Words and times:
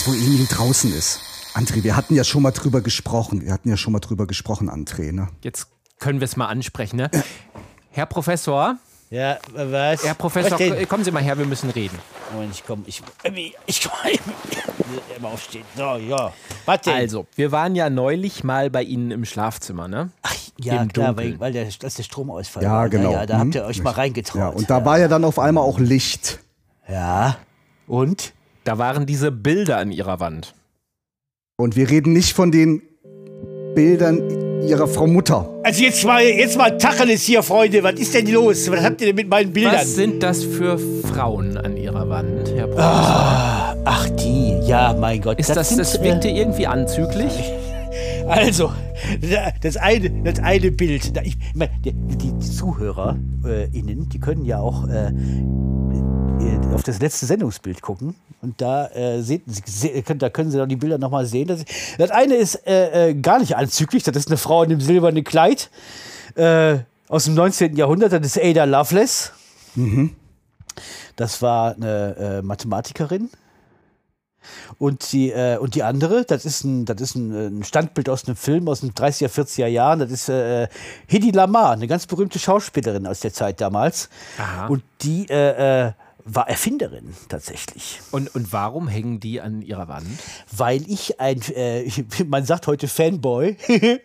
Jetzt 0.00 0.08
wo 0.08 0.14
Emil 0.14 0.46
draußen 0.46 0.92
ist. 0.94 1.20
André, 1.54 1.82
wir 1.82 1.96
hatten 1.96 2.14
ja 2.14 2.24
schon 2.24 2.42
mal 2.42 2.52
drüber 2.52 2.80
gesprochen. 2.80 3.42
Wir 3.42 3.52
hatten 3.52 3.68
ja 3.68 3.76
schon 3.76 3.92
mal 3.92 3.98
drüber 3.98 4.26
gesprochen, 4.26 4.70
André, 4.70 5.12
ne? 5.12 5.28
Jetzt 5.42 5.66
können 5.98 6.20
wir 6.20 6.24
es 6.24 6.36
mal 6.36 6.46
ansprechen. 6.46 6.96
Ne? 6.96 7.10
Herr 7.90 8.06
Professor, 8.06 8.76
Ja, 9.10 9.38
was? 9.52 10.04
Herr 10.04 10.14
Professor, 10.14 10.58
Was 10.58 10.88
kommen 10.88 11.04
Sie 11.04 11.10
mal 11.10 11.22
her, 11.22 11.36
wir 11.36 11.44
müssen 11.44 11.68
reden. 11.70 11.98
Moment, 12.32 12.54
ich 12.54 12.64
komm, 12.64 12.84
ich, 12.86 13.02
ich 13.66 13.82
komm, 13.82 13.92
immer 15.18 15.28
aufstehen. 15.28 15.64
So, 15.76 15.96
ja. 15.96 16.32
Denn? 16.86 16.94
Also, 16.94 17.26
wir 17.34 17.50
waren 17.52 17.74
ja 17.74 17.90
neulich 17.90 18.44
mal 18.44 18.70
bei 18.70 18.82
Ihnen 18.84 19.10
im 19.10 19.24
Schlafzimmer, 19.24 19.88
ne? 19.88 20.10
Ach, 20.22 20.34
ja, 20.58 20.80
im 20.80 20.88
klar, 20.92 21.08
Dunkeln. 21.08 21.32
weil, 21.32 21.40
weil 21.40 21.52
der, 21.52 21.66
das 21.80 21.94
der 21.96 22.04
Stromausfall 22.04 22.62
Ja, 22.62 22.70
war. 22.72 22.88
genau. 22.88 23.12
Ja, 23.12 23.26
da 23.26 23.38
habt 23.38 23.54
ihr 23.54 23.62
Hm, 23.64 23.68
euch 23.68 23.82
mal 23.82 23.90
reingetraut. 23.90 24.40
Ja, 24.40 24.48
und 24.48 24.70
da 24.70 24.82
war 24.84 24.98
ja 24.98 25.08
dann 25.08 25.24
auf 25.24 25.38
einmal 25.38 25.64
auch 25.64 25.78
Licht. 25.80 26.38
Ja. 26.88 27.36
Und? 27.86 28.32
Da 28.70 28.78
waren 28.78 29.04
diese 29.04 29.32
Bilder 29.32 29.78
an 29.78 29.90
Ihrer 29.90 30.20
Wand. 30.20 30.54
Und 31.56 31.74
wir 31.74 31.90
reden 31.90 32.12
nicht 32.12 32.34
von 32.34 32.52
den 32.52 32.82
Bildern 33.74 34.62
ihrer 34.64 34.86
Frau 34.86 35.08
Mutter. 35.08 35.50
Also 35.64 35.82
jetzt 35.82 36.04
mal, 36.04 36.22
jetzt 36.22 36.56
mal 36.56 36.78
Tacheles 36.78 37.22
hier, 37.22 37.42
Freunde. 37.42 37.82
Was 37.82 37.94
ist 37.94 38.14
denn 38.14 38.28
los? 38.28 38.70
Was 38.70 38.84
habt 38.84 39.00
ihr 39.00 39.08
denn 39.08 39.16
mit 39.16 39.28
meinen 39.28 39.52
Bildern? 39.52 39.74
Was 39.74 39.96
sind 39.96 40.22
das 40.22 40.44
für 40.44 40.78
Frauen 40.78 41.56
an 41.56 41.76
Ihrer 41.76 42.08
Wand, 42.08 42.48
Herr 42.54 42.68
Professor? 42.68 42.84
Ah, 42.84 43.76
ach, 43.84 44.08
die. 44.10 44.60
Ja, 44.68 44.96
mein 44.96 45.20
Gott. 45.20 45.40
Ist 45.40 45.50
das, 45.50 45.70
sind, 45.70 45.80
das 45.80 46.00
wirkte 46.00 46.28
irgendwie 46.28 46.68
anzüglich? 46.68 47.32
Äh, 47.40 48.22
also, 48.28 48.70
das 49.62 49.76
eine, 49.78 50.10
das 50.22 50.38
eine 50.38 50.70
Bild. 50.70 51.12
Ich, 51.24 51.36
meine, 51.56 51.72
die, 51.84 51.92
die 51.92 52.38
ZuhörerInnen, 52.38 54.08
die 54.08 54.20
können 54.20 54.44
ja 54.44 54.60
auch 54.60 54.86
äh, 54.86 55.08
äh, 55.08 55.12
auf 56.74 56.82
das 56.82 57.00
letzte 57.00 57.26
Sendungsbild 57.26 57.82
gucken. 57.82 58.14
Und 58.42 58.60
da, 58.60 58.86
äh, 58.88 59.22
seht, 59.22 59.42
se- 59.66 60.02
können, 60.02 60.18
da 60.18 60.30
können 60.30 60.50
Sie 60.50 60.58
dann 60.58 60.68
die 60.68 60.76
Bilder 60.76 60.98
nochmal 60.98 61.26
sehen. 61.26 61.48
Das, 61.48 61.64
das 61.98 62.10
eine 62.10 62.34
ist 62.36 62.66
äh, 62.66 63.10
äh, 63.10 63.14
gar 63.14 63.38
nicht 63.38 63.56
anzüglich. 63.56 64.02
Das 64.02 64.16
ist 64.16 64.28
eine 64.28 64.36
Frau 64.36 64.62
in 64.62 64.70
einem 64.70 64.80
silbernen 64.80 65.24
Kleid 65.24 65.70
äh, 66.36 66.78
aus 67.08 67.24
dem 67.24 67.34
19. 67.34 67.76
Jahrhundert. 67.76 68.12
Das 68.12 68.20
ist 68.24 68.38
Ada 68.42 68.64
Lovelace. 68.64 69.32
Das 71.16 71.42
war 71.42 71.74
eine 71.74 72.16
äh, 72.16 72.42
Mathematikerin. 72.42 73.30
Und 74.78 75.12
die, 75.12 75.30
äh, 75.30 75.58
und 75.58 75.74
die 75.74 75.82
andere, 75.82 76.24
das 76.24 76.46
ist, 76.46 76.64
ein, 76.64 76.86
das 76.86 76.98
ist 77.00 77.14
ein, 77.14 77.60
äh, 77.60 77.64
Standbild 77.64 78.08
aus 78.08 78.26
einem 78.26 78.36
Film 78.36 78.68
aus 78.68 78.80
den 78.80 78.92
30er, 78.92 79.28
40er 79.28 79.66
Jahren. 79.66 79.98
Das 79.98 80.10
ist 80.10 80.28
äh, 80.30 80.66
Hedy 81.08 81.30
Lamar, 81.32 81.72
eine 81.72 81.86
ganz 81.86 82.06
berühmte 82.06 82.38
Schauspielerin 82.38 83.06
aus 83.06 83.20
der 83.20 83.34
Zeit 83.34 83.60
damals. 83.60 84.08
Aha. 84.38 84.68
Und 84.68 84.82
die 85.02 85.26
äh, 85.28 85.88
äh, 85.88 85.92
war 86.24 86.48
Erfinderin 86.48 87.14
tatsächlich. 87.28 88.00
Und, 88.10 88.34
und 88.34 88.52
warum 88.52 88.88
hängen 88.88 89.20
die 89.20 89.40
an 89.40 89.62
Ihrer 89.62 89.88
Wand? 89.88 90.06
Weil 90.50 90.82
ich 90.88 91.20
ein, 91.20 91.40
äh, 91.54 91.90
man 92.26 92.44
sagt 92.44 92.66
heute 92.66 92.88
Fanboy, 92.88 93.56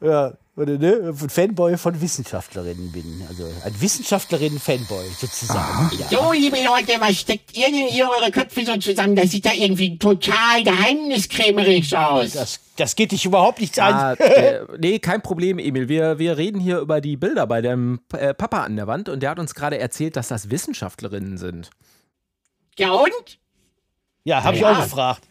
ja, 0.00 0.34
oder, 0.60 0.78
ne? 0.78 1.14
Fanboy 1.14 1.76
von 1.78 2.00
Wissenschaftlerinnen 2.00 2.92
bin. 2.92 3.24
Also 3.28 3.44
ein 3.64 3.80
Wissenschaftlerin-Fanboy 3.80 5.04
sozusagen. 5.18 5.90
Ja. 5.98 6.08
So, 6.08 6.32
liebe 6.32 6.56
Leute, 6.64 7.00
was 7.00 7.16
steckt 7.20 7.56
ihr 7.56 7.66
denn 7.66 7.88
hier 7.88 8.08
eure 8.08 8.30
Köpfe 8.30 8.64
so 8.64 8.76
zusammen? 8.76 9.16
Das 9.16 9.30
sieht 9.30 9.46
da 9.46 9.52
irgendwie 9.52 9.98
total 9.98 10.62
geheimniskrämerisch 10.62 11.94
aus. 11.94 12.32
Das, 12.32 12.60
das 12.76 12.96
geht 12.96 13.12
dich 13.12 13.24
überhaupt 13.24 13.60
nichts 13.60 13.78
an. 13.78 13.94
Ah, 13.94 14.12
äh, 14.18 14.60
nee, 14.78 14.98
kein 14.98 15.22
Problem, 15.22 15.58
Emil. 15.58 15.88
Wir, 15.88 16.18
wir 16.18 16.36
reden 16.36 16.60
hier 16.60 16.78
über 16.80 17.00
die 17.00 17.16
Bilder 17.16 17.46
bei 17.46 17.60
dem 17.62 18.00
äh, 18.12 18.34
Papa 18.34 18.64
an 18.64 18.76
der 18.76 18.86
Wand 18.86 19.08
und 19.08 19.20
der 19.22 19.30
hat 19.30 19.38
uns 19.38 19.54
gerade 19.54 19.78
erzählt, 19.78 20.16
dass 20.16 20.28
das 20.28 20.50
Wissenschaftlerinnen 20.50 21.38
sind. 21.38 21.70
Ja 22.78 22.92
und? 22.92 23.38
Ja, 24.24 24.42
habe 24.44 24.56
ich 24.56 24.62
Ja. 24.62 24.72
auch 24.72 24.82
gefragt. 24.82 25.22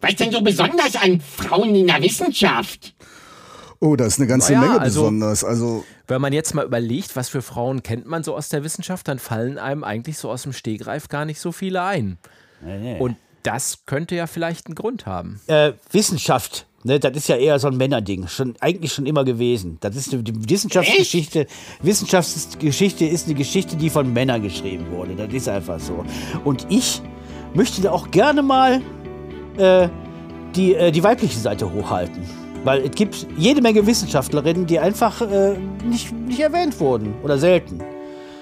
Was 0.00 0.10
ist 0.10 0.20
denn 0.20 0.30
so 0.30 0.42
besonders 0.42 0.94
an 0.96 1.20
Frauen 1.20 1.74
in 1.74 1.86
der 1.86 2.02
Wissenschaft? 2.02 2.94
Oh, 3.80 3.96
das 3.96 4.08
ist 4.14 4.18
eine 4.20 4.26
ganze 4.28 4.52
Naja, 4.52 4.66
Menge 4.68 4.80
also- 4.80 5.00
besonders. 5.02 5.44
Also, 5.44 5.84
Wenn 6.08 6.20
man 6.20 6.32
jetzt 6.32 6.54
mal 6.54 6.64
überlegt, 6.64 7.16
was 7.16 7.28
für 7.28 7.42
Frauen 7.42 7.82
kennt 7.82 8.06
man 8.06 8.22
so 8.24 8.34
aus 8.34 8.48
der 8.48 8.64
Wissenschaft, 8.64 9.08
dann 9.08 9.18
fallen 9.18 9.58
einem 9.58 9.84
eigentlich 9.84 10.18
so 10.18 10.30
aus 10.30 10.42
dem 10.44 10.52
Stegreif 10.52 11.08
gar 11.08 11.24
nicht 11.24 11.40
so 11.40 11.52
viele 11.52 11.82
ein. 11.82 12.18
Und 12.98 13.16
das 13.42 13.80
könnte 13.86 14.14
ja 14.16 14.26
vielleicht 14.26 14.66
einen 14.66 14.74
Grund 14.74 15.06
haben. 15.06 15.40
äh, 15.46 15.72
Wissenschaft, 15.92 16.66
ne, 16.84 16.98
das 16.98 17.16
ist 17.16 17.28
ja 17.28 17.36
eher 17.36 17.58
so 17.58 17.68
ein 17.68 17.76
Männerding, 17.76 18.26
schon 18.28 18.54
eigentlich 18.60 18.92
schon 18.92 19.06
immer 19.06 19.24
gewesen. 19.24 19.76
Das 19.80 19.94
ist 19.94 20.12
eine, 20.12 20.22
die 20.22 20.48
Wissenschaftsgeschichte. 20.50 21.46
Wissenschaftsgeschichte 21.82 23.04
ist 23.04 23.26
eine 23.26 23.34
Geschichte, 23.34 23.76
die 23.76 23.90
von 23.90 24.12
Männern 24.12 24.42
geschrieben 24.42 24.90
wurde. 24.90 25.14
Das 25.14 25.32
ist 25.32 25.48
einfach 25.48 25.78
so. 25.78 26.04
Und 26.44 26.66
ich 26.70 27.02
möchte 27.54 27.82
da 27.82 27.92
auch 27.92 28.10
gerne 28.10 28.42
mal 28.42 28.80
äh, 29.58 29.88
die, 30.56 30.74
äh, 30.74 30.90
die 30.90 31.02
weibliche 31.04 31.38
Seite 31.38 31.72
hochhalten. 31.72 32.22
Weil 32.66 32.82
es 32.84 32.90
gibt 32.90 33.28
jede 33.38 33.62
Menge 33.62 33.86
Wissenschaftlerinnen, 33.86 34.66
die 34.66 34.80
einfach 34.80 35.22
äh, 35.22 35.56
nicht, 35.84 36.10
nicht 36.12 36.40
erwähnt 36.40 36.80
wurden 36.80 37.14
oder 37.22 37.38
selten. 37.38 37.80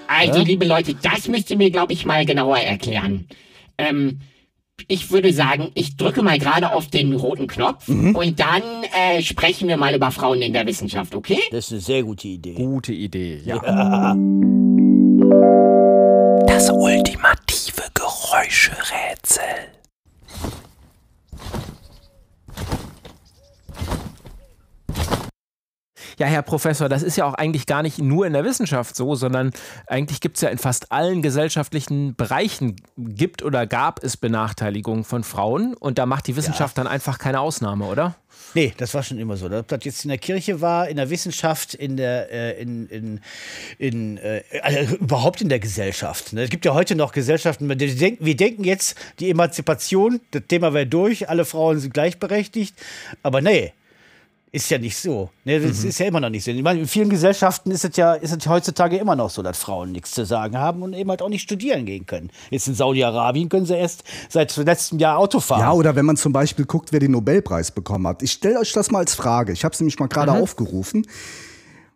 Also, 0.07 0.41
liebe 0.41 0.65
Leute, 0.65 0.95
das 0.95 1.27
müsst 1.27 1.51
ihr 1.51 1.57
mir, 1.57 1.69
glaube 1.69 1.93
ich, 1.93 2.07
mal 2.07 2.25
genauer 2.25 2.57
erklären. 2.57 3.27
Ähm, 3.77 4.21
ich 4.87 5.11
würde 5.11 5.31
sagen, 5.31 5.69
ich 5.75 5.95
drücke 5.95 6.23
mal 6.23 6.39
gerade 6.39 6.73
auf 6.73 6.87
den 6.87 7.13
roten 7.13 7.45
Knopf 7.45 7.87
und 7.87 8.39
dann 8.39 8.63
äh, 8.99 9.21
sprechen 9.21 9.67
wir 9.67 9.77
mal 9.77 9.93
über 9.93 10.09
Frauen 10.09 10.41
in 10.41 10.53
der 10.53 10.65
Wissenschaft, 10.65 11.13
okay? 11.13 11.39
Das 11.51 11.65
ist 11.65 11.71
eine 11.73 11.81
sehr 11.81 12.03
gute 12.03 12.27
Idee. 12.27 12.55
Gute 12.55 12.93
Idee, 12.93 13.41
ja. 13.45 14.15
Das 16.47 16.71
ultimative 16.71 17.83
Geräuscherätsel. 17.93 19.74
Ja, 26.17 26.27
Herr 26.27 26.41
Professor, 26.41 26.89
das 26.89 27.03
ist 27.03 27.17
ja 27.17 27.25
auch 27.25 27.33
eigentlich 27.33 27.65
gar 27.65 27.83
nicht 27.83 27.99
nur 27.99 28.25
in 28.25 28.33
der 28.33 28.43
Wissenschaft 28.43 28.95
so, 28.95 29.15
sondern 29.15 29.51
eigentlich 29.87 30.21
gibt 30.21 30.37
es 30.37 30.41
ja 30.41 30.49
in 30.49 30.57
fast 30.57 30.91
allen 30.91 31.21
gesellschaftlichen 31.21 32.15
Bereichen, 32.15 32.75
gibt 32.97 33.43
oder 33.43 33.67
gab 33.67 34.03
es 34.03 34.17
Benachteiligungen 34.17 35.03
von 35.03 35.23
Frauen 35.23 35.73
und 35.73 35.97
da 35.97 36.05
macht 36.05 36.27
die 36.27 36.35
Wissenschaft 36.35 36.77
dann 36.77 36.87
einfach 36.87 37.19
keine 37.19 37.39
Ausnahme, 37.39 37.85
oder? 37.85 38.15
Nee, 38.53 38.73
das 38.77 38.93
war 38.93 39.03
schon 39.03 39.19
immer 39.19 39.35
so. 39.35 39.47
Ob 39.47 39.67
das 39.67 39.83
jetzt 39.83 40.05
in 40.05 40.09
der 40.09 40.17
Kirche 40.17 40.61
war, 40.61 40.87
in 40.87 40.95
der 40.95 41.09
Wissenschaft, 41.09 41.73
in 41.73 41.97
der, 41.97 42.31
äh, 42.31 42.61
in, 42.61 42.87
in, 42.87 43.19
in 43.77 44.17
äh, 44.17 44.43
also 44.61 44.95
überhaupt 44.95 45.41
in 45.41 45.49
der 45.49 45.59
Gesellschaft. 45.59 46.31
Ne? 46.31 46.43
Es 46.43 46.49
gibt 46.49 46.63
ja 46.63 46.73
heute 46.73 46.95
noch 46.95 47.11
Gesellschaften, 47.11 47.67
die 47.67 47.95
denken, 47.95 48.25
wir 48.25 48.35
denken 48.37 48.63
jetzt, 48.63 48.97
die 49.19 49.29
Emanzipation, 49.29 50.21
das 50.31 50.43
Thema 50.47 50.73
wäre 50.73 50.87
durch, 50.87 51.29
alle 51.29 51.43
Frauen 51.43 51.79
sind 51.79 51.93
gleichberechtigt. 51.93 52.75
Aber 53.23 53.41
nee, 53.41 53.73
Ist 54.55 54.69
ja 54.69 54.77
nicht 54.77 54.95
so. 54.97 55.29
Ne, 55.43 55.59
das 55.59 55.83
Mhm. 55.83 55.89
ist 55.89 55.99
ja 55.99 56.05
immer 56.05 56.21
noch 56.21 56.29
nicht 56.29 56.45
so. 56.45 56.51
Ich 56.51 56.63
meine, 56.63 56.79
in 56.79 56.87
vielen 56.87 57.09
Gesellschaften 57.09 57.71
ist 57.71 57.83
es 57.83 57.97
ja 57.97 58.13
ist 58.13 58.31
es 58.31 58.47
heutzutage 58.47 58.95
immer 58.95 59.13
noch 59.17 59.29
so, 59.29 59.41
dass 59.43 59.57
Frauen 59.57 59.91
nichts 59.91 60.11
zu 60.11 60.25
sagen 60.25 60.57
haben 60.57 60.81
und 60.81 60.93
eben 60.93 61.09
halt 61.09 61.21
auch 61.21 61.27
nicht 61.27 61.41
studieren 61.41 61.85
gehen 61.85 62.05
können. 62.05 62.31
Jetzt 62.51 62.69
in 62.69 62.73
Saudi-Arabien 62.73 63.49
können 63.49 63.65
sie 63.65 63.73
erst 63.75 64.05
seit 64.29 64.55
letztem 64.55 64.97
Jahr 64.99 65.17
Auto 65.17 65.41
fahren. 65.41 65.59
Ja, 65.59 65.73
oder 65.73 65.97
wenn 65.97 66.05
man 66.05 66.15
zum 66.15 66.31
Beispiel 66.31 66.63
guckt, 66.63 66.93
wer 66.93 67.01
den 67.01 67.11
Nobelpreis 67.11 67.71
bekommen 67.71 68.07
hat. 68.07 68.23
Ich 68.23 68.31
stelle 68.31 68.57
euch 68.59 68.71
das 68.71 68.91
mal 68.91 68.99
als 68.99 69.13
Frage. 69.13 69.51
Ich 69.51 69.65
habe 69.65 69.73
es 69.73 69.79
nämlich 69.81 69.99
mal 69.99 70.07
gerade 70.07 70.31
aufgerufen. 70.31 71.05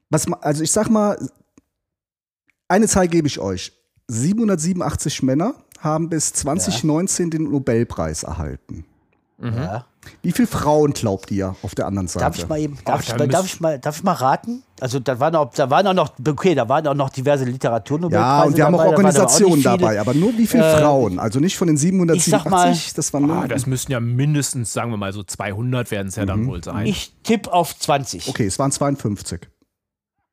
Was, 0.09 0.29
also 0.29 0.61
ich 0.61 0.71
sag 0.73 0.89
mal, 0.89 1.17
eine 2.67 2.89
Zahl 2.89 3.07
gebe 3.07 3.27
ich 3.27 3.39
euch. 3.39 3.71
787 4.09 5.23
Männer 5.23 5.53
haben 5.79 6.09
bis 6.09 6.33
2019 6.33 7.29
den 7.29 7.43
Nobelpreis 7.43 8.23
erhalten. 8.23 8.83
Ja. 9.41 9.85
Wie 10.21 10.31
viele 10.31 10.47
Frauen 10.47 10.93
glaubt 10.93 11.29
ihr 11.31 11.55
auf 11.61 11.75
der 11.75 11.85
anderen 11.85 12.07
Seite? 12.07 12.25
Darf 12.25 12.37
ich 12.37 12.47
mal 12.47 12.59
eben, 12.59 12.77
darf, 12.85 12.95
Ach, 12.99 13.01
ich, 13.03 13.07
da 13.09 13.17
mal, 13.17 13.27
darf, 13.27 13.45
ich 13.45 13.59
mal, 13.59 13.79
darf 13.79 13.97
ich 13.97 14.03
mal 14.03 14.13
raten? 14.13 14.63
Also 14.79 14.99
da 14.99 15.19
waren 15.19 15.35
auch, 15.35 15.51
da 15.53 15.69
waren 15.69 15.85
auch 15.87 15.93
noch, 15.93 16.13
okay, 16.25 16.55
da 16.55 16.67
waren 16.69 16.87
auch 16.87 16.93
noch 16.93 17.09
diverse 17.09 17.43
Literaturnobelpreise 17.45 18.25
ja, 18.25 18.43
und 18.43 18.55
wir 18.57 18.65
haben 18.65 18.75
auch 18.75 18.77
dabei, 18.79 18.89
da 18.91 18.93
aber 18.93 18.97
Organisationen 18.97 19.55
nicht 19.55 19.67
viele. 19.67 19.77
dabei, 19.77 19.99
aber 19.99 20.13
nur 20.13 20.37
wie 20.37 20.47
viele 20.47 20.63
Äh, 20.73 20.77
Frauen? 20.79 21.19
Also 21.19 21.39
nicht 21.41 21.57
von 21.57 21.67
den 21.67 21.75
787, 21.77 22.27
ich 22.27 22.31
sag 22.31 22.49
mal- 22.49 22.77
das 22.95 23.13
waren 23.13 23.27
nur. 23.27 23.35
Ah, 23.43 23.47
das 23.47 23.65
müssten 23.65 23.91
ja 23.91 23.99
mindestens, 23.99 24.71
sagen 24.71 24.91
wir 24.91 24.97
mal, 24.97 25.11
so 25.11 25.21
200 25.23 25.91
werden 25.91 26.07
es 26.07 26.15
ja 26.15 26.23
Mhm. 26.23 26.27
dann 26.27 26.47
wohl 26.47 26.63
sein. 26.63 26.85
Ich 26.85 27.13
tippe 27.23 27.51
auf 27.51 27.77
20. 27.77 28.29
okay, 28.29 28.45
es 28.45 28.57
waren 28.57 28.71
52. 28.71 29.49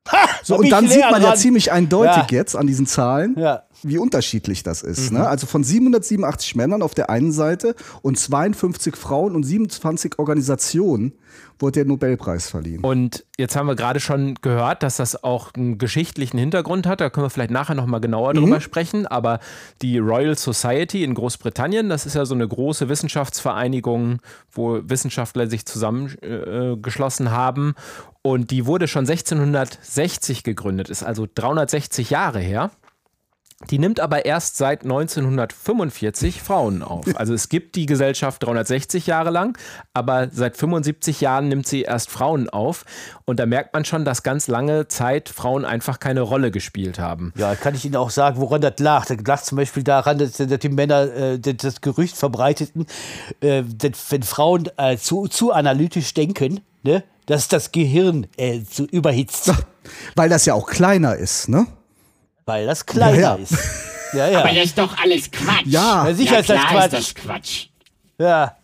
Ha, 0.09 0.15
So, 0.43 0.53
da 0.55 0.59
und 0.61 0.69
dann 0.69 0.87
sieht 0.87 1.03
man 1.11 1.21
ja 1.21 1.35
ziemlich 1.35 1.71
eindeutig 1.73 2.15
Ja. 2.31 2.37
jetzt 2.37 2.55
an 2.55 2.65
diesen 2.67 2.85
Zahlen, 2.87 3.35
Ja. 3.37 3.63
Wie 3.83 3.97
unterschiedlich 3.97 4.63
das 4.63 4.81
ist. 4.81 5.11
Ne? 5.11 5.27
Also 5.27 5.47
von 5.47 5.63
787 5.63 6.55
Männern 6.55 6.81
auf 6.81 6.93
der 6.93 7.09
einen 7.09 7.31
Seite 7.31 7.75
und 8.01 8.17
52 8.17 8.95
Frauen 8.95 9.35
und 9.35 9.43
27 9.43 10.19
Organisationen 10.19 11.13
wurde 11.59 11.73
der 11.73 11.85
Nobelpreis 11.85 12.49
verliehen. 12.49 12.83
Und 12.83 13.25
jetzt 13.37 13.55
haben 13.55 13.67
wir 13.67 13.75
gerade 13.75 13.99
schon 13.99 14.35
gehört, 14.41 14.83
dass 14.83 14.97
das 14.97 15.23
auch 15.23 15.53
einen 15.53 15.77
geschichtlichen 15.77 16.37
Hintergrund 16.37 16.85
hat. 16.85 17.01
Da 17.01 17.09
können 17.09 17.25
wir 17.25 17.29
vielleicht 17.29 17.51
nachher 17.51 17.75
nochmal 17.75 17.99
genauer 17.99 18.33
drüber 18.33 18.61
sprechen. 18.61 19.07
Aber 19.07 19.39
die 19.81 19.97
Royal 19.97 20.37
Society 20.37 21.03
in 21.03 21.13
Großbritannien, 21.13 21.89
das 21.89 22.05
ist 22.05 22.15
ja 22.15 22.25
so 22.25 22.35
eine 22.35 22.47
große 22.47 22.89
Wissenschaftsvereinigung, 22.89 24.19
wo 24.51 24.79
Wissenschaftler 24.83 25.47
sich 25.47 25.65
zusammengeschlossen 25.65 27.27
äh, 27.27 27.31
haben. 27.31 27.73
Und 28.21 28.51
die 28.51 28.65
wurde 28.65 28.87
schon 28.87 29.07
1660 29.07 30.43
gegründet, 30.43 30.89
ist 30.89 31.03
also 31.03 31.27
360 31.33 32.09
Jahre 32.09 32.39
her. 32.39 32.71
Die 33.71 33.79
nimmt 33.79 33.99
aber 33.99 34.25
erst 34.25 34.57
seit 34.57 34.83
1945 34.83 36.41
Frauen 36.43 36.83
auf. 36.83 37.05
Also 37.17 37.33
es 37.33 37.49
gibt 37.49 37.75
die 37.75 37.87
Gesellschaft 37.87 38.43
360 38.43 39.07
Jahre 39.07 39.31
lang, 39.31 39.57
aber 39.93 40.29
seit 40.31 40.55
75 40.57 41.21
Jahren 41.21 41.47
nimmt 41.47 41.65
sie 41.67 41.81
erst 41.81 42.11
Frauen 42.11 42.49
auf. 42.49 42.85
Und 43.25 43.39
da 43.39 43.45
merkt 43.47 43.73
man 43.73 43.83
schon, 43.85 44.05
dass 44.05 44.21
ganz 44.21 44.47
lange 44.47 44.87
Zeit 44.87 45.29
Frauen 45.29 45.65
einfach 45.65 45.99
keine 45.99 46.21
Rolle 46.21 46.51
gespielt 46.51 46.99
haben. 46.99 47.33
Ja, 47.35 47.55
kann 47.55 47.73
ich 47.73 47.83
Ihnen 47.85 47.95
auch 47.95 48.11
sagen, 48.11 48.39
woran 48.39 48.61
das 48.61 48.75
lag. 48.79 49.05
Das 49.07 49.17
lag 49.25 49.41
zum 49.41 49.55
Beispiel 49.55 49.83
daran, 49.83 50.19
dass, 50.19 50.33
dass 50.33 50.59
die 50.59 50.69
Männer 50.69 51.11
äh, 51.15 51.39
das- 51.39 51.81
Gerücht 51.81 52.15
verbreiteten, 52.15 52.85
äh, 53.41 53.63
dass, 53.63 54.11
wenn 54.11 54.23
Frauen 54.23 54.69
äh, 54.77 54.97
zu, 54.97 55.27
zu 55.27 55.51
analytisch 55.51 56.13
denken, 56.13 56.59
ne, 56.83 57.03
dass 57.25 57.47
das 57.47 57.71
Gehirn 57.71 58.27
äh, 58.37 58.63
zu 58.63 58.85
überhitzt, 58.85 59.51
Weil 60.15 60.29
das 60.29 60.45
ja 60.45 60.53
auch 60.53 60.67
kleiner 60.69 61.15
ist, 61.15 61.49
ne? 61.49 61.65
Weil 62.47 62.65
das 62.65 62.85
kleiner 62.85 63.15
Ja, 63.15 63.21
ja. 63.21 63.35
ist. 63.35 63.53
Ja, 64.13 64.29
ja. 64.29 64.39
Aber 64.39 64.49
das 64.53 64.65
ist 64.65 64.77
doch 64.77 64.97
alles 64.97 65.29
Quatsch. 65.29 65.65
Ja. 65.65 66.07
Ja, 66.07 66.13
sicher 66.15 66.33
ja, 66.33 66.39
ist 66.39 66.49
das 66.49 66.61
Quatsch. 66.65 66.83
ist 66.85 66.93
das 66.93 67.15
Quatsch. 67.15 67.65
ja. 68.17 68.57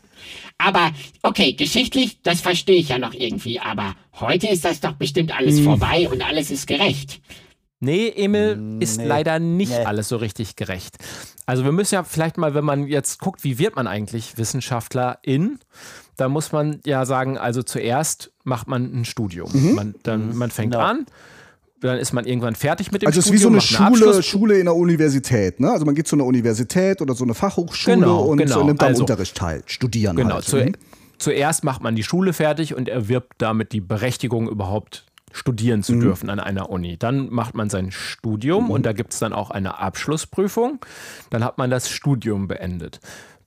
Aber 0.60 0.92
okay, 1.24 1.54
geschichtlich, 1.54 2.22
das 2.24 2.40
verstehe 2.40 2.78
ich 2.78 2.90
ja 2.90 2.98
noch 2.98 3.14
irgendwie. 3.14 3.60
Aber 3.60 3.96
heute 4.20 4.48
ist 4.48 4.64
das 4.64 4.80
doch 4.80 4.94
bestimmt 4.94 5.36
alles 5.36 5.58
Hm. 5.58 5.66
vorbei 5.66 6.08
und 6.10 6.22
alles 6.26 6.50
ist 6.52 6.68
gerecht. 6.68 7.20
Nee, 7.82 8.08
Emil, 8.16 8.78
ist 8.80 8.98
Nee. 9.00 9.06
leider 9.08 9.40
nicht 9.40 9.72
Nee. 9.74 9.84
alles 9.84 10.08
so 10.08 10.16
richtig 10.16 10.56
gerecht. 10.56 10.96
Also 11.46 11.66
wir 11.66 11.74
müssen 11.74 11.96
ja 11.96 12.04
vielleicht 12.06 12.38
mal, 12.38 12.54
wenn 12.54 12.64
man 12.64 12.88
jetzt 12.88 13.20
guckt, 13.20 13.44
wie 13.44 13.58
wird 13.60 13.76
man 13.76 13.88
eigentlich 13.88 14.38
Wissenschaftlerin, 14.38 15.60
da 16.16 16.30
muss 16.30 16.54
man 16.54 16.80
ja 16.86 17.04
sagen, 17.06 17.38
also 17.38 17.62
zuerst 17.64 18.32
macht 18.46 18.70
man 18.70 18.84
ein 19.02 19.04
Studium. 19.04 19.50
Man, 19.76 19.96
dann, 20.04 20.34
man 20.38 20.50
fängt 20.52 20.72
Genau. 20.74 20.86
an, 20.86 21.06
dann 21.88 21.98
ist 22.00 22.14
man 22.14 22.26
irgendwann 22.26 22.56
fertig 22.56 22.92
mit 22.92 23.02
dem 23.02 23.08
Also 23.08 23.20
es 23.20 23.26
ist 23.28 23.32
wie 23.34 23.38
so 23.38 23.50
Studium, 23.60 23.86
eine 23.88 23.96
Schule, 23.98 24.24
Schule 24.24 24.58
in 24.60 24.66
der 24.66 24.76
Universität, 24.76 25.60
ne? 25.60 25.72
Also 25.72 25.86
man 25.86 25.96
geht 25.96 26.08
zu 26.08 26.16
einer 26.16 26.26
Universität 26.26 27.02
oder 27.02 27.14
so 27.14 27.24
eine 27.24 27.34
Fachhochschule 27.34 27.98
Genau, 27.98 28.22
und 28.24 28.38
genau. 28.38 28.64
nimmt 28.64 28.82
am 28.82 28.88
Also- 28.90 29.04
Unterricht 29.04 29.36
teil. 29.36 29.64
Studieren 29.66 30.16
Genau, 30.16 30.36
halt. 30.36 30.46
zu, 30.46 30.58
Mhm. 30.58 30.74
zuerst 31.18 31.64
macht 31.64 31.82
man 31.84 31.96
die 31.96 32.04
Schule 32.04 32.34
fertig 32.34 32.76
und 32.76 32.90
erwirbt 32.90 33.34
damit 33.38 33.72
die 33.72 33.82
Berechtigung, 33.82 34.48
überhaupt 34.50 35.06
studieren 35.36 35.80
Mhm. 35.80 35.84
zu 35.84 35.96
dürfen 35.96 36.30
an 36.30 36.40
einer 36.40 36.70
Uni. 36.70 36.96
Dann 36.98 37.30
macht 37.32 37.56
man 37.56 37.70
sein 37.70 37.92
Studium 37.92 38.70
und 38.70 38.86
da 38.86 38.94
gibt 38.94 39.14
es 39.14 39.20
dann 39.20 39.34
auch 39.34 39.50
eine 39.50 39.80
Abschlussprüfung. 39.80 40.80
Dann 41.32 41.44
hat 41.44 41.58
man 41.58 41.70
das 41.72 41.90
Studium 41.90 42.48
beendet. 42.48 43.00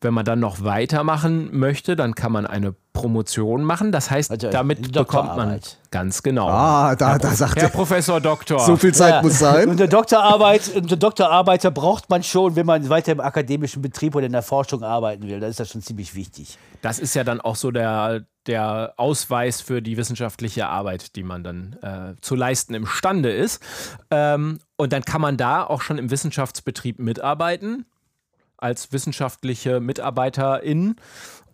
Wenn 0.07 0.15
man 0.15 0.25
dann 0.25 0.39
noch 0.39 0.63
weitermachen 0.63 1.49
möchte, 1.59 1.97
dann 1.97 2.15
kann 2.15 2.31
man 2.31 2.47
eine 2.47 2.73
Promotion 2.93 3.65
machen. 3.65 3.91
Das 3.91 4.09
heißt, 4.09 4.31
Also, 4.31 4.51
damit 4.51 4.93
bekommt 4.93 5.35
man 5.37 5.59
ganz 5.91 6.23
genau. 6.23 6.47
Ah, 6.49 6.95
da, 6.95 7.11
Herr, 7.11 7.19
da 7.19 7.31
sagt 7.33 7.57
Herr 7.57 7.65
er, 7.65 7.69
Professor 7.71 8.21
Doktor. 8.21 8.61
so 8.61 8.77
viel 8.77 8.95
Zeit 8.95 9.15
Ja. 9.15 9.23
muss 9.23 9.41
sein. 9.41 9.69
Und 9.69 9.81
eine 9.81 9.89
Doktorarbeit, 9.89 10.71
eine 10.77 10.97
Doktorarbeiter 10.97 11.73
braucht 11.73 12.09
man 12.09 12.23
schon, 12.23 12.55
wenn 12.55 12.67
man 12.67 12.89
weiter 12.89 13.11
im 13.11 13.21
akademischen 13.21 13.83
Betrieb 13.83 14.15
oder 14.15 14.27
in 14.27 14.33
der 14.33 14.43
Forschung 14.43 14.85
arbeiten 14.85 15.27
will. 15.27 15.41
Da 15.41 15.49
ist 15.49 15.59
das 15.59 15.71
schon 15.71 15.83
ziemlich 15.83 16.15
wichtig. 16.15 16.57
Das 16.83 17.01
ist 17.01 17.15
ja 17.15 17.25
dann 17.25 17.41
auch 17.41 17.57
so 17.57 17.73
der, 17.73 18.23
der 18.47 18.95
Ausweis 18.97 19.61
für 19.61 19.83
die 19.83 19.97
wissenschaftliche 19.97 20.69
Arbeit, 20.69 21.17
die 21.17 21.25
man 21.25 21.43
dann 21.43 21.73
äh, 21.83 22.15
zu 22.21 22.37
leisten 22.37 22.75
imstande 22.75 23.33
ist. 23.33 23.61
Ähm, 24.13 24.61
und 24.77 24.93
dann 24.93 25.05
kann 25.05 25.21
man 25.21 25.37
da 25.37 25.65
auch 25.65 25.83
schon 25.83 25.99
im 25.99 26.13
Wissenschaftsbetrieb 26.13 27.01
mitarbeiten, 27.01 27.87
als 28.59 28.93
wissenschaftliche 28.93 29.81
Mitarbeiterin. 29.81 30.97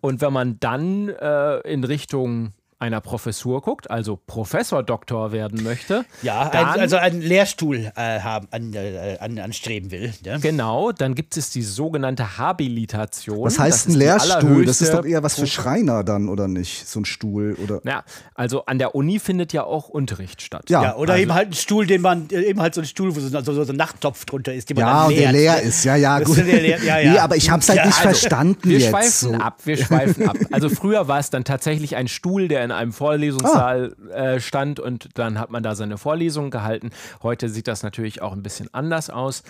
Und 0.01 0.21
wenn 0.21 0.33
man 0.33 0.59
dann 0.61 1.09
äh, 1.09 1.59
in 1.61 1.85
Richtung 1.85 2.53
einer 2.82 3.00
Professur 3.00 3.62
guckt, 3.62 3.90
also 3.90 4.17
Professor 4.26 4.82
Doktor 4.82 5.31
werden 5.32 5.62
möchte, 5.62 6.05
Ja, 6.23 6.49
dann, 6.49 6.67
ein, 6.67 6.81
also 6.81 6.96
einen 6.96 7.23
Lehrstuhl 7.23 7.93
äh, 7.96 8.20
haben, 8.20 8.49
an, 8.50 8.75
äh, 8.75 9.17
an, 9.20 9.38
anstreben 9.38 9.90
will. 9.90 10.12
Ne? 10.25 10.38
genau, 10.43 10.90
dann 10.93 11.14
gibt 11.14 11.37
es 11.37 11.50
die 11.50 11.62
sogenannte 11.62 12.38
Habilitation. 12.38 13.44
Was 13.44 13.55
Das 13.55 13.62
heißt 13.62 13.87
ein 13.87 13.90
ist 13.90 13.94
die 13.94 13.99
Lehrstuhl? 14.05 14.64
Das 14.64 14.81
ist 14.81 14.93
doch 14.93 15.05
eher 15.05 15.23
was 15.23 15.37
für 15.38 15.46
Schreiner 15.46 16.02
dann, 16.05 16.29
oder 16.29 16.49
nicht? 16.49 16.88
So 16.88 17.00
ein 17.00 17.05
Stuhl 17.05 17.56
oder. 17.62 17.81
Ja, 17.84 18.02
also 18.34 18.64
an 18.67 18.79
der 18.79 18.94
Uni 18.94 19.19
findet 19.19 19.52
ja 19.52 19.64
auch 19.64 19.88
Unterricht 19.88 20.43
statt. 20.43 20.69
Ja, 20.69 20.82
Ja, 20.82 20.96
oder 20.96 21.12
also- 21.14 21.23
eben 21.23 21.34
halt 21.34 21.49
ein 21.50 21.55
Stuhl, 21.55 21.87
den 21.87 22.00
man, 22.02 22.29
äh, 22.31 22.43
eben 22.43 22.61
halt 22.61 22.75
so 22.75 22.81
ein 22.81 22.87
Stuhl, 22.87 23.14
wo 23.14 23.20
so, 23.20 23.29
so, 23.29 23.64
so 23.64 23.73
ein 23.73 23.76
Nachttopf 23.76 24.25
drunter 24.25 24.52
ist, 24.52 24.69
den 24.70 24.76
man 24.76 24.87
Ja, 24.87 24.93
dann 25.02 25.06
und 25.12 25.17
der 25.19 25.32
leer 25.32 25.55
ne? 25.56 25.61
ist. 25.62 25.84
Ja, 25.84 25.96
ja, 25.96 26.19
Das 26.19 26.29
gut. 26.29 26.38
leer- 26.38 26.82
ja, 26.82 26.99
ja. 26.99 27.12
Nee, 27.12 27.19
aber 27.19 27.37
ich 27.37 27.48
hab's 27.51 27.69
halt 27.69 27.79
Ja, 27.79 27.86
nicht 27.86 27.96
also, 27.98 28.08
verstanden 28.08 28.58
Wir 28.69 28.79
jetzt. 28.79 28.91
schweifen 28.91 29.34
so. 29.34 29.34
ab, 29.34 29.60
wir 29.65 29.77
schweifen 29.77 30.29
ab. 30.29 30.36
Also 30.51 30.69
früher 30.69 31.06
war 31.08 31.19
es 31.19 31.31
dann 31.31 31.44
tatsächlich 31.44 31.94
ein 31.96 32.08
Stuhl, 32.08 32.48
der 32.48 32.65
in 32.65 32.71
einem 32.72 32.93
Vorlesungssaal 32.93 33.94
äh, 34.10 34.41
stand 34.41 34.81
und 34.81 35.10
dann 35.14 35.38
hat 35.38 35.50
man 35.50 35.62
da 35.62 35.74
seine 35.74 35.98
Vorlesung 35.98 36.50
gehalten. 36.50 36.91
Heute 37.22 37.48
sieht 37.48 37.69
das 37.69 37.82
natürlich 37.82 38.22
auch 38.22 38.32
ein 38.32 38.43
bisschen 38.43 38.72
anders 38.72 39.10
aus, 39.10 39.43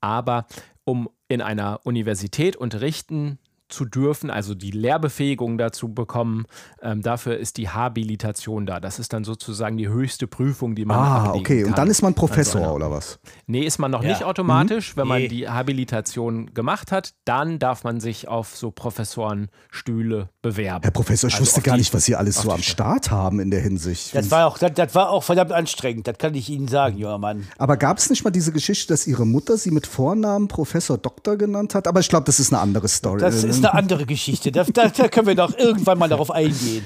aber 0.00 0.46
um 0.84 1.08
in 1.28 1.42
einer 1.42 1.80
Universität 1.84 2.56
unterrichten 2.56 3.38
zu 3.70 3.84
dürfen, 3.84 4.30
also 4.30 4.54
die 4.54 4.70
Lehrbefähigung 4.70 5.58
dazu 5.58 5.88
bekommen, 5.94 6.46
ähm, 6.82 7.02
dafür 7.02 7.36
ist 7.38 7.56
die 7.56 7.68
Habilitation 7.68 8.66
da. 8.66 8.80
Das 8.80 8.98
ist 8.98 9.12
dann 9.12 9.24
sozusagen 9.24 9.76
die 9.76 9.88
höchste 9.88 10.26
Prüfung, 10.26 10.74
die 10.74 10.84
man 10.84 10.96
Ah, 10.98 11.24
ablegen 11.26 11.40
okay. 11.46 11.60
kann. 11.62 11.70
Und 11.70 11.78
dann 11.78 11.88
ist 11.88 12.02
man 12.02 12.12
an 12.12 12.14
so 12.20 12.26
Professor 12.26 12.60
einer 12.60 12.74
oder 12.74 12.90
was? 12.90 13.18
Nee, 13.46 13.62
ist 13.64 13.78
man 13.78 13.90
noch 13.90 14.02
Ja. 14.02 14.10
nicht 14.10 14.24
automatisch. 14.24 14.96
Wenn 14.96 15.08
man 15.08 15.22
Nee. 15.22 15.28
die 15.28 15.48
Habilitation 15.48 16.52
gemacht 16.54 16.92
hat, 16.92 17.14
dann 17.24 17.58
darf 17.58 17.84
man 17.84 18.00
sich 18.00 18.28
auf 18.28 18.56
so 18.56 18.70
Professorenstühle 18.70 20.28
bewerben. 20.42 20.82
Herr 20.82 20.90
Professor, 20.90 21.28
ich 21.28 21.34
Also 21.34 21.46
wusste 21.46 21.60
gar 21.62 21.74
die- 21.76 21.80
nicht, 21.80 21.94
was 21.94 22.04
Sie 22.04 22.16
alles 22.16 22.36
so 22.42 22.50
am. 22.50 22.60
Start 22.62 23.10
haben 23.10 23.40
in 23.40 23.50
der 23.50 23.60
Hinsicht. 23.60 24.14
Das 24.14 24.30
war, 24.30 24.46
auch, 24.46 24.58
das, 24.58 24.72
das 24.74 24.94
war 24.94 25.10
auch 25.10 25.22
verdammt 25.22 25.52
anstrengend, 25.52 26.06
das 26.06 26.18
kann 26.18 26.34
ich 26.34 26.48
Ihnen 26.48 26.68
sagen, 26.68 26.98
junger 26.98 27.18
Mann. 27.18 27.46
Aber 27.58 27.76
gab 27.76 27.98
es 27.98 28.10
nicht 28.10 28.24
mal 28.24 28.30
diese 28.30 28.52
Geschichte, 28.52 28.92
dass 28.92 29.06
Ihre 29.06 29.26
Mutter 29.26 29.56
Sie 29.56 29.70
mit 29.70 29.86
Vornamen 29.86 30.48
Professor 30.48 30.98
Doktor 30.98 31.36
genannt 31.36 31.74
hat? 31.74 31.86
Aber 31.86 32.00
ich 32.00 32.08
glaube, 32.08 32.24
das 32.24 32.40
ist 32.40 32.52
eine 32.52 32.60
andere 32.62 32.88
Story. 32.88 33.20
Das 33.20 33.44
ist 33.44 33.59
eine 33.64 33.74
andere 33.74 34.06
Geschichte. 34.06 34.52
Da, 34.52 34.64
da, 34.64 34.88
da 34.88 35.08
können 35.08 35.26
wir 35.26 35.34
doch 35.34 35.56
irgendwann 35.56 35.98
mal 35.98 36.08
darauf 36.08 36.30
eingehen. 36.30 36.84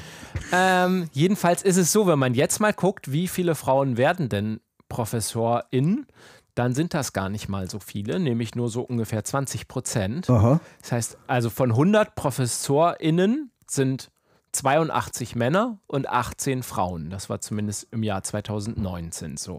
Ähm, 0.52 1.08
jedenfalls 1.12 1.62
ist 1.62 1.76
es 1.76 1.92
so, 1.92 2.06
wenn 2.06 2.18
man 2.18 2.34
jetzt 2.34 2.60
mal 2.60 2.72
guckt, 2.72 3.12
wie 3.12 3.28
viele 3.28 3.54
Frauen 3.54 3.96
werden 3.96 4.28
denn 4.28 4.60
ProfessorInnen, 4.88 6.06
dann 6.54 6.74
sind 6.74 6.94
das 6.94 7.12
gar 7.12 7.28
nicht 7.28 7.48
mal 7.48 7.68
so 7.68 7.78
viele, 7.80 8.18
nämlich 8.20 8.54
nur 8.54 8.68
so 8.68 8.82
ungefähr 8.82 9.24
20 9.24 9.66
Prozent. 9.68 10.30
Aha. 10.30 10.60
Das 10.82 10.92
heißt, 10.92 11.18
also 11.26 11.50
von 11.50 11.70
100 11.70 12.14
ProfessorInnen 12.14 13.50
sind 13.66 14.10
82 14.52 15.34
Männer 15.34 15.78
und 15.86 16.08
18 16.08 16.62
Frauen. 16.62 17.10
Das 17.10 17.28
war 17.28 17.40
zumindest 17.40 17.88
im 17.90 18.02
Jahr 18.02 18.22
2019 18.22 19.36
so. 19.36 19.58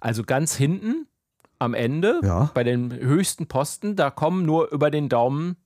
Also 0.00 0.24
ganz 0.24 0.54
hinten 0.56 1.06
am 1.60 1.74
Ende, 1.74 2.20
Ja. 2.24 2.50
bei 2.54 2.64
den 2.64 2.92
höchsten 2.92 3.46
Posten, 3.46 3.94
da 3.94 4.10
kommen 4.10 4.44
nur 4.44 4.72
über 4.72 4.90
den 4.90 5.08
Daumen 5.08 5.56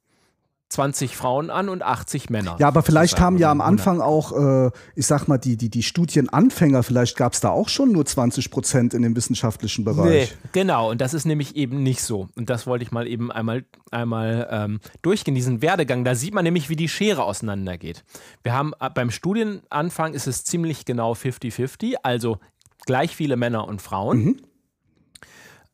20 0.74 1.16
Frauen 1.16 1.50
an 1.50 1.68
und 1.68 1.82
80 1.82 2.30
Männer. 2.30 2.56
Ja, 2.58 2.66
aber 2.66 2.82
vielleicht 2.82 3.20
haben 3.20 3.38
ja 3.38 3.50
am 3.50 3.58
oder 3.58 3.66
100. 3.66 3.86
Anfang 3.86 4.00
auch, 4.00 4.32
äh, 4.66 4.70
ich 4.96 5.06
sag 5.06 5.28
mal, 5.28 5.38
die, 5.38 5.56
die, 5.56 5.70
die 5.70 5.84
Studienanfänger, 5.84 6.82
vielleicht 6.82 7.16
gab 7.16 7.32
es 7.32 7.40
da 7.40 7.50
auch 7.50 7.68
schon 7.68 7.92
nur 7.92 8.04
20 8.04 8.50
Prozent 8.50 8.92
in 8.92 9.02
dem 9.02 9.14
wissenschaftlichen 9.14 9.84
Bereich. 9.84 10.36
Genau, 10.52 10.90
und 10.90 11.00
das 11.00 11.14
ist 11.14 11.26
nämlich 11.26 11.54
eben 11.54 11.82
nicht 11.82 12.02
so. 12.02 12.28
Und 12.36 12.50
das 12.50 12.66
wollte 12.66 12.84
ich 12.84 12.90
mal 12.90 13.06
eben 13.06 13.30
einmal, 13.30 13.64
einmal 13.92 14.48
ähm, 14.50 14.80
durchgehen, 15.02 15.36
diesen 15.36 15.62
Werdegang. 15.62 16.04
Da 16.04 16.16
sieht 16.16 16.34
man 16.34 16.42
nämlich, 16.42 16.68
wie 16.68 16.76
die 16.76 16.88
Schere 16.88 17.22
auseinandergeht. 17.22 18.04
Wir 18.42 18.52
haben 18.52 18.72
äh, 18.80 18.90
beim 18.90 19.10
Studienanfang 19.10 20.12
ist 20.12 20.26
es 20.26 20.44
ziemlich 20.44 20.84
genau 20.84 21.12
50-50, 21.12 21.94
also 22.02 22.38
gleich 22.84 23.14
viele 23.14 23.36
Männer 23.36 23.68
und 23.68 23.80
Frauen. 23.80 24.42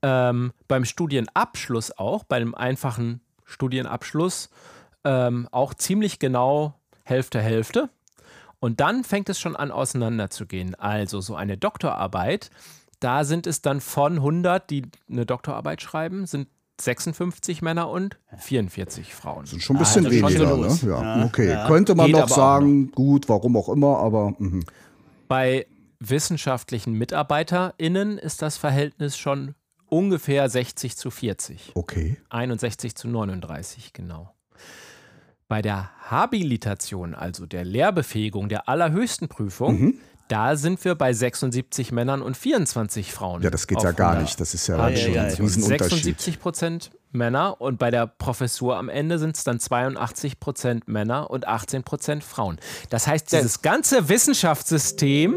Ähm, 0.02 0.52
beim 0.68 0.84
Studienabschluss 0.84 1.96
auch, 1.98 2.24
bei 2.24 2.36
einem 2.36 2.54
einfachen 2.54 3.20
Studienabschluss, 3.44 4.50
ähm, 5.04 5.48
auch 5.50 5.74
ziemlich 5.74 6.18
genau 6.18 6.74
Hälfte, 7.04 7.40
Hälfte. 7.40 7.90
Und 8.58 8.80
dann 8.80 9.04
fängt 9.04 9.28
es 9.28 9.40
schon 9.40 9.56
an, 9.56 9.70
auseinanderzugehen. 9.70 10.74
Also 10.74 11.20
so 11.20 11.34
eine 11.34 11.56
Doktorarbeit, 11.56 12.50
da 13.00 13.24
sind 13.24 13.46
es 13.46 13.62
dann 13.62 13.80
von 13.80 14.16
100, 14.16 14.68
die 14.70 14.82
eine 15.10 15.24
Doktorarbeit 15.24 15.80
schreiben, 15.80 16.26
sind 16.26 16.48
56 16.80 17.62
Männer 17.62 17.90
und 17.90 18.18
44 18.36 19.14
Frauen. 19.14 19.46
Sind 19.46 19.62
schon 19.62 19.76
ein 19.76 19.80
bisschen 19.80 20.06
also 20.06 20.16
weniger, 20.16 20.56
ne? 20.56 20.62
los. 20.62 20.82
Ja, 20.82 21.24
okay. 21.24 21.64
Könnte 21.66 21.94
man 21.94 22.06
Geht 22.06 22.16
noch 22.16 22.28
sagen, 22.28 22.90
gut, 22.92 23.28
warum 23.28 23.56
auch 23.56 23.68
immer, 23.68 23.98
aber 23.98 24.34
mhm. 24.38 24.64
Bei 25.28 25.66
wissenschaftlichen 26.00 26.94
MitarbeiterInnen 26.94 28.18
ist 28.18 28.42
das 28.42 28.56
Verhältnis 28.56 29.16
schon 29.16 29.54
ungefähr 29.88 30.48
60 30.48 30.96
zu 30.96 31.10
40. 31.10 31.72
okay. 31.74 32.16
61 32.30 32.94
zu 32.94 33.08
39, 33.08 33.92
genau. 33.92 34.34
Bei 35.50 35.62
der 35.62 35.90
Habilitation, 36.08 37.12
also 37.12 37.44
der 37.44 37.64
Lehrbefähigung 37.64 38.48
der 38.48 38.68
allerhöchsten 38.68 39.26
Prüfung, 39.26 39.80
Mhm. 39.80 39.94
da 40.28 40.54
sind 40.54 40.84
wir 40.84 40.94
bei 40.94 41.12
76 41.12 41.90
Männern 41.90 42.22
und 42.22 42.36
24 42.36 43.12
Frauen. 43.12 43.42
Ja, 43.42 43.50
das 43.50 43.66
geht 43.66 43.82
ja 43.82 43.90
gar 43.90 44.10
100. 44.12 44.22
nicht. 44.22 44.40
Das 44.40 44.54
ist 44.54 44.68
ja 44.68 44.76
Ah, 44.76 44.88
ja, 44.90 44.96
schon 44.96 45.12
ja, 45.12 45.22
ein 45.24 45.30
ja. 45.30 45.34
Riesenunterschied. 45.38 45.90
76 46.04 46.38
Prozent 46.38 46.90
Männer 47.10 47.60
und 47.60 47.80
bei 47.80 47.90
der 47.90 48.06
Professur 48.06 48.76
am 48.76 48.88
Ende 48.88 49.18
sind 49.18 49.36
es 49.36 49.42
dann 49.42 49.58
82 49.58 50.38
Prozent 50.38 50.86
Männer 50.86 51.28
und 51.30 51.48
18 51.48 51.82
Prozent 51.82 52.22
Frauen. 52.22 52.60
Das 52.88 53.08
heißt, 53.08 53.32
dieses 53.32 53.60
ganze 53.60 54.08
Wissenschaftssystem 54.08 55.34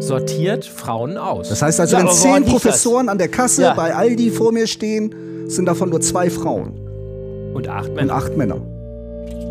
sortiert 0.00 0.64
Frauen 0.64 1.16
aus. 1.16 1.48
Das 1.48 1.62
heißt 1.62 1.78
also, 1.78 1.94
Ja, 1.94 2.00
wenn 2.00 2.08
aber 2.08 2.16
zehn 2.16 2.42
das? 2.42 2.50
Professoren 2.50 3.08
an 3.08 3.18
der 3.18 3.28
Kasse 3.28 3.62
Ja. 3.62 3.74
bei 3.74 3.94
Aldi 3.94 4.32
vor 4.32 4.50
mir 4.50 4.66
stehen, 4.66 5.14
sind 5.48 5.66
davon 5.66 5.90
nur 5.90 6.00
zwei 6.00 6.28
Frauen 6.28 6.72
und 7.54 7.68
acht 7.68 7.90
und 7.90 7.94
Männer. 7.94 8.14
acht 8.14 8.36
Männer. 8.36 8.60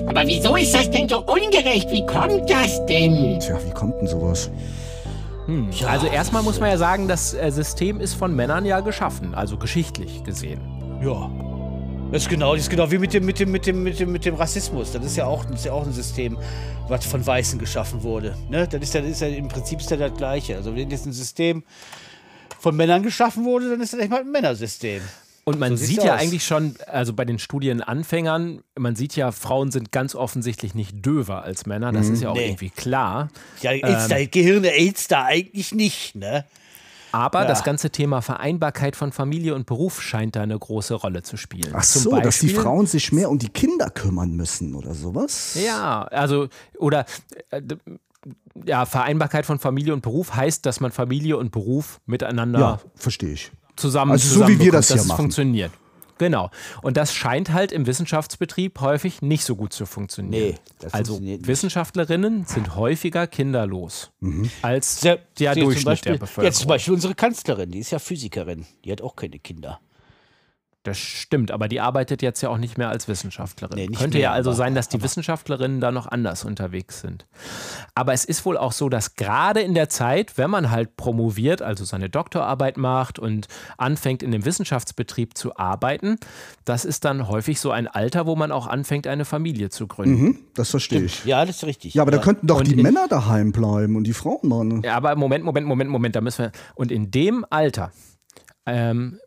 Aber 0.08 0.26
wieso 0.26 0.56
ist 0.56 0.74
das 0.74 0.90
denn 0.90 1.08
so 1.08 1.20
ungerecht? 1.20 1.90
Wie 1.92 2.06
kommt 2.06 2.50
das 2.50 2.86
denn? 2.86 3.40
Tja, 3.40 3.58
wie 3.66 3.72
kommt 3.72 4.00
denn 4.02 4.08
sowas? 4.08 4.50
Hm. 5.46 5.70
Also 5.88 6.08
erstmal 6.08 6.44
muss 6.44 6.60
man 6.60 6.70
ja 6.70 6.78
sagen, 6.78 7.08
das 7.08 7.34
äh, 7.34 7.52
System 7.52 8.00
ist 8.00 8.14
von 8.14 8.36
Männern 8.36 8.66
ja 8.66 8.80
geschaffen, 8.80 9.34
also 9.34 9.58
geschichtlich 9.58 10.24
gesehen. 10.24 10.62
Ja. 11.04 11.30
Das 12.12 12.24
ist 12.24 12.30
genau, 12.30 12.54
das 12.54 12.64
ist 12.64 12.70
genau 12.70 12.92
wie 12.92 12.98
mit 12.98 13.14
dem, 13.14 13.26
mit 13.26 13.40
dem, 13.40 13.52
mit 13.52 13.66
dem, 13.66 13.84
mit 13.84 14.00
dem, 14.00 14.12
mit 14.12 14.26
dem 14.26 14.36
Rassismus. 14.36 14.92
Das 14.92 15.06
ist 15.06 15.16
ja 15.16 15.26
auch, 15.26 15.46
das 15.46 15.60
ist 15.60 15.66
ja 15.66 15.72
auch 15.72 15.86
ein 15.86 15.94
System, 15.94 16.38
was 16.90 17.06
von 17.06 17.26
Weißen 17.26 17.58
geschaffen 17.58 18.04
wurde. 18.04 18.36
Ne? 18.50 18.68
Das 18.68 18.82
ist 18.82 18.94
ja, 18.94 19.02
das 19.02 19.12
ist 19.12 19.22
ja 19.22 19.28
im 19.28 19.48
Prinzip 19.48 19.80
ist 19.80 19.90
ja 19.90 19.98
das 19.98 20.14
Gleiche. 20.16 20.58
Also 20.58 20.76
wenn 20.76 20.90
jetzt 20.90 21.06
ein 21.06 21.14
System 21.14 21.64
von 22.60 22.76
Männern 22.76 23.02
geschaffen 23.02 23.46
wurde, 23.46 23.70
dann 23.70 23.80
ist 23.80 23.94
das 23.94 24.00
echt 24.02 24.12
mal 24.12 24.20
ein 24.20 24.32
Männersystem. 24.32 25.02
Und 25.54 25.60
man 25.60 25.78
So 25.78 25.86
sieht 25.86 26.04
ja 26.04 26.16
aus. 26.16 26.22
eigentlich 26.22 26.46
schon, 26.46 26.76
also 26.88 27.14
bei 27.14 27.26
den 27.26 27.40
Studienanfängern, 27.40 28.62
man 28.78 28.96
sieht 28.96 29.16
ja, 29.16 29.32
Frauen 29.32 29.72
sind 29.72 29.92
ganz 29.92 30.16
offensichtlich 30.16 30.76
nicht 30.76 31.06
döver 31.06 31.44
als 31.44 31.66
Männer. 31.66 31.92
Das 31.92 32.10
ist 32.10 32.22
ja 32.22 32.30
auch 32.30 32.36
Nee. 32.36 32.48
irgendwie 32.48 32.70
klar. 32.70 33.30
Ja, 33.62 33.72
AIDS, 33.72 34.08
da, 34.08 34.24
Gehirne 34.26 34.70
AIDS 34.72 35.08
da 35.08 35.26
eigentlich 35.26 35.74
nicht, 35.74 36.16
ne? 36.16 36.46
Aber 37.14 37.42
Ja. 37.42 37.48
das 37.48 37.66
ganze 37.66 37.90
Thema 37.90 38.22
Vereinbarkeit 38.22 38.96
von 38.96 39.12
Familie 39.12 39.54
und 39.54 39.66
Beruf 39.66 40.02
scheint 40.02 40.38
da 40.38 40.44
eine 40.44 40.58
große 40.58 40.94
Rolle 40.94 41.24
zu 41.24 41.36
spielen. 41.36 41.74
Ach 41.76 41.84
so, 41.84 42.12
dass 42.22 42.40
die 42.40 42.48
Beispiel- 42.48 42.64
Frauen 42.64 42.88
sich 42.88 43.12
mehr 43.12 43.30
um 43.30 43.38
die 43.38 43.50
Kinder 43.50 43.90
kümmern 43.90 44.32
müssen 44.32 44.76
oder 44.76 44.94
sowas? 44.94 45.58
Ja, 45.62 46.04
also, 46.04 46.48
oder 46.78 47.06
äh, 47.50 47.62
ja, 48.66 48.86
Vereinbarkeit 48.86 49.46
von 49.46 49.60
Familie 49.60 49.94
und 49.94 50.02
Beruf 50.02 50.36
heißt, 50.36 50.66
dass 50.66 50.80
man 50.80 50.92
Familie 50.92 51.36
und 51.38 51.52
Beruf 51.52 52.00
miteinander 52.06 52.60
Ja, 52.60 52.80
verstehe 52.96 53.34
ich. 53.34 53.52
Zusammen 53.76 54.12
Also 54.12 54.40
so 54.42 54.48
wie 54.48 54.60
wir 54.60 54.72
das 54.72 54.88
hier 54.88 54.96
dass 54.98 55.04
es 55.04 55.08
machen. 55.08 55.18
funktioniert. 55.18 55.72
Genau. 56.18 56.52
Und 56.84 56.98
das 56.98 57.16
scheint 57.16 57.52
halt 57.52 57.72
im 57.72 57.88
Wissenschaftsbetrieb 57.88 58.80
häufig 58.80 59.24
nicht 59.24 59.44
so 59.44 59.56
gut 59.56 59.74
zu 59.74 59.88
funktionieren. 59.88 60.50
Nee, 60.52 60.56
das 60.78 60.94
also 60.94 61.14
funktioniert 61.14 61.42
nicht. 61.42 61.48
Wissenschaftlerinnen 61.48 62.46
sind 62.46 62.76
häufiger 62.76 63.26
kinderlos 63.26 64.12
Mhm. 64.20 64.52
als 64.62 65.00
der 65.00 65.18
zum 65.36 65.64
Durchschnitt 65.64 65.86
Beispiel, 65.86 66.12
der 66.12 66.20
Bevölkerung. 66.20 66.46
Jetzt 66.46 66.60
zum 66.60 66.68
Beispiel 66.68 66.94
unsere 66.94 67.16
Kanzlerin, 67.16 67.72
die 67.72 67.80
ist 67.80 67.90
ja 67.90 67.98
Physikerin. 67.98 68.68
Die 68.86 68.92
hat 68.92 69.02
auch 69.02 69.16
keine 69.16 69.40
Kinder. 69.40 69.80
Das 70.84 70.98
stimmt, 70.98 71.52
aber 71.52 71.68
die 71.68 71.80
arbeitet 71.80 72.24
jetzt 72.24 72.42
ja 72.42 72.50
auch 72.50 72.58
nicht 72.58 72.80
mehr 72.80 72.90
als 72.90 73.08
Wissenschaftlerin. 73.08 73.76
Nee, 73.78 73.86
Könnte 73.88 74.18
mehr, 74.18 74.22
ja 74.22 74.32
also 74.32 74.50
aber- 74.50 74.58
sein, 74.58 74.74
dass 74.74 74.90
die 74.90 75.04
Wissenschaftlerinnen 75.04 75.80
da 75.80 75.92
noch 75.92 76.08
anders 76.08 76.44
unterwegs 76.44 77.02
sind. 77.02 77.28
Aber 77.94 78.14
es 78.14 78.26
ist 78.26 78.46
wohl 78.46 78.58
auch 78.58 78.72
so, 78.72 78.90
dass 78.90 79.14
gerade 79.16 79.62
in 79.62 79.76
der 79.76 79.90
Zeit, 79.90 80.40
wenn 80.40 80.50
man 80.50 80.72
halt 80.72 80.96
promoviert, 80.98 81.62
also 81.62 81.86
seine 81.86 82.10
Doktorarbeit 82.10 82.78
macht 82.78 83.20
und 83.20 83.48
anfängt 83.78 84.24
in 84.24 84.32
dem 84.32 84.44
Wissenschaftsbetrieb 84.44 85.38
zu 85.38 85.56
arbeiten, 85.56 86.16
das 86.66 86.84
ist 86.84 87.06
dann 87.06 87.28
häufig 87.28 87.60
so 87.60 87.70
ein 87.70 87.88
Alter, 87.88 88.26
wo 88.26 88.36
man 88.36 88.52
auch 88.52 88.66
anfängt, 88.66 89.06
eine 89.06 89.26
Familie 89.26 89.70
zu 89.70 89.86
gründen. 89.86 90.22
Mhm, 90.24 90.38
das 90.56 90.72
verstehe 90.72 91.04
ich. 91.04 91.26
Ja, 91.26 91.46
das 91.46 91.58
ist 91.58 91.64
richtig. 91.66 91.94
Ja, 91.94 92.02
aber 92.02 92.10
da 92.12 92.18
könnten 92.18 92.48
doch 92.48 92.58
Und 92.60 92.68
die 92.68 92.76
Männer 92.76 93.08
daheim 93.08 93.52
bleiben 93.52 93.96
und 93.96 94.06
die 94.06 94.14
Frauen 94.14 94.48
machen. 94.50 94.82
Ja, 94.84 94.96
aber 94.96 95.16
Moment, 95.16 95.44
Moment, 95.46 95.68
Moment, 95.68 95.92
Moment, 95.92 96.16
da 96.16 96.22
müssen 96.22 96.46
wir. 96.46 96.52
Und 96.74 96.92
in 96.92 97.12
dem 97.12 97.46
Alter 97.52 97.92
ähm, 98.66 99.20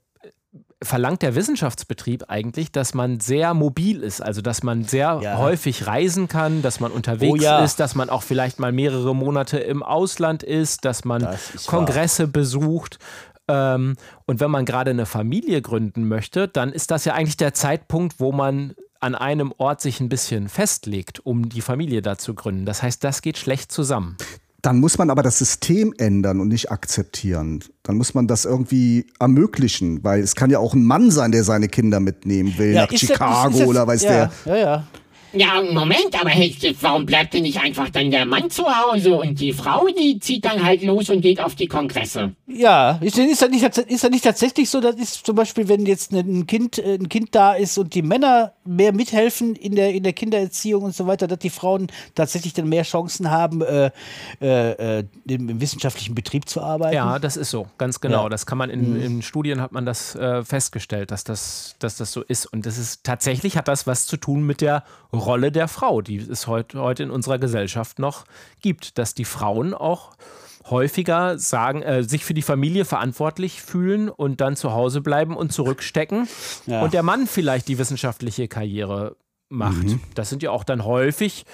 verlangt 0.84 1.22
der 1.22 1.34
Wissenschaftsbetrieb 1.34 2.24
eigentlich, 2.28 2.70
dass 2.72 2.94
man 2.94 3.18
sehr 3.20 3.54
mobil 3.54 4.02
ist, 4.02 4.20
also 4.22 4.40
dass 4.42 4.62
man 4.62 4.84
sehr 4.84 5.20
Ja. 5.22 5.38
häufig 5.38 5.86
reisen 5.86 6.28
kann, 6.28 6.62
dass 6.62 6.80
man 6.80 6.92
unterwegs 6.92 7.32
Oh 7.32 7.36
ja. 7.36 7.64
ist, 7.64 7.80
dass 7.80 7.94
man 7.94 8.10
auch 8.10 8.22
vielleicht 8.22 8.58
mal 8.60 8.72
mehrere 8.72 9.14
Monate 9.14 9.58
im 9.58 9.82
Ausland 9.82 10.42
ist, 10.42 10.84
dass 10.84 11.04
man 11.04 11.22
Das 11.22 11.54
ist 11.54 11.66
wahr. 11.72 11.78
Kongresse 11.78 12.28
besucht. 12.28 12.98
Ähm, 13.48 13.96
und 14.26 14.40
wenn 14.40 14.50
man 14.50 14.64
gerade 14.64 14.90
eine 14.92 15.06
Familie 15.06 15.60
gründen 15.60 16.08
möchte, 16.08 16.48
dann 16.48 16.72
ist 16.72 16.90
das 16.90 17.04
ja 17.04 17.14
eigentlich 17.14 17.36
der 17.36 17.52
Zeitpunkt, 17.54 18.20
wo 18.20 18.32
man 18.32 18.74
an 19.00 19.14
einem 19.14 19.52
Ort 19.58 19.82
sich 19.82 20.00
ein 20.00 20.08
bisschen 20.08 20.48
festlegt, 20.48 21.20
um 21.26 21.50
die 21.50 21.60
Familie 21.60 22.00
da 22.00 22.16
zu 22.16 22.32
gründen. 22.34 22.64
Das 22.64 22.82
heißt, 22.82 23.04
das 23.04 23.20
geht 23.20 23.36
schlecht 23.36 23.70
zusammen. 23.70 24.16
Dann 24.64 24.80
muss 24.80 24.96
man 24.96 25.10
aber 25.10 25.22
das 25.22 25.36
System 25.38 25.92
ändern 25.98 26.40
und 26.40 26.48
nicht 26.48 26.70
akzeptieren. 26.70 27.62
Dann 27.82 27.98
muss 27.98 28.14
man 28.14 28.26
das 28.26 28.46
irgendwie 28.46 29.04
ermöglichen, 29.20 30.02
weil 30.02 30.20
es 30.22 30.34
kann 30.34 30.48
ja 30.48 30.58
auch 30.58 30.72
ein 30.72 30.84
Mann 30.84 31.10
sein, 31.10 31.32
der 31.32 31.44
seine 31.44 31.68
Kinder 31.68 32.00
mitnehmen 32.00 32.56
will 32.56 32.72
nach 32.72 32.90
ist 32.90 33.02
das- 33.02 33.10
Chicago 33.10 33.50
ist 33.50 33.60
das- 33.60 33.68
oder 33.68 33.86
weiß 33.86 34.02
ja, 34.04 34.10
der. 34.10 34.30
Ja, 34.46 34.56
ja. 34.56 34.86
Ja, 35.36 35.60
Moment, 35.70 36.18
aber 36.18 36.30
hey, 36.30 36.56
warum 36.80 37.04
bleibt 37.04 37.34
denn 37.34 37.42
nicht 37.42 37.60
einfach 37.60 37.90
dann 37.90 38.10
der 38.10 38.24
Mann 38.24 38.48
zu 38.48 38.64
Hause 38.64 39.16
und 39.16 39.38
die 39.38 39.52
Frau, 39.52 39.86
die 39.88 40.18
zieht 40.18 40.46
dann 40.46 40.64
halt 40.64 40.82
los 40.82 41.10
und 41.10 41.20
geht 41.20 41.40
auf 41.40 41.56
die 41.56 41.66
Kongresse? 41.66 42.32
Ja, 42.46 42.92
ist, 43.02 43.18
ist, 43.18 43.42
das 43.42 43.50
nicht, 43.50 43.64
ist 43.64 44.02
das 44.04 44.10
nicht 44.10 44.24
tatsächlich 44.24 44.70
so, 44.70 44.80
dass 44.80 44.94
ist 44.94 45.26
zum 45.26 45.34
Beispiel, 45.34 45.68
wenn 45.68 45.84
jetzt 45.84 46.12
ein 46.12 46.46
Kind, 46.46 46.78
äh, 46.78 46.94
ein 46.94 47.10
kind 47.10 47.34
da 47.34 47.52
ist 47.52 47.76
und 47.76 47.94
die 47.94 48.02
Männer 48.02 48.53
mehr 48.64 48.92
mithelfen 48.92 49.54
in 49.54 49.74
der, 49.74 49.92
in 49.92 50.02
der 50.02 50.12
Kindererziehung 50.12 50.84
und 50.84 50.94
so 50.94 51.06
weiter, 51.06 51.26
dass 51.26 51.38
die 51.38 51.50
Frauen 51.50 51.88
tatsächlich 52.14 52.54
dann 52.54 52.68
mehr 52.68 52.82
Chancen 52.82 53.30
haben, 53.30 53.62
äh, 53.62 53.90
äh, 54.40 54.98
äh, 54.98 55.04
im, 55.26 55.48
im 55.48 55.60
wissenschaftlichen 55.60 56.14
Betrieb 56.14 56.48
zu 56.48 56.62
arbeiten? 56.62 56.94
Ja, 56.94 57.18
das 57.18 57.36
ist 57.36 57.50
so, 57.50 57.66
ganz 57.78 58.00
genau. 58.00 58.24
Ja. 58.24 58.28
Das 58.28 58.46
kann 58.46 58.58
man 58.58 58.70
in, 58.70 59.00
in 59.00 59.22
Studien 59.22 59.60
hat 59.60 59.72
man 59.72 59.86
das 59.86 60.14
äh, 60.14 60.44
festgestellt, 60.44 61.10
dass 61.10 61.24
das, 61.24 61.76
dass 61.78 61.96
das 61.96 62.12
so 62.12 62.22
ist. 62.22 62.46
Und 62.46 62.66
das 62.66 62.78
ist 62.78 63.04
tatsächlich 63.04 63.56
hat 63.56 63.68
das 63.68 63.86
was 63.86 64.06
zu 64.06 64.16
tun 64.16 64.46
mit 64.46 64.60
der 64.60 64.84
Rolle 65.12 65.52
der 65.52 65.68
Frau, 65.68 66.00
die 66.00 66.16
es 66.16 66.46
heute, 66.46 66.80
heute 66.80 67.02
in 67.02 67.10
unserer 67.10 67.38
Gesellschaft 67.38 67.98
noch 67.98 68.24
gibt, 68.60 68.98
dass 68.98 69.14
die 69.14 69.24
Frauen 69.24 69.74
auch 69.74 70.12
häufiger 70.70 71.38
sagen, 71.38 71.82
äh, 71.82 72.02
sich 72.02 72.24
für 72.24 72.34
die 72.34 72.42
Familie 72.42 72.84
verantwortlich 72.84 73.62
fühlen 73.62 74.08
und 74.08 74.40
dann 74.40 74.56
zu 74.56 74.72
Hause 74.72 75.00
bleiben 75.00 75.36
und 75.36 75.52
zurückstecken. 75.52 76.28
Ja. 76.66 76.82
Und 76.82 76.94
der 76.94 77.02
Mann 77.02 77.26
vielleicht 77.26 77.68
die 77.68 77.78
wissenschaftliche 77.78 78.48
Karriere 78.48 79.16
macht. 79.48 79.86
Das 80.14 80.30
sind 80.30 80.42
ja 80.42 80.50
auch 80.50 80.64
dann 80.64 80.84
häufig 80.84 81.44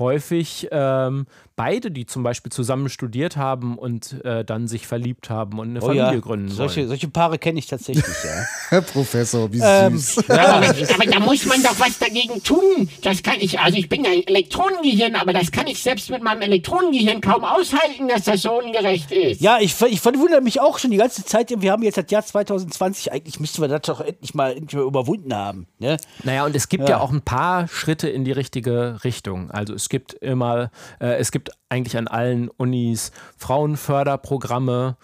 häufig 0.00 0.66
ähm, 0.72 1.26
beide, 1.60 1.90
die 1.90 2.06
zum 2.06 2.22
Beispiel 2.22 2.50
zusammen 2.50 2.88
studiert 2.88 3.36
haben 3.36 3.76
und 3.76 4.24
äh, 4.24 4.44
dann 4.46 4.66
sich 4.66 4.86
verliebt 4.86 5.28
haben 5.28 5.58
und 5.58 5.68
eine 5.70 5.82
Oh 5.82 5.86
Familie 5.88 6.14
ja, 6.14 6.18
gründen 6.20 6.48
solche, 6.48 6.76
wollen. 6.80 6.88
solche 6.88 7.08
Paare 7.08 7.38
kenne 7.38 7.58
ich 7.58 7.66
tatsächlich, 7.66 8.04
ja. 8.24 8.44
Herr 8.70 8.80
Professor, 8.80 9.52
wie 9.52 9.60
Ähm, 9.62 9.98
süß. 9.98 10.24
Aber, 10.30 10.66
aber 10.66 11.06
da 11.06 11.20
muss 11.20 11.44
man 11.44 11.62
doch 11.62 11.78
was 11.78 11.98
dagegen 11.98 12.42
tun. 12.42 12.88
Das 13.02 13.22
kann 13.22 13.34
ich, 13.40 13.58
also 13.60 13.76
ich 13.76 13.88
bin 13.90 14.04
ja 14.04 14.10
ein 14.10 14.26
Elektronengehirn, 14.26 15.16
aber 15.16 15.32
das 15.34 15.52
kann 15.52 15.66
ich 15.66 15.82
selbst 15.82 16.08
mit 16.10 16.22
meinem 16.22 16.40
Elektronengehirn 16.42 17.20
kaum 17.20 17.44
aushalten, 17.44 18.08
dass 18.08 18.24
das 18.24 18.42
so 18.42 18.52
ungerecht 18.58 19.10
ist. 19.12 19.40
Ja, 19.42 19.58
ich, 19.60 19.78
ich 19.82 20.00
verwundere 20.00 20.40
mich 20.40 20.60
auch 20.60 20.78
schon 20.78 20.90
die 20.90 20.96
ganze 20.96 21.24
Zeit. 21.24 21.52
Wir 21.60 21.72
haben 21.72 21.82
jetzt 21.82 21.98
das 21.98 22.06
Jahr 22.10 22.24
2020. 22.24 23.12
Eigentlich 23.12 23.38
müssten 23.38 23.60
wir 23.60 23.68
das 23.68 23.82
doch 23.82 24.00
endlich 24.00 24.34
mal, 24.34 24.52
endlich 24.52 24.74
mal 24.74 24.86
überwunden 24.86 25.34
haben. 25.34 25.66
Ne? 25.78 25.98
Naja, 26.22 26.46
und 26.46 26.56
es 26.56 26.68
gibt 26.68 26.84
ja. 26.84 26.90
Ja. 26.96 27.00
auch 27.00 27.10
ein 27.12 27.22
paar 27.22 27.68
Schritte 27.68 28.08
in 28.08 28.24
die 28.24 28.32
richtige 28.32 28.98
Richtung. 29.04 29.50
Also 29.50 29.74
es 29.74 29.88
gibt 29.88 30.14
immer, 30.14 30.70
äh, 31.00 31.16
es 31.18 31.30
gibt 31.32 31.49
eigentlich 31.68 31.96
an 31.96 32.08
allen 32.08 32.48
Unis 32.48 33.12
Frauenförderprogramme. 33.36 34.96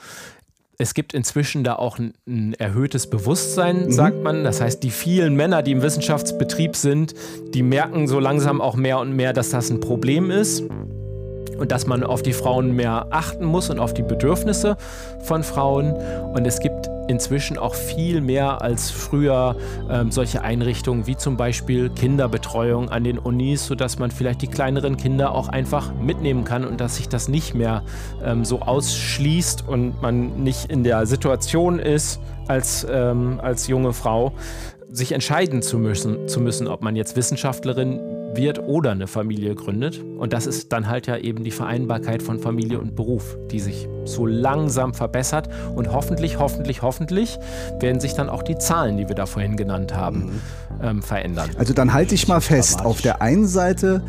Es 0.79 0.93
gibt 0.93 1.15
inzwischen 1.15 1.65
da 1.65 1.77
auch 1.77 1.99
ein, 1.99 2.13
ein 2.27 2.55
erhöhtes 2.55 3.09
Bewusstsein, 3.09 3.91
sagt 3.91 4.23
man. 4.23 4.45
Das 4.45 4.61
heißt, 4.61 4.83
die 4.83 4.91
vielen 4.91 5.35
Männer, 5.35 5.63
die 5.63 5.73
im 5.73 5.83
Wissenschaftsbetrieb 5.83 6.77
sind, 6.77 7.15
die 7.55 7.63
merken 7.63 8.09
so 8.09 8.21
langsam 8.21 8.61
auch 8.61 8.77
mehr 8.77 8.99
und 8.99 9.13
mehr, 9.13 9.33
dass 9.33 9.51
das 9.51 9.71
ein 9.71 9.81
Problem 9.81 10.31
ist 10.31 10.65
und 11.59 11.73
dass 11.73 11.87
man 11.87 12.05
auf 12.05 12.23
die 12.23 12.33
Frauen 12.33 12.75
mehr 12.75 13.07
achten 13.11 13.45
muss 13.45 13.71
und 13.71 13.79
auf 13.79 13.95
die 13.95 14.03
Bedürfnisse 14.03 14.77
von 15.21 15.43
Frauen. 15.43 15.93
Und 16.35 16.47
es 16.47 16.61
gibt 16.61 16.89
inzwischen 17.09 17.59
auch 17.59 17.75
viel 17.75 18.21
mehr 18.21 18.63
als 18.63 18.91
früher 18.91 19.57
ähm, 19.91 20.11
solche 20.11 20.43
Einrichtungen 20.43 21.07
wie 21.07 21.17
zum 21.17 21.37
Beispiel 21.37 21.91
Kinderbetreuung 21.91 22.89
an 22.91 23.05
den 23.05 23.19
Unis, 23.19 23.67
sodass 23.67 23.99
man 23.99 24.11
vielleicht 24.11 24.43
die 24.43 24.49
kleineren 24.49 24.97
Kinder 24.97 25.33
auch 25.33 25.49
einfach 25.49 25.95
mitnehmen 25.95 26.45
kann 26.45 26.65
und 26.65 26.81
dass 26.81 26.97
sich 26.97 27.09
das 27.09 27.29
nicht 27.29 27.55
mehr 27.55 27.83
ähm, 28.25 28.45
so 28.45 28.61
ausschließt 28.61 29.69
und 29.69 30.01
man 30.03 30.43
nicht 30.43 30.71
in 30.71 30.83
der 30.85 31.07
Situation 31.07 31.79
ist 31.79 32.21
als, 32.49 32.87
ähm, 32.91 33.41
als 33.43 33.69
junge 33.69 33.93
Frau, 33.93 34.33
sich 34.91 35.13
entscheiden 35.13 35.63
zu 35.63 35.79
müssen, 35.79 36.29
zu 36.29 36.41
müssen, 36.41 36.69
ob 36.69 36.83
man 36.83 36.97
jetzt 36.97 37.17
Wissenschaftlerin 37.17 38.01
wird 38.37 38.59
oder 38.61 38.93
eine 38.93 39.07
Familie 39.07 39.55
gründet. 39.55 40.03
Und 40.19 40.33
das 40.33 40.47
ist 40.47 40.73
dann 40.73 40.89
halt 40.89 41.07
ja 41.07 41.17
eben 41.17 41.45
die 41.45 41.51
Vereinbarkeit 41.51 42.23
von 42.23 42.39
Familie 42.39 42.79
und 42.81 42.95
Beruf, 42.95 43.37
die 43.51 43.61
sich 43.61 43.89
so 44.05 44.27
langsam 44.27 44.95
verbessert. 44.95 45.49
Und 45.75 45.93
hoffentlich, 45.93 46.39
hoffentlich, 46.39 46.83
hoffentlich 46.83 47.39
werden 47.81 48.01
sich 48.01 48.15
dann 48.15 48.29
auch 48.29 48.43
die 48.43 48.59
Zahlen, 48.59 48.97
die 48.97 49.09
wir 49.09 49.15
da 49.15 49.27
vorhin 49.27 49.57
genannt 49.57 49.95
haben, 49.95 50.41
ähm, 50.83 51.03
verändern. 51.03 51.51
Also 51.59 51.75
dann 51.75 51.93
halte 51.93 52.15
ich 52.15 52.29
mal 52.29 52.41
fest, 52.41 52.85
auf 52.85 53.01
der 53.01 53.23
einen 53.23 53.47
Seite, 53.47 54.03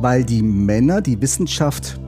weil 0.00 0.24
die 0.24 0.42
Männer 0.42 1.00
die 1.00 1.20
Wissenschaft 1.20 1.98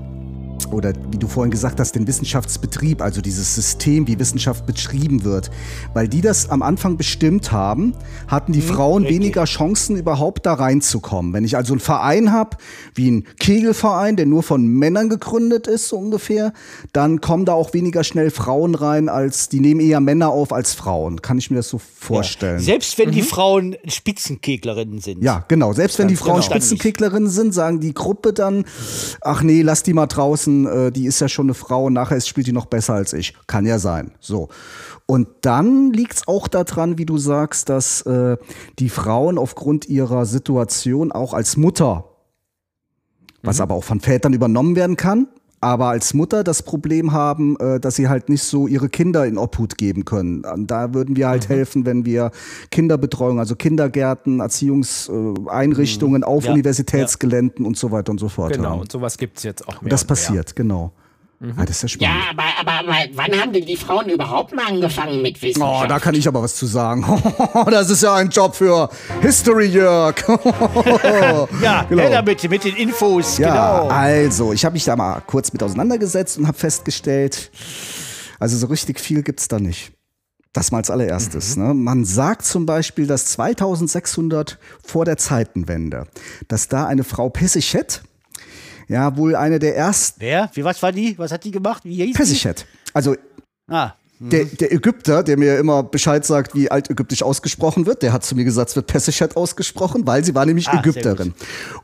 oder 0.72 0.92
wie 1.10 1.18
du 1.18 1.28
vorhin 1.28 1.50
gesagt 1.50 1.80
hast, 1.80 1.94
den 1.94 2.06
Wissenschaftsbetrieb, 2.06 3.02
also 3.02 3.20
dieses 3.20 3.54
System, 3.54 4.06
wie 4.06 4.18
Wissenschaft 4.18 4.66
betrieben 4.66 5.25
wird, 5.25 5.50
weil 5.94 6.08
die 6.08 6.20
das 6.20 6.50
am 6.50 6.62
Anfang 6.62 6.96
bestimmt 6.96 7.52
haben, 7.52 7.94
hatten 8.28 8.52
die 8.52 8.60
Frauen 8.60 9.04
weniger 9.04 9.44
Chancen, 9.44 9.96
überhaupt 9.96 10.46
da 10.46 10.54
reinzukommen. 10.54 11.32
Wenn 11.32 11.44
ich 11.44 11.56
also 11.56 11.75
einen 11.75 11.80
Verein 11.80 12.32
habe, 12.32 12.56
wie 12.94 13.10
ein 13.10 13.25
Kegelverein, 13.38 14.16
der 14.16 14.26
nur 14.26 14.42
von 14.42 14.66
Männern 14.66 15.08
gegründet 15.08 15.66
ist, 15.66 15.88
so 15.88 15.96
ungefähr, 15.96 16.52
dann 16.92 17.20
kommen 17.20 17.44
da 17.44 17.52
auch 17.52 17.75
weniger 17.75 18.04
schnell 18.04 18.30
Frauen 18.30 18.75
rein, 18.75 19.08
als 19.08 19.48
die 19.48 19.60
nehmen 19.60 19.80
eher 19.80 20.00
Männer 20.00 20.30
auf 20.30 20.52
als 20.52 20.75
Frauen. 20.75 21.22
Kann 21.22 21.38
ich 21.38 21.50
mir 21.50 21.56
das 21.56 21.68
so 21.68 21.78
vorstellen? 21.78 22.60
Selbst 22.60 22.98
wenn 22.98 23.10
die 23.10 23.22
Frauen 23.22 23.76
Spitzenkeglerinnen 23.86 25.00
sind. 25.00 25.22
Ja, 25.22 25.44
genau. 25.48 25.72
Selbst 25.72 25.98
wenn 25.98 26.08
die 26.08 26.16
Frauen 26.16 26.40
genau. 26.40 26.46
Spitzenkickerinnen 26.46 27.28
sind, 27.28 27.52
sagen 27.52 27.80
die 27.80 27.94
Gruppe 27.94 28.32
dann, 28.32 28.64
ach 29.20 29.42
nee, 29.42 29.62
lass 29.62 29.82
die 29.82 29.92
mal 29.92 30.06
draußen, 30.06 30.45
äh, 30.46 30.92
die 30.92 31.06
ist 31.06 31.20
ja 31.20 31.28
schon 31.28 31.46
eine 31.46 31.54
Frau 31.54 31.84
und 31.84 31.92
nachher 31.92 32.16
ist, 32.16 32.28
spielt 32.28 32.46
die 32.46 32.52
noch 32.52 32.66
besser 32.66 32.94
als 32.94 33.12
ich. 33.12 33.34
Kann 33.46 33.66
ja 33.66 33.78
sein. 33.78 34.12
So. 34.20 34.48
Und 35.06 35.28
dann 35.42 35.92
liegt 35.92 36.14
es 36.14 36.28
auch 36.28 36.48
daran, 36.48 36.98
wie 36.98 37.06
du 37.06 37.18
sagst, 37.18 37.68
dass 37.68 38.02
äh, 38.02 38.36
die 38.78 38.88
Frauen 38.88 39.38
aufgrund 39.38 39.88
ihrer 39.88 40.26
Situation 40.26 41.12
auch 41.12 41.32
als 41.32 41.56
Mutter, 41.56 42.04
was 43.42 43.60
aber 43.60 43.74
auch 43.74 43.84
von 43.84 44.00
Vätern 44.00 44.32
übernommen 44.32 44.74
werden 44.74 44.96
kann, 44.96 45.28
aber 45.60 45.86
als 45.88 46.14
Mutter 46.14 46.44
das 46.44 46.62
Problem 46.62 47.12
haben, 47.12 47.56
äh, 47.58 47.80
dass 47.80 47.96
sie 47.96 48.08
halt 48.08 48.28
nicht 48.28 48.42
so 48.42 48.66
ihre 48.66 48.88
Kinder 48.88 49.26
in 49.26 49.38
Obhut 49.38 49.78
geben 49.78 50.04
können. 50.04 50.42
Da 50.66 50.92
würden 50.94 51.16
wir 51.16 51.28
halt 51.28 51.48
helfen, 51.48 51.86
wenn 51.86 52.04
wir 52.04 52.30
Kinderbetreuung, 52.70 53.38
also 53.38 53.56
Kindergärten, 53.56 54.40
Erziehungseinrichtungen 54.40 56.25
auf 56.25 56.44
Ja, 56.44 56.52
Universitätsgeländen 56.52 57.64
und 57.66 57.76
so 57.76 57.90
weiter 57.90 58.10
und 58.12 58.18
so 58.18 58.28
fort 58.28 58.52
Genau, 58.52 58.70
haben. 58.70 58.80
und 58.80 58.92
sowas 58.92 59.16
gibt 59.18 59.38
es 59.38 59.42
jetzt 59.44 59.66
auch 59.68 59.75
mehr. 59.80 59.84
Und 59.84 59.92
das 59.92 60.02
und 60.02 60.10
mehr. 60.10 60.16
passiert, 60.16 60.56
genau. 61.40 61.54
Ah, 61.56 61.64
das 61.64 61.76
ist 61.76 61.82
ja 61.82 61.88
spannend. 61.88 62.14
Ja, 62.14 62.30
aber, 62.30 62.44
aber, 62.60 62.88
aber 62.88 63.10
wann 63.14 63.40
haben 63.40 63.52
denn 63.52 63.66
die 63.66 63.76
Frauen 63.76 64.08
überhaupt 64.08 64.54
mal 64.54 64.66
angefangen 64.66 65.22
mit 65.22 65.40
Wissenschaft? 65.42 65.84
Oh, 65.84 65.88
da 65.88 65.98
kann 65.98 66.14
ich 66.14 66.26
aber 66.28 66.42
was 66.42 66.56
zu 66.56 66.66
sagen. 66.66 67.04
das 67.70 67.90
ist 67.90 68.02
ja 68.02 68.14
ein 68.14 68.30
Job 68.30 68.54
für 68.54 68.88
History, 69.20 69.66
Jörg. 69.66 70.16
Ja, 71.62 71.84
Genau. 71.88 72.02
her 72.02 72.10
damit, 72.10 72.49
mit 72.50 72.64
den 72.64 72.76
Infos. 72.76 73.38
Ja, 73.38 73.78
genau. 73.80 73.88
also, 73.88 74.52
ich 74.52 74.64
habe 74.64 74.72
mich 74.75 74.84
da 74.84 74.96
mal 74.96 75.20
kurz 75.26 75.52
mit 75.52 75.62
auseinandergesetzt 75.62 76.38
und 76.38 76.46
habe 76.46 76.56
festgestellt, 76.58 77.50
also 78.38 78.56
so 78.56 78.66
richtig 78.66 79.00
viel 79.00 79.22
gibt's 79.22 79.49
da 79.49 79.58
nicht. 79.58 79.92
Das 80.52 80.70
mal 80.72 80.78
als 80.78 80.90
allererstes. 80.90 81.56
Ne? 81.56 81.75
Man 81.75 82.04
sagt 82.06 82.44
zum 82.46 82.64
Beispiel, 82.64 83.06
dass 83.06 83.26
2600 83.26 84.58
vor 84.82 85.04
der 85.04 85.18
Zeitenwende, 85.18 86.06
dass 86.49 86.68
da 86.68 86.86
eine 86.86 87.04
Frau 87.04 87.28
Pesichet, 87.28 88.02
ja, 88.88 89.16
wohl 89.16 89.34
eine 89.36 89.58
der 89.58 89.76
ersten 89.76 90.20
Wer? 90.20 90.50
Wie, 90.54 90.64
was 90.64 90.82
war 90.82 90.92
die? 90.92 91.18
Was 91.18 91.32
hat 91.32 91.44
die 91.44 91.50
gemacht? 91.50 91.84
Wie 91.84 92.04
hieß? 92.04 92.16
Pesichet, 92.16 92.66
also 92.92 93.14
Ah, 93.68 93.92
der, 94.18 94.44
der 94.46 94.72
Ägypter, 94.72 95.22
der 95.22 95.36
mir 95.36 95.58
immer 95.58 95.82
Bescheid 95.82 96.25
sagt, 96.25 96.54
wie 96.54 96.70
altägyptisch 96.70 97.22
ausgesprochen 97.22 97.84
wird, 97.84 98.02
der 98.02 98.14
hat 98.14 98.25
zu 98.25 98.34
mir 98.34 98.44
gesagt, 98.44 98.70
es 98.70 98.76
wird 98.76 98.86
Pesichet 98.86 99.36
ausgesprochen, 99.36 100.06
weil 100.06 100.25
sie 100.25 100.34
war 100.34 100.46
nämlich 100.46 100.68
Ah, 100.68 100.78
Ägypterin. 100.78 101.34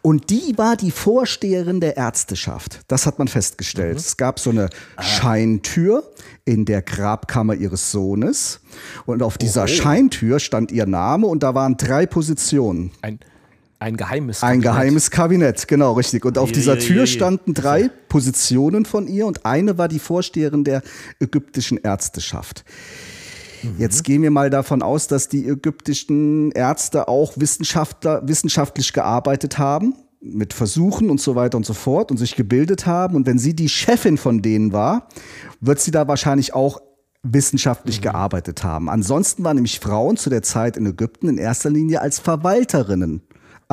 Und 0.00 0.30
die 0.30 0.54
war 0.56 0.76
die 0.76 0.92
Vorsteherin 0.92 1.80
der 1.80 1.98
Ärzteschaft. 1.98 2.80
Das 2.88 3.04
hat 3.04 3.18
man 3.18 3.28
festgestellt. 3.28 3.98
Es 3.98 4.16
gab 4.16 4.40
so 4.40 4.48
eine 4.48 4.70
Scheintür 4.98 6.04
in 6.46 6.64
der 6.64 6.80
Grabkammer 6.80 7.54
ihres 7.54 7.92
Sohnes. 7.92 8.60
Und 9.04 9.22
auf 9.22 9.36
dieser 9.36 9.68
Scheintür 9.68 10.40
stand 10.40 10.72
ihr 10.72 10.86
Name 10.86 11.26
und 11.26 11.42
da 11.42 11.54
waren 11.54 11.76
drei 11.76 12.06
Positionen. 12.06 12.92
Ein, 13.02 13.18
ein 13.82 13.96
geheimes 13.96 14.42
Ein 14.42 14.60
Kabinett. 14.60 14.62
geheimes 14.62 15.10
Kabinett, 15.10 15.68
genau, 15.68 15.92
richtig. 15.92 16.24
Und 16.24 16.38
auf 16.38 16.48
Je, 16.48 16.54
dieser 16.54 16.78
je, 16.78 16.86
Tür 16.86 17.00
je, 17.04 17.06
standen 17.06 17.52
drei 17.52 17.90
Positionen 18.08 18.84
von 18.84 19.06
ihr 19.08 19.26
und 19.26 19.44
eine 19.44 19.76
war 19.76 19.88
die 19.88 19.98
Vorsteherin 19.98 20.64
der 20.64 20.82
ägyptischen 21.20 21.78
Ärzteschaft. 21.78 22.64
Jetzt 23.78 24.02
gehen 24.02 24.22
wir 24.22 24.32
mal 24.32 24.50
davon 24.50 24.82
aus, 24.82 25.06
dass 25.06 25.28
die 25.28 25.46
ägyptischen 25.46 26.50
Ärzte 26.50 27.06
auch 27.06 27.34
Wissenschaftler, 27.36 28.26
wissenschaftlich 28.26 28.92
gearbeitet 28.92 29.56
haben, 29.58 29.94
mit 30.20 30.52
Versuchen 30.52 31.10
und 31.10 31.20
so 31.20 31.36
weiter 31.36 31.56
und 31.58 31.66
so 31.66 31.74
fort 31.74 32.10
und 32.10 32.16
sich 32.16 32.34
gebildet 32.34 32.86
haben. 32.86 33.14
Und 33.14 33.26
wenn 33.26 33.38
sie 33.38 33.54
die 33.54 33.68
Chefin 33.68 34.18
von 34.18 34.42
denen 34.42 34.72
war, 34.72 35.08
wird 35.60 35.78
sie 35.78 35.92
da 35.92 36.08
wahrscheinlich 36.08 36.54
auch 36.54 36.80
wissenschaftlich 37.22 38.02
gearbeitet 38.02 38.64
haben. 38.64 38.88
Ansonsten 38.88 39.44
waren 39.44 39.54
nämlich 39.54 39.78
Frauen 39.78 40.16
zu 40.16 40.28
der 40.28 40.42
Zeit 40.42 40.76
in 40.76 40.86
Ägypten 40.86 41.28
in 41.28 41.38
erster 41.38 41.70
Linie 41.70 42.00
als 42.00 42.18
Verwalterinnen 42.18 43.22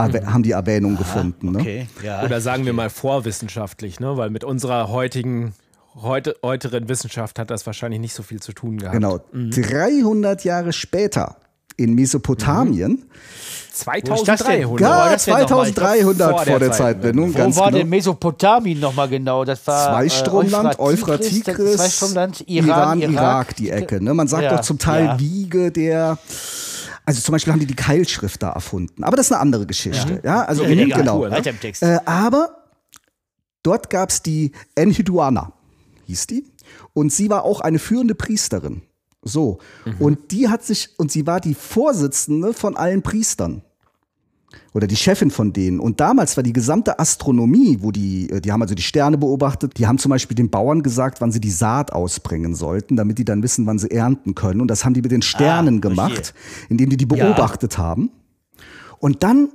haben 0.02 0.44
die 0.44 0.52
Erwähnung 0.52 0.98
gefunden. 0.98 1.52
Ne? 1.52 1.60
okay. 1.60 1.88
Ja. 2.04 2.24
Oder 2.24 2.42
sagen 2.42 2.66
wir 2.66 2.74
mal 2.74 2.90
vorwissenschaftlich, 2.90 4.00
ne? 4.00 4.18
weil 4.18 4.30
mit 4.30 4.44
unserer 4.44 4.90
heutigen, 4.90 5.54
heute, 5.96 6.36
heuteren 6.44 6.90
Wissenschaft 6.90 7.40
hat 7.40 7.50
das 7.50 7.66
wahrscheinlich 7.66 8.00
nicht 8.00 8.14
so 8.14 8.24
viel 8.24 8.40
zu 8.40 8.54
tun 8.54 8.78
gehabt. 8.78 8.96
Genau. 8.96 9.20
300 9.34 10.44
Jahre 10.44 10.74
später 10.74 11.38
in 11.80 11.94
Mesopotamien, 11.96 13.06
2300. 13.72 14.82
ja, 14.82 14.90
war 14.90 15.10
das 15.12 15.26
denn 15.26 15.34
nochmal? 15.40 15.70
Ich 15.70 15.76
glaub, 15.76 15.88
2300 15.88 16.30
vor 16.30 16.38
vor 16.38 16.46
der 16.46 16.60
der 16.60 16.72
Zeitwendung, 16.74 17.34
Wo 17.34 17.38
ganz 17.38 17.56
war 17.56 17.68
genau. 17.68 17.78
denn 17.78 17.90
Mesopotamien 17.90 18.80
nochmal 18.80 19.08
genau? 19.08 19.46
Das 19.46 19.66
war 19.66 19.94
Zweistromland, 19.94 20.76
äh, 20.76 20.82
Euphratigris, 20.82 21.78
Zweistromland, 21.78 22.44
Iran, 22.48 23.00
Iran, 23.00 23.14
Irak, 23.14 23.56
die 23.56 23.70
Ecke. 23.70 24.04
Ne? 24.04 24.14
Man 24.14 24.28
sagt 24.28 24.44
Ja, 24.44 24.58
doch 24.58 24.62
zum 24.62 24.78
Teil 24.78 25.06
ja. 25.06 25.20
Wiege 25.20 25.72
der. 25.72 26.18
Also 27.10 27.22
zum 27.22 27.32
Beispiel 27.32 27.52
haben 27.52 27.60
die 27.60 27.66
die 27.66 27.74
Keilschrift 27.76 28.44
da 28.44 28.52
erfunden. 28.52 29.04
Aber 29.04 29.18
das 29.18 29.26
ist 29.26 29.32
eine 29.32 29.42
andere 29.42 29.66
Geschichte. 29.66 30.22
Ja, 30.24 30.44
also 30.44 30.64
Ja, 30.64 30.70
egal. 30.70 31.00
genau. 31.00 31.26
ne? 31.26 31.42
Äh, 31.82 32.00
aber 32.06 32.68
dort 33.64 33.90
gab 33.90 34.12
es 34.12 34.22
die 34.22 34.52
Enheduanna, 34.76 35.54
hieß 36.06 36.28
die. 36.28 36.46
Und 36.94 37.12
sie 37.12 37.32
war 37.32 37.46
auch 37.46 37.62
eine 37.62 37.80
führende 37.80 38.14
Priesterin. 38.14 38.84
So. 39.24 39.58
Und 39.98 40.32
die 40.32 40.50
hat 40.50 40.64
sich, 40.64 40.90
und 41.00 41.12
sie 41.12 41.26
war 41.26 41.42
die 41.42 41.56
Vorsitzende 41.56 42.54
von 42.54 42.78
allen 42.78 43.02
Priestern. 43.02 43.64
Oder 44.74 44.88
die 44.88 44.96
Chefin 44.96 45.32
von 45.32 45.54
denen. 45.54 45.80
Und 45.80 46.00
damals 46.00 46.36
war 46.38 46.44
die 46.44 46.54
gesamte 46.54 47.00
Astronomie, 47.00 47.78
wo 47.82 47.92
die, 47.92 48.30
äh, 48.30 48.42
die 48.42 48.52
haben 48.52 48.62
also 48.62 48.76
die 48.76 48.82
Sterne 48.82 49.18
beobachtet, 49.18 49.78
die 49.78 49.88
haben 49.88 49.98
zum 49.98 50.10
Beispiel 50.10 50.36
den 50.36 50.50
Bauern 50.50 50.82
gesagt, 50.84 51.22
wann 51.22 51.32
sie 51.32 51.40
die 51.40 51.52
Saat 51.52 51.92
ausbringen 51.92 52.56
sollten, 52.56 52.96
damit 52.96 53.18
die 53.18 53.26
dann 53.26 53.44
wissen, 53.44 53.66
wann 53.66 53.80
sie 53.80 53.92
ernten 53.92 54.36
können. 54.36 54.62
Und 54.62 54.68
das 54.68 54.86
haben 54.86 54.94
die 54.94 55.02
mit 55.02 55.12
den 55.12 55.22
Sternen 55.22 55.78
Ah, 55.78 55.82
gemacht, 55.82 56.34
indem 56.70 56.90
die 56.90 56.98
die 56.98 57.06
beobachtet 57.06 57.78
haben. 57.78 58.12
Und 59.00 59.24
dann 59.24 59.50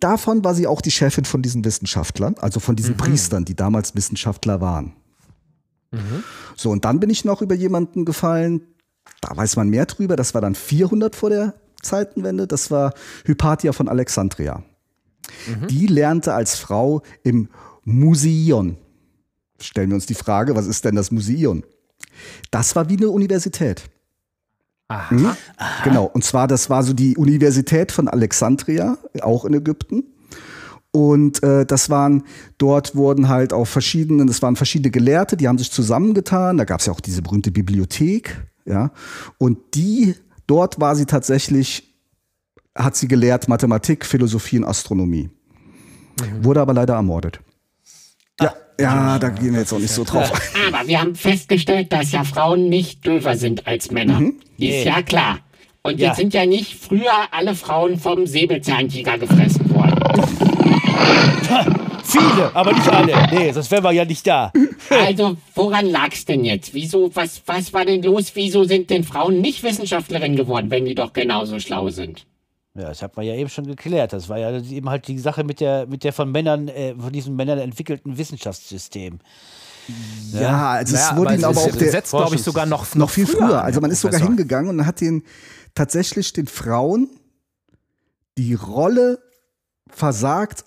davon 0.00 0.44
war 0.44 0.54
sie 0.54 0.66
auch 0.66 0.80
die 0.80 0.90
Chefin 0.90 1.24
von 1.24 1.42
diesen 1.42 1.64
Wissenschaftlern, 1.64 2.34
also 2.40 2.60
von 2.60 2.76
diesen 2.76 2.96
Priestern, 2.96 3.44
die 3.44 3.54
damals 3.54 3.94
Wissenschaftler 3.94 4.60
waren. 4.60 4.92
So, 6.56 6.70
und 6.70 6.84
dann 6.84 7.00
bin 7.00 7.10
ich 7.10 7.24
noch 7.24 7.42
über 7.42 7.54
jemanden 7.54 8.04
gefallen, 8.04 8.62
da 9.20 9.36
weiß 9.36 9.56
man 9.56 9.68
mehr 9.68 9.86
drüber, 9.86 10.16
das 10.16 10.34
war 10.34 10.40
dann 10.40 10.54
400 10.54 11.14
vor 11.14 11.30
der 11.30 11.54
Zeitenwende, 11.82 12.46
das 12.46 12.70
war 12.70 12.92
Hypatia 13.24 13.72
von 13.72 13.88
Alexandria. 13.88 14.62
Die 15.68 15.86
lernte 15.86 16.34
als 16.34 16.56
Frau 16.56 17.02
im 17.22 17.48
Museion. 17.84 18.76
Stellen 19.60 19.90
wir 19.90 19.94
uns 19.96 20.06
die 20.06 20.14
Frage, 20.14 20.54
was 20.54 20.66
ist 20.66 20.84
denn 20.84 20.94
das 20.94 21.10
Museion? 21.10 21.64
Das 22.50 22.76
war 22.76 22.88
wie 22.88 22.96
eine 22.96 23.10
Universität. 23.10 23.88
Mhm. 25.10 25.36
Genau, 25.84 26.04
und 26.04 26.22
zwar, 26.24 26.46
das 26.46 26.70
war 26.70 26.82
so 26.82 26.92
die 26.92 27.16
Universität 27.16 27.90
von 27.90 28.08
Alexandria, 28.08 28.98
auch 29.20 29.44
in 29.44 29.54
Ägypten. 29.54 30.04
Und 30.92 31.42
äh, 31.42 31.66
das 31.66 31.90
waren, 31.90 32.22
dort 32.56 32.94
wurden 32.94 33.28
halt 33.28 33.52
auch 33.52 33.66
verschiedene, 33.66 34.24
das 34.26 34.40
waren 34.42 34.56
verschiedene 34.56 34.90
Gelehrte, 34.90 35.36
die 35.36 35.48
haben 35.48 35.58
sich 35.58 35.70
zusammengetan. 35.70 36.56
Da 36.56 36.64
gab 36.64 36.80
es 36.80 36.86
ja 36.86 36.92
auch 36.92 37.00
diese 37.00 37.20
berühmte 37.20 37.50
Bibliothek, 37.50 38.46
ja. 38.64 38.92
Und 39.38 39.58
die, 39.74 40.14
dort 40.46 40.80
war 40.80 40.94
sie 40.96 41.06
tatsächlich, 41.06 41.82
hat 42.74 42.96
sie 42.96 43.08
gelehrt 43.08 43.48
Mathematik, 43.48 44.04
Philosophie 44.06 44.58
und 44.58 44.64
Astronomie. 44.64 45.30
Wurde 46.40 46.60
aber 46.60 46.72
leider 46.74 46.94
ermordet. 46.94 47.40
Ja, 48.40 48.54
ja, 48.80 49.18
da 49.18 49.28
gehen 49.30 49.52
wir 49.52 49.60
jetzt 49.60 49.72
auch 49.72 49.78
nicht 49.78 49.92
so 49.92 50.04
drauf 50.04 50.30
ein. 50.32 50.74
Aber 50.74 50.86
wir 50.88 51.00
haben 51.00 51.14
festgestellt, 51.14 51.92
dass 51.92 52.12
ja 52.12 52.24
Frauen 52.24 52.68
nicht 52.68 53.04
döver 53.06 53.36
sind 53.36 53.66
als 53.66 53.90
Männer. 53.90 54.20
Ist 54.58 54.84
ja 54.84 55.02
klar. 55.02 55.38
Und 55.82 56.00
Ja. 56.00 56.08
jetzt 56.08 56.16
sind 56.16 56.34
ja 56.34 56.46
nicht 56.46 56.74
früher 56.82 57.12
alle 57.30 57.54
Frauen 57.54 57.98
vom 57.98 58.26
Säbelzahntiger 58.26 59.18
gefressen 59.18 59.70
worden. 59.70 59.96
Viele, 62.06 62.54
aber 62.54 62.72
nicht 62.72 62.88
alle. 62.88 63.12
Nee, 63.32 63.52
sonst 63.52 63.70
wären 63.70 63.84
wir 63.84 63.92
ja 63.92 64.04
nicht 64.04 64.26
da. 64.26 64.52
Also, 64.90 65.36
woran 65.54 65.86
lag's 65.86 66.24
denn 66.24 66.44
jetzt? 66.44 66.74
Wieso, 66.74 67.14
was, 67.14 67.42
was 67.46 67.72
war 67.72 67.84
denn 67.84 68.02
los? 68.02 68.32
Wieso 68.34 68.64
sind 68.64 68.90
denn 68.90 69.04
Frauen 69.04 69.40
nicht 69.40 69.62
Wissenschaftlerinnen 69.62 70.36
geworden, 70.36 70.70
wenn 70.70 70.84
die 70.84 70.94
doch 70.94 71.12
genauso 71.12 71.58
schlau 71.58 71.88
sind? 71.88 72.26
Ja, 72.74 72.88
das 72.88 73.02
hat 73.02 73.16
man 73.16 73.24
ja 73.24 73.34
eben 73.34 73.48
schon 73.48 73.66
geklärt. 73.66 74.12
Das 74.12 74.28
war 74.28 74.38
ja 74.38 74.60
eben 74.60 74.88
halt 74.90 75.08
die 75.08 75.18
Sache 75.18 75.44
mit 75.44 75.60
der, 75.60 75.86
mit 75.86 76.04
der 76.04 76.12
von 76.12 76.30
Männern, 76.30 76.68
äh, 76.68 76.94
von 76.94 77.12
diesen 77.12 77.34
Männern 77.34 77.58
entwickelten 77.58 78.18
Wissenschaftssystem. 78.18 79.18
Ja, 80.32 80.72
also 80.72 80.94
Naja, 80.94 81.10
es 81.10 81.16
wurde 81.16 81.34
ihnen 81.34 81.44
aber 81.44 81.60
auch 81.60 81.76
der, 81.76 81.90
setzt, 81.90 82.10
glaube 82.10 82.34
ich, 82.34 82.42
sogar 82.42 82.66
noch, 82.66 82.94
noch 82.94 83.08
viel 83.10 83.26
früher. 83.26 83.62
Also 83.62 83.80
man 83.80 83.90
ist 83.90 84.00
sogar 84.00 84.20
hingegangen 84.20 84.78
und 84.78 84.86
hat 84.86 85.00
den 85.00 85.22
tatsächlich 85.74 86.32
den 86.32 86.46
Frauen 86.46 87.08
die 88.36 88.54
Rolle 88.54 89.18
versagt, 89.88 90.64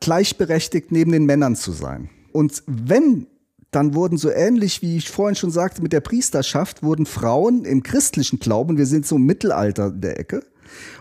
gleichberechtigt 0.00 0.90
neben 0.92 1.12
den 1.12 1.26
Männern 1.26 1.56
zu 1.56 1.72
sein. 1.72 2.10
Und 2.32 2.62
wenn, 2.66 3.26
dann 3.70 3.94
wurden 3.94 4.16
so 4.18 4.30
ähnlich, 4.30 4.82
wie 4.82 4.96
ich 4.96 5.10
vorhin 5.10 5.36
schon 5.36 5.50
sagte, 5.50 5.82
mit 5.82 5.92
der 5.92 6.00
Priesterschaft, 6.00 6.82
wurden 6.82 7.06
Frauen 7.06 7.64
im 7.64 7.82
christlichen 7.82 8.38
Glauben, 8.38 8.76
wir 8.78 8.86
sind 8.86 9.06
so 9.06 9.16
im 9.16 9.24
Mittelalter 9.26 9.88
in 9.88 10.00
der 10.00 10.18
Ecke, 10.18 10.42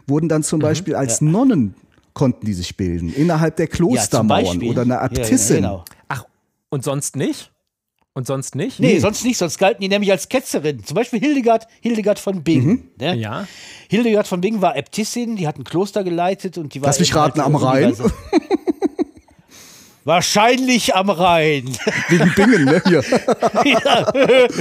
wurden 0.07 0.29
dann 0.29 0.41
Mhm. 0.41 0.45
zum 0.45 0.59
Beispiel 0.59 0.95
als 0.95 1.21
Nonnen 1.21 1.75
konnten 2.13 2.45
die 2.45 2.53
sich 2.53 2.77
bilden, 2.77 3.11
innerhalb 3.11 3.55
der 3.55 3.65
Klostermauern 3.67 4.43
Beispiel. 4.45 4.69
oder 4.69 4.81
eine 4.83 4.93
Ja, 4.95 5.01
ja, 5.05 5.11
Äbtissin. 5.11 5.55
genau. 5.57 5.83
Ach, 6.09 6.25
und 6.69 6.83
sonst 6.83 7.15
nicht? 7.15 7.51
Und 8.15 8.27
sonst 8.27 8.53
nicht? 8.55 8.79
Nee, 8.79 8.99
sonst 8.99 9.23
nicht, 9.25 9.37
sonst 9.39 9.57
galten 9.57 9.81
die 9.81 9.87
nämlich 9.89 10.11
als 10.11 10.29
Ketzerin. 10.29 10.83
Zum 10.85 10.93
Beispiel 10.95 11.19
Hildegard, 11.19 11.67
Hildegard 11.81 12.19
von 12.19 12.43
Bingen. 12.43 12.91
Ne? 12.99 13.15
Ja. 13.15 13.47
Hildegard 13.89 14.27
von 14.27 14.39
Bingen 14.39 14.61
war 14.61 14.75
Äbtissin, 14.77 15.35
die 15.35 15.47
hat 15.47 15.57
ein 15.57 15.63
Kloster 15.63 16.03
geleitet 16.03 16.59
und 16.59 16.75
die 16.75 16.81
war. 16.81 16.87
Lass 16.89 16.99
mich 16.99 17.11
halt 17.15 17.31
raten, 17.37 17.41
am 17.41 17.55
Rhein. 17.55 17.95
Wahrscheinlich 20.05 20.93
am 20.95 21.09
Rhein. 21.09 21.63
Wegen 22.09 22.33
Bingen, 22.35 22.65
ne? 22.65 22.81
Ja, 23.63 24.11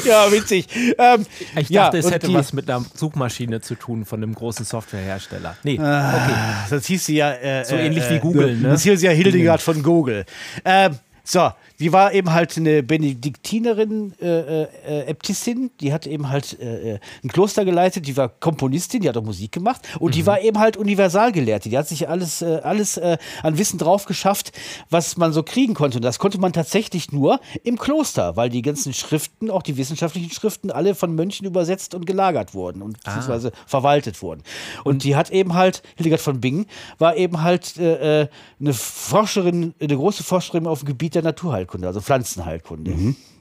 ja, 0.04 0.32
witzig. 0.32 0.68
Ähm, 0.96 1.26
Ich 1.56 1.68
ja, 1.68 1.84
dachte, 1.84 1.98
es 1.98 2.06
und 2.06 2.12
hätte 2.12 2.28
die, 2.28 2.34
was 2.34 2.52
mit 2.52 2.70
einer 2.70 2.84
Suchmaschine 2.94 3.60
zu 3.60 3.74
tun 3.74 4.04
von 4.04 4.22
einem 4.22 4.34
großen 4.36 4.64
Softwarehersteller. 4.64 5.56
Nee, 5.64 5.78
Ah. 5.80 6.14
okay. 6.14 6.34
Das 6.70 6.86
hieß 6.86 7.04
sie 7.06 7.16
ja. 7.16 7.32
Äh, 7.32 7.64
So 7.64 7.74
äh, 7.74 7.86
ähnlich 7.86 8.08
wie 8.08 8.14
äh, 8.14 8.20
Google, 8.20 8.56
ne? 8.56 8.68
Das 8.68 8.84
hieß 8.84 9.02
ja 9.02 9.10
Hildegard 9.10 9.60
von 9.60 9.82
Google. 9.82 10.24
Ähm, 10.64 10.96
so, 11.24 11.50
die 11.82 11.92
war 11.92 12.12
eben 12.12 12.32
halt 12.32 12.56
eine 12.56 12.82
Benediktinerin, 12.84 14.14
äh, 14.20 14.62
äh, 14.62 15.06
Äbtissin, 15.08 15.72
die 15.80 15.92
hat 15.92 16.06
eben 16.06 16.28
halt 16.28 16.58
äh, 16.60 16.94
äh, 16.94 16.98
ein 17.24 17.28
Kloster 17.28 17.64
geleitet, 17.64 18.06
die 18.06 18.16
war 18.16 18.28
Komponistin, 18.28 19.02
die 19.02 19.08
hat 19.08 19.16
auch 19.16 19.24
Musik 19.24 19.50
gemacht 19.50 19.80
und 19.98 20.10
Mhm. 20.10 20.12
die 20.12 20.26
war 20.26 20.40
eben 20.40 20.58
halt 20.60 20.76
Universalgelehrte. 20.76 21.68
Die 21.68 21.76
hat 21.76 21.88
sich 21.88 22.08
alles, 22.08 22.40
äh, 22.40 22.60
alles 22.62 22.98
äh, 22.98 23.18
an 23.42 23.58
Wissen 23.58 23.78
drauf 23.78 24.04
geschafft, 24.04 24.52
was 24.90 25.16
man 25.16 25.32
so 25.32 25.42
kriegen 25.42 25.74
konnte. 25.74 25.98
Und 25.98 26.04
das 26.04 26.20
konnte 26.20 26.38
man 26.38 26.52
tatsächlich 26.52 27.10
nur 27.10 27.40
im 27.64 27.76
Kloster, 27.78 28.36
weil 28.36 28.48
die 28.48 28.62
ganzen 28.62 28.92
Schriften, 28.94 29.50
auch 29.50 29.62
die 29.62 29.76
wissenschaftlichen 29.76 30.30
Schriften, 30.30 30.70
alle 30.70 30.94
von 30.94 31.14
Mönchen 31.16 31.46
übersetzt 31.46 31.94
und 31.96 32.06
gelagert 32.06 32.54
wurden 32.54 32.82
und 32.82 33.02
beziehungsweise 33.02 33.50
verwaltet 33.66 34.22
wurden. 34.22 34.44
Und 34.84 35.02
die 35.02 35.16
hat 35.16 35.30
eben 35.30 35.54
halt, 35.54 35.82
Hildegard 35.96 36.20
von 36.20 36.40
Bingen, 36.40 36.66
war 36.98 37.16
eben 37.16 37.42
halt 37.42 37.74
eine 37.78 38.28
Forscherin, 38.72 39.74
eine 39.80 39.96
große 39.96 40.22
Forscherin 40.22 40.66
auf 40.68 40.80
dem 40.80 40.86
Gebiet 40.86 41.14
der 41.16 41.22
Naturheilkunde, 41.22 41.71
also 41.84 42.00
Pflanzenheilkunde. 42.00 42.92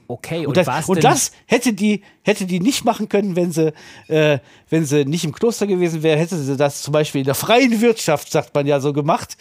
Okay, 0.08 0.40
und, 0.40 0.48
Und, 0.48 0.56
das, 0.56 0.66
was 0.66 0.88
und 0.88 1.02
das 1.02 1.32
hätte 1.46 1.72
die, 1.72 2.02
hätte 2.22 2.46
die 2.46 2.60
nicht 2.60 2.84
machen 2.84 3.08
können, 3.08 3.36
wenn 3.36 3.52
sie, 3.52 3.72
äh, 4.08 4.38
wenn 4.68 4.84
sie 4.84 5.04
nicht 5.04 5.24
im 5.24 5.32
Kloster 5.32 5.66
gewesen 5.66 6.02
wäre, 6.02 6.18
hätte 6.18 6.36
sie 6.36 6.56
das 6.56 6.82
zum 6.82 6.92
Beispiel 6.92 7.20
in 7.20 7.26
der 7.26 7.34
freien 7.34 7.80
Wirtschaft, 7.80 8.30
sagt 8.30 8.54
man 8.54 8.66
ja 8.66 8.80
so, 8.80 8.92
gemacht, 8.92 9.36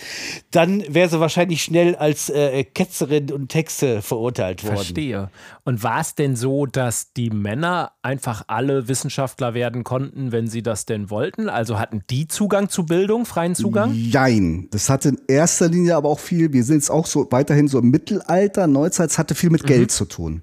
dann 0.51 0.83
wäre 0.87 1.09
sie 1.09 1.19
wahrscheinlich 1.19 1.63
schnell 1.63 1.95
als 1.95 2.29
äh, 2.29 2.63
Ketzerin 2.63 3.31
und 3.31 3.53
Hexe 3.53 4.01
verurteilt 4.01 4.63
worden. 4.63 4.75
Verstehe. 4.75 5.29
Und 5.63 5.83
war 5.83 6.01
es 6.01 6.15
denn 6.15 6.35
so, 6.35 6.65
dass 6.65 7.13
die 7.13 7.29
Männer 7.29 7.91
einfach 8.01 8.43
alle 8.47 8.87
Wissenschaftler 8.87 9.53
werden 9.53 9.83
konnten, 9.83 10.31
wenn 10.31 10.47
sie 10.47 10.63
das 10.63 10.85
denn 10.85 11.09
wollten? 11.09 11.49
Also 11.49 11.79
hatten 11.79 12.01
die 12.09 12.27
Zugang 12.27 12.69
zu 12.69 12.85
Bildung, 12.85 13.25
freien 13.25 13.55
Zugang? 13.55 13.93
Jein. 13.93 14.67
Das 14.71 14.89
hatte 14.89 15.09
in 15.09 15.21
erster 15.27 15.69
Linie 15.69 15.95
aber 15.95 16.09
auch 16.09 16.19
viel, 16.19 16.53
wir 16.53 16.63
sind 16.63 16.77
jetzt 16.77 16.89
auch 16.89 17.05
so 17.05 17.27
weiterhin 17.29 17.67
so 17.67 17.79
im 17.79 17.91
Mittelalter, 17.91 18.67
Neuzeit, 18.67 19.11
es 19.11 19.17
hatte 19.17 19.35
viel 19.35 19.49
mit 19.49 19.65
Geld 19.65 19.91
zu 19.91 20.05
tun. 20.05 20.41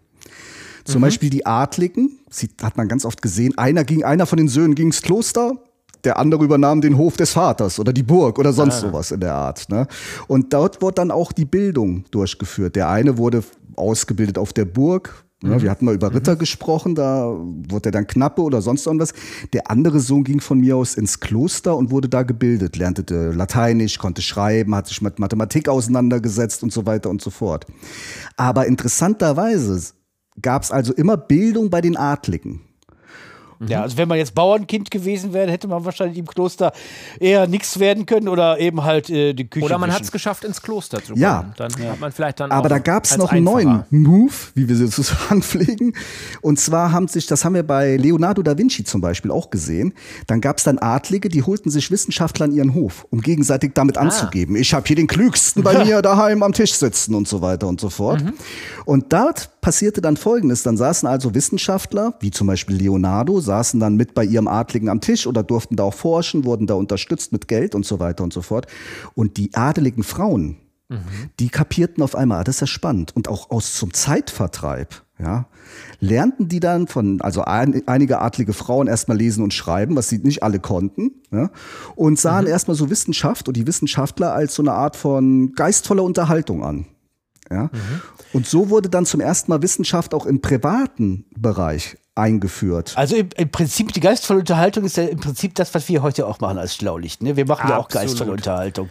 Zum 0.92 1.02
Beispiel 1.02 1.30
die 1.30 1.44
Adligen, 1.44 2.18
sie, 2.30 2.48
hat 2.62 2.76
man 2.76 2.88
ganz 2.88 3.04
oft 3.04 3.20
gesehen, 3.20 3.56
einer 3.58 3.84
ging, 3.84 4.04
einer 4.04 4.26
von 4.26 4.38
den 4.38 4.48
Söhnen 4.48 4.74
ging 4.74 4.86
ins 4.86 5.02
Kloster, 5.02 5.52
der 6.04 6.18
andere 6.18 6.44
übernahm 6.44 6.80
den 6.80 6.96
Hof 6.96 7.16
des 7.16 7.32
Vaters 7.32 7.78
oder 7.78 7.92
die 7.92 8.02
Burg 8.02 8.38
oder 8.38 8.52
sonst 8.52 8.80
sowas 8.80 9.10
in 9.10 9.20
der 9.20 9.34
Art. 9.34 9.68
Ne? 9.68 9.86
Und 10.28 10.52
dort 10.52 10.80
wurde 10.80 10.94
dann 10.94 11.10
auch 11.10 11.32
die 11.32 11.44
Bildung 11.44 12.04
durchgeführt. 12.10 12.76
Der 12.76 12.88
eine 12.88 13.18
wurde 13.18 13.42
ausgebildet 13.76 14.38
auf 14.38 14.52
der 14.52 14.64
Burg. 14.64 15.24
Ne? 15.42 15.60
Wir 15.62 15.70
hatten 15.70 15.84
mal 15.84 15.94
über 15.94 16.12
Ritter 16.12 16.34
gesprochen, 16.34 16.96
da 16.96 17.32
wurde 17.36 17.90
er 17.90 17.92
dann 17.92 18.06
Knappe 18.06 18.42
oder 18.42 18.60
sonst 18.60 18.86
irgendwas. 18.86 19.12
Der 19.52 19.70
andere 19.70 20.00
Sohn 20.00 20.24
ging 20.24 20.40
von 20.40 20.58
mir 20.58 20.76
aus 20.76 20.94
ins 20.94 21.20
Kloster 21.20 21.76
und 21.76 21.90
wurde 21.90 22.08
da 22.08 22.22
gebildet, 22.22 22.76
lernte 22.76 23.04
äh, 23.14 23.32
Lateinisch, 23.32 23.98
konnte 23.98 24.22
schreiben, 24.22 24.74
hat 24.74 24.88
sich 24.88 25.00
mit 25.00 25.18
Mathematik 25.20 25.68
auseinandergesetzt 25.68 26.62
und 26.64 26.72
so 26.72 26.86
weiter 26.86 27.08
und 27.10 27.22
so 27.22 27.30
fort. 27.30 27.66
Aber 28.36 28.66
interessanterweise 28.66 29.80
gab 30.42 30.62
es 30.62 30.70
also 30.70 30.92
immer 30.92 31.16
Bildung 31.16 31.70
bei 31.70 31.80
den 31.80 31.96
Adligen. 31.96 32.60
Ja, 33.66 33.82
also 33.82 33.96
wenn 33.96 34.06
man 34.06 34.18
jetzt 34.18 34.36
Bauernkind 34.36 34.88
gewesen 34.88 35.32
wäre, 35.32 35.50
hätte 35.50 35.66
man 35.66 35.84
wahrscheinlich 35.84 36.16
im 36.16 36.26
Kloster 36.26 36.72
eher 37.18 37.48
nichts 37.48 37.80
werden 37.80 38.06
können 38.06 38.28
oder 38.28 38.60
eben 38.60 38.84
halt 38.84 39.10
äh, 39.10 39.34
die 39.34 39.50
Küche. 39.50 39.64
Oder 39.66 39.78
man 39.78 39.92
hat 39.92 40.00
es 40.02 40.12
geschafft, 40.12 40.44
ins 40.44 40.62
Kloster 40.62 41.02
zu 41.02 41.14
Ja. 41.16 41.38
kommen. 41.40 41.54
Dann 41.56 41.88
hat 41.90 41.98
man 41.98 42.12
vielleicht 42.12 42.38
dann 42.38 42.52
Aber 42.52 42.66
auch 42.66 42.68
da 42.68 42.78
gab 42.78 43.04
es 43.04 43.16
noch 43.18 43.32
einen 43.32 43.42
neuen. 43.42 43.82
Move, 43.90 44.32
wie 44.54 44.68
wir 44.68 44.76
sie 44.76 44.86
sozusagen 44.86 45.42
pflegen. 45.42 45.92
Und 46.40 46.60
zwar 46.60 46.92
haben 46.92 47.08
sich, 47.08 47.26
das 47.26 47.44
haben 47.44 47.56
wir 47.56 47.64
bei 47.64 47.96
Leonardo 47.96 48.42
da 48.44 48.56
Vinci 48.56 48.84
zum 48.84 49.00
Beispiel 49.00 49.32
auch 49.32 49.50
gesehen, 49.50 49.92
dann 50.28 50.40
gab 50.40 50.58
es 50.58 50.62
dann 50.62 50.78
Adlige, 50.78 51.28
die 51.28 51.42
holten 51.42 51.72
sich 51.72 51.90
Wissenschaftler 51.90 52.44
an 52.44 52.52
ihren 52.52 52.74
Hof, 52.74 53.08
um 53.10 53.22
gegenseitig 53.22 53.72
damit 53.74 53.98
Ah. 53.98 54.02
anzugeben. 54.02 54.54
Ich 54.54 54.72
habe 54.72 54.86
hier 54.86 54.94
den 54.94 55.08
Klügsten 55.08 55.64
bei 55.64 55.72
mir 55.84 56.00
daheim 56.00 56.44
am 56.44 56.52
Tisch 56.52 56.74
sitzen 56.74 57.12
und 57.16 57.26
so 57.26 57.42
weiter 57.42 57.66
und 57.66 57.80
so 57.80 57.90
fort. 57.90 58.22
Mhm. 58.22 58.34
Und 58.84 59.12
dort 59.12 59.57
passierte 59.60 60.00
dann 60.00 60.16
Folgendes. 60.16 60.62
Dann 60.62 60.76
saßen 60.76 61.08
also 61.08 61.34
Wissenschaftler, 61.34 62.14
wie 62.20 62.30
zum 62.30 62.46
Beispiel 62.46 62.76
Leonardo, 62.76 63.40
saßen 63.40 63.80
dann 63.80 63.96
mit 63.96 64.14
bei 64.14 64.24
ihrem 64.24 64.48
Adligen 64.48 64.88
am 64.88 65.00
Tisch 65.00 65.26
oder 65.26 65.42
durften 65.42 65.76
da 65.76 65.84
auch 65.84 65.94
forschen, 65.94 66.44
wurden 66.44 66.66
da 66.66 66.74
unterstützt 66.74 67.32
mit 67.32 67.48
Geld 67.48 67.74
und 67.74 67.86
so 67.86 68.00
weiter 68.00 68.24
und 68.24 68.32
so 68.32 68.42
fort. 68.42 68.66
Und 69.14 69.36
die 69.36 69.54
adeligen 69.54 70.02
Frauen, 70.02 70.56
die 71.38 71.50
kapierten 71.50 72.02
auf 72.02 72.14
einmal, 72.14 72.40
ah, 72.40 72.44
das 72.44 72.56
ist 72.56 72.60
ja 72.62 72.66
spannend. 72.66 73.14
Und 73.14 73.28
auch 73.28 73.50
aus 73.50 73.74
zum 73.74 73.92
Zeitvertreib, 73.92 75.02
ja, 75.18 75.46
lernten 76.00 76.48
die 76.48 76.60
dann 76.60 76.86
von, 76.86 77.20
also 77.20 77.42
ein, 77.42 77.82
einige 77.86 78.20
adlige 78.20 78.54
Frauen 78.54 78.86
erstmal 78.86 79.18
lesen 79.18 79.42
und 79.42 79.52
schreiben, 79.52 79.96
was 79.96 80.08
sie 80.08 80.18
nicht 80.18 80.42
alle 80.42 80.60
konnten, 80.60 81.10
ja, 81.30 81.50
und 81.94 82.18
sahen 82.18 82.46
erstmal 82.46 82.76
so 82.76 82.88
Wissenschaft 82.88 83.48
und 83.48 83.56
die 83.56 83.66
Wissenschaftler 83.66 84.32
als 84.32 84.54
so 84.54 84.62
eine 84.62 84.72
Art 84.72 84.96
von 84.96 85.52
geistvoller 85.52 86.04
Unterhaltung 86.04 86.64
an. 86.64 86.86
Ja? 87.50 87.70
Und 88.32 88.46
so 88.46 88.70
wurde 88.70 88.88
dann 88.88 89.06
zum 89.06 89.20
ersten 89.20 89.50
Mal 89.50 89.62
Wissenschaft 89.62 90.14
auch 90.14 90.26
im 90.26 90.40
privaten 90.40 91.24
Bereich 91.36 91.96
eingeführt. 92.14 92.92
Also 92.96 93.16
im, 93.16 93.28
im 93.36 93.50
Prinzip, 93.50 93.92
die 93.92 94.00
geistvolle 94.00 94.40
Unterhaltung 94.40 94.84
ist 94.84 94.96
ja 94.96 95.04
im 95.04 95.20
Prinzip 95.20 95.54
das, 95.54 95.72
was 95.74 95.88
wir 95.88 96.02
heute 96.02 96.26
auch 96.26 96.40
machen 96.40 96.58
als 96.58 96.74
Schlaulicht. 96.74 97.22
Ne? 97.22 97.36
Wir 97.36 97.46
machen 97.46 97.68
ja 97.68 97.76
auch 97.78 97.84
Absolut. 97.86 98.08
geistvolle 98.08 98.32
Unterhaltung. 98.32 98.90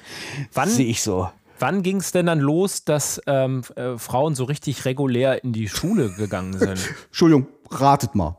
Wann- 0.53 0.69
Sehe 0.69 0.85
ich 0.87 1.01
so. 1.01 1.29
Wann 1.59 1.81
ging 1.81 1.97
es 1.97 2.11
denn 2.11 2.27
dann 2.27 2.39
los, 2.39 2.83
dass 2.85 3.19
ähm, 3.25 3.63
äh, 3.75 3.97
Frauen 3.97 4.35
so 4.35 4.43
richtig 4.43 4.85
regulär 4.85 5.43
in 5.43 5.53
die 5.53 5.67
Schule 5.67 6.11
gegangen 6.13 6.57
sind? 6.57 6.77
Entschuldigung, 7.07 7.47
ratet 7.71 8.13
mal. 8.13 8.37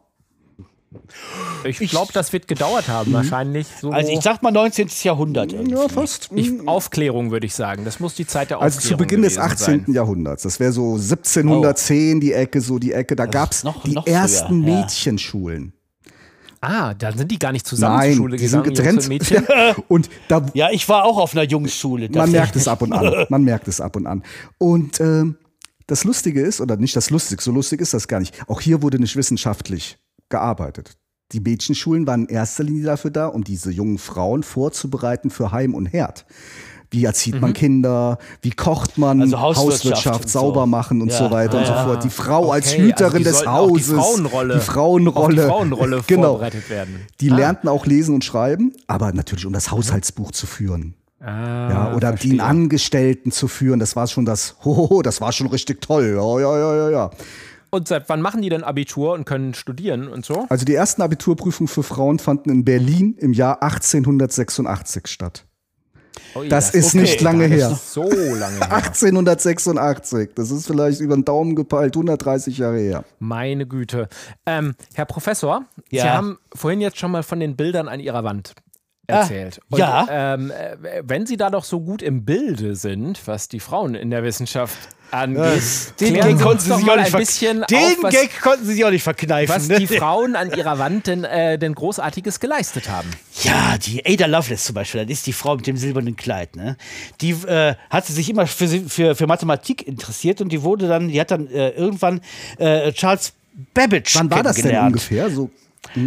Ich 1.64 1.78
glaube, 1.90 2.12
das 2.12 2.32
wird 2.32 2.48
gedauert 2.48 2.88
haben, 2.88 3.12
wahrscheinlich 3.12 3.66
so. 3.80 3.90
Also 3.90 4.10
ich 4.10 4.20
sag 4.22 4.42
mal 4.42 4.50
19. 4.50 4.88
Jahrhundert. 5.02 5.52
irgendwie. 5.52 5.72
Ja, 5.72 5.88
fast. 5.88 6.30
Ich, 6.34 6.50
Aufklärung 6.66 7.30
würde 7.30 7.46
ich 7.46 7.54
sagen. 7.54 7.84
Das 7.84 8.00
muss 8.00 8.14
die 8.14 8.26
Zeit 8.26 8.50
der 8.50 8.58
Aufklärung 8.58 8.76
Also 8.76 8.88
zu 8.88 8.96
Beginn 8.96 9.22
des 9.22 9.34
gewesen 9.34 9.52
18. 9.52 9.84
Sein. 9.86 9.94
Jahrhunderts. 9.94 10.42
Das 10.44 10.60
wäre 10.60 10.72
so 10.72 10.94
1710 10.94 12.20
die 12.20 12.32
Ecke, 12.32 12.60
so 12.60 12.78
die 12.78 12.92
Ecke. 12.92 13.16
Da 13.16 13.26
gab 13.26 13.52
es 13.52 13.64
noch- 13.64 13.82
die 13.82 13.92
noch 13.92 14.04
früher, 14.04 14.14
ersten 14.14 14.66
ja. 14.66 14.80
Mädchenschulen. 14.80 15.72
Ah, 16.60 16.94
dann 16.94 17.16
sind 17.16 17.30
die 17.30 17.38
gar 17.38 17.52
nicht 17.52 17.66
zusammen 17.66 17.96
Nein, 17.98 18.10
zur 18.12 18.16
Schule 18.16 18.36
die 18.36 18.48
sind 18.48 18.64
gegangen, 18.64 18.96
Jungs 18.96 19.08
getrennt. 19.08 19.44
und 19.44 19.46
Mädchen. 19.68 19.84
und 19.88 20.10
da, 20.28 20.44
Ja, 20.54 20.70
ich 20.70 20.88
war 20.88 21.04
auch 21.04 21.18
auf 21.18 21.32
einer 21.32 21.44
Jungsschule. 21.44 22.08
man 22.10 22.32
merkt 22.32 22.56
es 22.56 22.66
ab 22.66 22.82
und 22.82 22.92
an. 22.92 23.26
Man 23.28 23.44
merkt 23.44 23.68
es 23.68 23.80
ab 23.80 23.94
und 23.94 24.06
an. 24.08 24.24
Und 24.58 24.98
ähm, 25.00 25.36
das 25.86 26.02
Lustige 26.04 26.40
ist, 26.40 26.60
oder 26.60 26.76
nicht 26.76 26.96
das 26.96 27.10
Lustige, 27.10 27.40
so 27.42 27.52
lustig 27.52 27.80
ist 27.80 27.94
das 27.94 28.08
gar 28.08 28.18
nicht. 28.20 28.34
Auch 28.48 28.60
hier 28.60 28.82
wurde 28.82 28.98
nicht 28.98 29.14
wissenschaftlich 29.16 29.98
gearbeitet. 30.28 30.96
Die 31.32 31.40
Mädchenschulen 31.40 32.06
waren 32.06 32.24
in 32.26 32.34
erster 32.34 32.64
Linie 32.64 32.84
dafür 32.84 33.10
da, 33.10 33.26
um 33.26 33.44
diese 33.44 33.70
jungen 33.70 33.98
Frauen 33.98 34.42
vorzubereiten 34.42 35.30
für 35.30 35.52
Heim 35.52 35.74
und 35.74 35.86
Herd. 35.86 36.24
Wie 36.90 37.04
erzieht 37.04 37.38
man 37.38 37.52
Kinder? 37.52 38.16
Wie 38.40 38.50
kocht 38.50 38.96
man? 38.96 39.18
Mhm. 39.18 39.22
Also 39.24 39.40
Hauswirtschaft 39.40 40.26
so. 40.30 40.38
sauber 40.40 40.64
machen 40.64 41.02
und 41.02 41.10
Ja, 41.10 41.18
so 41.18 41.30
weiter 41.30 41.58
und 41.58 41.66
so 41.66 41.72
ja. 41.72 41.84
fort. 41.84 42.02
Die 42.02 42.08
Frau 42.08 42.50
als 42.50 42.72
Okay, 42.72 42.80
Hüterin 42.82 43.26
also 43.26 43.30
des 43.40 43.46
auch 43.46 43.66
die 43.66 43.72
Hauses. 43.74 43.92
Frauenrolle- 43.98 44.54
Die 44.54 44.60
Frauenrolle. 44.60 45.42
Die 45.42 45.48
Frauenrolle 45.48 46.00
genau. 46.06 46.28
vorbereitet 46.30 46.70
werden. 46.70 47.00
Die 47.20 47.28
lernten 47.28 47.68
auch 47.68 47.84
lesen 47.84 48.14
und 48.14 48.24
schreiben, 48.24 48.72
aber 48.86 49.12
natürlich 49.12 49.44
um 49.44 49.52
das 49.52 49.70
Haushaltsbuch 49.70 50.30
zu 50.32 50.46
führen. 50.46 50.94
Ah, 51.20 51.26
Ja, 51.70 51.94
oder 51.94 52.08
verstehe. 52.08 52.30
den 52.30 52.40
Angestellten 52.40 53.32
zu 53.32 53.48
führen, 53.48 53.80
das 53.80 53.94
war 53.94 54.06
schon 54.06 54.24
das, 54.24 54.56
hoho, 54.64 55.02
das 55.02 55.20
war 55.20 55.32
schon 55.32 55.48
richtig 55.48 55.82
toll. 55.82 56.14
Ja, 56.16 56.40
ja, 56.40 56.58
ja, 56.58 56.76
ja, 56.76 56.90
ja. 56.90 57.10
Und 57.70 57.88
seit 57.88 58.08
wann 58.08 58.20
machen 58.22 58.40
die 58.42 58.48
denn 58.48 58.64
Abitur 58.64 59.12
und 59.12 59.24
können 59.24 59.54
studieren 59.54 60.08
und 60.08 60.24
so? 60.24 60.46
Also 60.48 60.64
die 60.64 60.74
ersten 60.74 61.02
Abiturprüfungen 61.02 61.68
für 61.68 61.82
Frauen 61.82 62.18
fanden 62.18 62.50
in 62.50 62.64
Berlin 62.64 63.14
im 63.18 63.32
Jahr 63.32 63.62
1886 63.62 65.06
statt. 65.06 65.44
Oh, 66.34 66.42
Das 66.48 66.74
ist 66.74 66.88
okay, 66.94 67.02
nicht 67.02 67.20
lange 67.20 67.48
das 67.48 67.58
her. 67.58 67.70
ist 67.70 67.92
so 67.92 68.02
lange 68.02 68.56
her. 68.58 68.72
1886, 68.72 70.30
das 70.34 70.50
ist 70.50 70.66
vielleicht 70.66 71.00
über 71.00 71.14
den 71.14 71.24
Daumen 71.24 71.54
gepeilt, 71.54 71.94
130 71.96 72.58
Jahre 72.58 72.78
her. 72.78 73.04
Meine 73.18 73.66
Güte. 73.66 74.08
Ähm, 74.46 74.74
Herr 74.94 75.04
Professor, 75.06 75.64
Sie 75.90 75.96
Ja. 75.96 76.14
haben 76.14 76.38
vorhin 76.54 76.80
jetzt 76.80 76.98
schon 76.98 77.10
mal 77.10 77.22
von 77.22 77.40
den 77.40 77.56
Bildern 77.56 77.88
an 77.88 78.00
Ihrer 78.00 78.24
Wand 78.24 78.54
erzählt. 79.06 79.60
Und, 79.70 79.78
ja. 79.78 80.06
Ähm, 80.10 80.50
äh, 80.50 81.02
wenn 81.04 81.24
Sie 81.26 81.36
da 81.36 81.50
doch 81.50 81.64
so 81.64 81.80
gut 81.80 82.02
im 82.02 82.24
Bilde 82.24 82.74
sind, 82.76 83.26
was 83.26 83.48
die 83.48 83.60
Frauen 83.60 83.94
in 83.94 84.10
der 84.10 84.22
Wissenschaft 84.22 84.76
angeht, 85.10 85.62
Den 86.00 86.14
Gag 86.14 86.24
Sie 86.38 86.42
konnten 86.42 86.60
sie 86.60 86.74
sich 86.74 86.90
auch 86.90 86.96
nicht 86.96 87.16
bisschen 87.16 87.64
Den 87.70 87.78
auf, 87.78 87.96
was, 88.02 88.14
Gag 88.14 88.40
konnten 88.40 88.66
sie 88.66 88.74
sich 88.74 88.84
auch 88.84 88.90
nicht 88.90 89.02
verkneifen. 89.02 89.54
was 89.54 89.68
ne? 89.68 89.78
die 89.78 89.86
Frauen 89.86 90.36
an 90.36 90.50
ihrer 90.52 90.78
Wand 90.78 91.06
denn, 91.06 91.24
äh, 91.24 91.58
denn 91.58 91.74
Großartiges 91.74 92.40
geleistet 92.40 92.88
haben. 92.88 93.08
Ja, 93.42 93.76
die 93.78 94.04
Ada 94.04 94.26
Lovelace 94.26 94.64
zum 94.64 94.74
Beispiel, 94.74 95.02
das 95.04 95.10
ist 95.12 95.26
die 95.26 95.32
Frau 95.32 95.56
mit 95.56 95.66
dem 95.66 95.76
silbernen 95.76 96.16
Kleid. 96.16 96.56
Ne? 96.56 96.76
Die 97.20 97.30
äh, 97.30 97.74
hatte 97.90 98.12
sich 98.12 98.28
immer 98.30 98.46
für, 98.46 98.68
für, 98.68 99.14
für 99.14 99.26
Mathematik 99.26 99.86
interessiert 99.86 100.40
und 100.40 100.50
die 100.50 100.62
wurde 100.62 100.88
dann, 100.88 101.08
die 101.08 101.20
hat 101.20 101.30
dann 101.30 101.46
äh, 101.48 101.70
irgendwann 101.70 102.20
äh, 102.58 102.92
Charles 102.92 103.32
Babbage 103.74 104.14
Wann 104.16 104.30
war 104.30 104.42
das 104.42 104.56
denn 104.56 104.62
kennengelernt. 104.62 104.92
ungefähr? 104.94 105.30
So, 105.30 105.50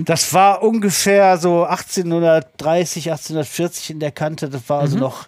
Das 0.05 0.33
war 0.33 0.63
ungefähr 0.63 1.37
so 1.37 1.63
1830, 1.63 3.11
1840 3.11 3.89
in 3.91 3.99
der 3.99 4.11
Kante. 4.11 4.49
Das 4.49 4.69
war 4.69 4.81
also 4.81 4.97
noch 4.97 5.27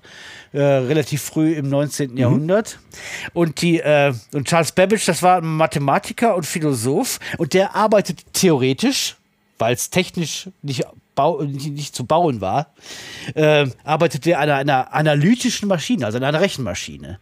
äh, 0.53 0.61
relativ 0.61 1.21
früh 1.23 1.53
im 1.53 1.69
19. 1.69 2.15
Jahrhundert. 2.17 2.79
Und, 3.33 3.61
die, 3.61 3.79
äh, 3.79 4.13
und 4.33 4.47
Charles 4.47 4.71
Babbage, 4.71 5.05
das 5.05 5.23
war 5.23 5.37
ein 5.37 5.45
Mathematiker 5.45 6.35
und 6.35 6.45
Philosoph. 6.45 7.19
Und 7.37 7.53
der 7.53 7.75
arbeitet 7.75 8.33
theoretisch, 8.33 9.15
weil 9.57 9.73
es 9.73 9.89
technisch 9.89 10.49
nicht, 10.61 10.85
nicht, 11.41 11.95
zu 11.95 12.05
bauen 12.05 12.41
war, 12.41 12.73
äh, 13.35 13.67
arbeitet 13.83 14.27
er 14.27 14.39
an 14.39 14.49
einer, 14.49 14.57
einer 14.57 14.93
analytischen 14.93 15.67
Maschine, 15.67 16.05
also 16.05 16.17
an 16.17 16.23
einer 16.23 16.41
Rechenmaschine. 16.41 17.19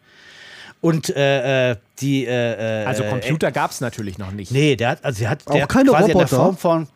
Und 0.82 1.15
äh, 1.15 1.72
äh, 1.72 1.76
die 2.00 2.26
äh, 2.26 2.82
äh, 2.82 2.86
Also 2.86 3.04
Computer 3.04 3.52
gab 3.52 3.70
es 3.72 3.82
natürlich 3.82 4.17
noch 4.17 4.32
nicht. 4.32 4.52
Nee, 4.52 4.76
der 4.76 4.89
hat, 4.89 5.06
also 5.06 5.24
er 5.24 5.30
hat 5.30 5.48
Auch 5.48 5.54
der 5.54 5.62
hat 5.63 5.70
keine 5.70 5.89
quasi 5.91 6.12
in 6.12 6.17
der 6.17 6.26
Roboter? 6.28 6.36
Form 6.36 6.58
von. 6.58 6.88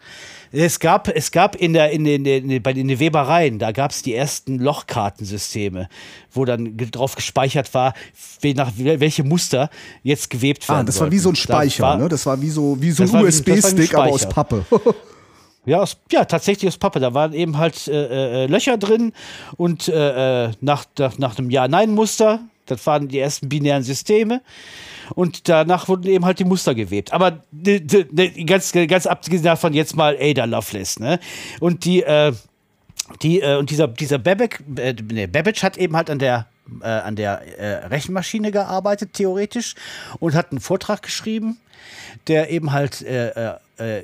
Es 0.51 0.79
gab, 0.79 1.07
es 1.09 1.31
gab 1.31 1.55
in 1.55 1.73
der, 1.73 1.91
in 1.91 2.03
den, 2.05 2.25
in 2.25 2.47
den, 2.47 2.63
bei 2.63 2.71
den 2.73 2.97
Webereien, 2.99 3.59
da 3.59 3.71
gab 3.73 3.91
es 3.91 4.01
die 4.03 4.15
ersten 4.15 4.57
Lochkartensysteme, 4.59 5.89
wo 6.31 6.45
dann 6.45 6.77
drauf 6.91 7.15
gespeichert 7.15 7.73
war, 7.73 7.93
nach 8.55 8.71
wel- 8.77 8.99
welche 9.01 9.23
Muster 9.23 9.69
jetzt 10.01 10.29
gewebt 10.29 10.67
werden. 10.69 10.79
ah, 10.79 10.83
das 10.83 10.99
war 10.99 11.11
wie 11.11 11.17
so 11.19 11.29
ein 11.29 11.35
sollten. 11.35 11.51
Speicher, 11.51 11.81
Da 11.83 11.87
war, 11.89 11.97
ne? 11.97 12.07
Das 12.09 12.25
war 12.25 12.41
wie 12.41 12.49
so, 12.49 12.77
wie 12.81 12.91
so 12.91 13.03
Das 13.03 13.13
ein 13.13 13.25
das 13.25 13.35
USB-Stick, 13.39 13.93
aber 13.95 14.05
aus. 14.11 14.27
Pappe. 14.29 14.65
Ja, 15.67 15.79
aus, 15.81 15.97
ja, 16.11 16.23
tatsächlich 16.25 16.67
aus 16.67 16.77
Pappe. 16.77 16.99
Da 16.99 17.15
waren 17.15 17.33
eben 17.33 17.57
halt 17.57 17.87
äh, 17.87 18.43
äh, 18.43 18.45
Löcher 18.45 18.77
drin 18.77 19.13
und 19.57 19.87
äh, 19.87 20.45
äh, 20.45 20.51
nach, 20.61 20.85
nach, 20.99 21.17
nach 21.17 21.37
einem 21.39 21.49
Ja-Nein-Muster, 21.49 22.39
das 22.65 22.85
waren 22.85 23.07
die 23.07 23.19
ersten 23.19 23.49
binären 23.49 23.83
Systeme. 23.83 24.41
Und 25.13 25.47
danach 25.49 25.87
wurden 25.87 26.07
eben 26.07 26.25
halt 26.25 26.39
die 26.39 26.45
Muster 26.45 26.73
gewebt. 26.73 27.13
Aber 27.13 27.43
ganz, 28.45 28.71
ganz 28.71 29.05
abgesehen 29.05 29.43
davon 29.43 29.73
jetzt 29.73 29.95
mal 29.95 30.17
Ada 30.19 30.45
Lovelace, 30.45 30.99
ne? 30.99 31.19
Und 31.59 31.85
die, 31.85 32.01
äh, 32.03 32.33
die, 33.21 33.41
äh, 33.41 33.57
und 33.57 33.69
dieser, 33.69 33.87
dieser 33.87 34.17
Babbage, 34.17 34.61
äh, 34.77 34.95
nee, 35.11 35.27
Babbage 35.27 35.61
hat 35.63 35.77
eben 35.77 35.95
halt 35.95 36.09
an 36.09 36.19
der, 36.19 36.47
äh, 36.81 36.87
an 36.87 37.15
der 37.15 37.41
äh, 37.59 37.85
Rechenmaschine 37.87 38.51
gearbeitet, 38.51 39.13
theoretisch, 39.13 39.75
und 40.19 40.33
hat 40.33 40.51
einen 40.51 40.59
Vortrag 40.59 41.03
geschrieben, 41.03 41.57
der 42.27 42.49
eben 42.49 42.71
halt 42.71 43.03
äh, 43.03 43.53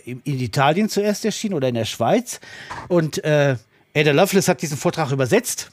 in 0.04 0.22
Italien 0.26 0.90
zuerst 0.90 1.26
erschien 1.26 1.54
oder 1.54 1.70
in 1.70 1.76
der 1.76 1.86
Schweiz. 1.86 2.42
Und 2.90 3.24
Ada 3.24 4.12
Lovelace 4.12 4.50
hat 4.50 4.62
diesen 4.62 4.78
Vortrag 4.78 5.12
übersetzt 5.12 5.72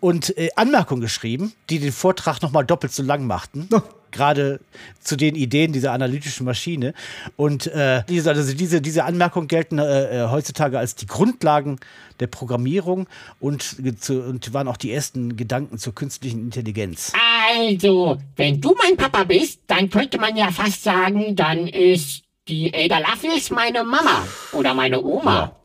und 0.00 0.36
äh, 0.36 0.50
Anmerkungen 0.56 1.00
geschrieben, 1.00 1.52
die 1.70 1.78
den 1.78 1.92
Vortrag 1.92 2.42
nochmal 2.42 2.64
doppelt 2.64 2.92
so 2.92 3.02
lang 3.02 3.26
machten. 3.26 3.68
Gerade 4.10 4.60
zu 5.00 5.16
den 5.16 5.34
Ideen 5.34 5.72
dieser 5.72 5.92
analytischen 5.92 6.44
Maschine. 6.44 6.92
Und 7.36 7.66
äh, 7.68 8.02
diese, 8.10 8.28
also 8.28 8.52
diese, 8.52 8.82
diese 8.82 9.04
Anmerkungen 9.04 9.48
gelten 9.48 9.78
äh, 9.78 10.24
äh, 10.24 10.28
heutzutage 10.28 10.78
als 10.78 10.94
die 10.94 11.06
Grundlagen 11.06 11.78
der 12.20 12.26
Programmierung 12.26 13.08
und, 13.40 13.62
zu, 14.02 14.22
und 14.22 14.52
waren 14.52 14.68
auch 14.68 14.76
die 14.76 14.92
ersten 14.92 15.36
Gedanken 15.38 15.78
zur 15.78 15.94
künstlichen 15.94 16.40
Intelligenz. 16.40 17.14
Also, 17.56 18.18
wenn 18.36 18.60
du 18.60 18.74
mein 18.82 18.98
Papa 18.98 19.24
bist, 19.24 19.60
dann 19.66 19.88
könnte 19.88 20.18
man 20.18 20.36
ja 20.36 20.50
fast 20.50 20.84
sagen, 20.84 21.34
dann 21.34 21.66
ist 21.66 22.22
die 22.48 22.72
Ada 22.74 22.98
Lovelace 22.98 23.50
meine 23.50 23.82
Mama 23.82 24.26
oder 24.52 24.74
meine 24.74 25.02
Oma. 25.02 25.56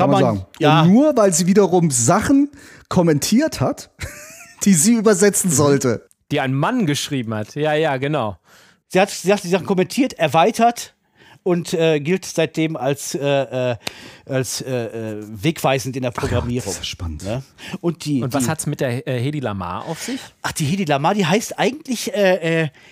Kann 0.00 0.10
man 0.10 0.20
sagen. 0.20 0.46
Ja, 0.58 0.82
Und 0.82 0.92
nur 0.92 1.16
weil 1.16 1.32
sie 1.32 1.46
wiederum 1.46 1.90
Sachen 1.90 2.50
kommentiert 2.88 3.60
hat, 3.60 3.90
die 4.64 4.74
sie 4.74 4.94
übersetzen 4.94 5.50
sollte. 5.50 6.06
Die 6.30 6.40
ein 6.40 6.54
Mann 6.54 6.86
geschrieben 6.86 7.34
hat. 7.34 7.54
Ja, 7.54 7.74
ja, 7.74 7.96
genau. 7.96 8.36
sie 8.88 9.00
hat, 9.00 9.10
sie 9.10 9.32
hat 9.32 9.42
die 9.42 9.48
Sachen 9.48 9.66
kommentiert, 9.66 10.12
erweitert 10.14 10.94
und 11.42 11.72
äh, 11.74 12.00
gilt 12.00 12.24
seitdem 12.26 12.76
als, 12.76 13.14
äh, 13.14 13.70
äh, 13.72 13.76
als 14.26 14.60
äh, 14.60 15.18
äh, 15.18 15.24
wegweisend 15.26 15.96
in 15.96 16.02
der 16.02 16.10
Programmierung. 16.10 16.66
das 16.72 16.80
ist 16.80 16.86
spannend. 16.86 17.24
Ne? 17.24 17.42
Und, 17.80 18.04
die, 18.04 18.22
Und 18.22 18.32
was 18.34 18.44
die, 18.44 18.50
hat's 18.50 18.66
mit 18.66 18.80
der 18.80 19.06
äh, 19.08 19.18
Hedi 19.20 19.40
Lamar 19.40 19.84
auf 19.86 20.02
sich? 20.02 20.20
Ach, 20.42 20.52
die 20.52 20.64
Hedi 20.64 20.84
Lamar, 20.84 21.14
die 21.14 21.24
heißt 21.26 21.58
eigentlich 21.58 22.10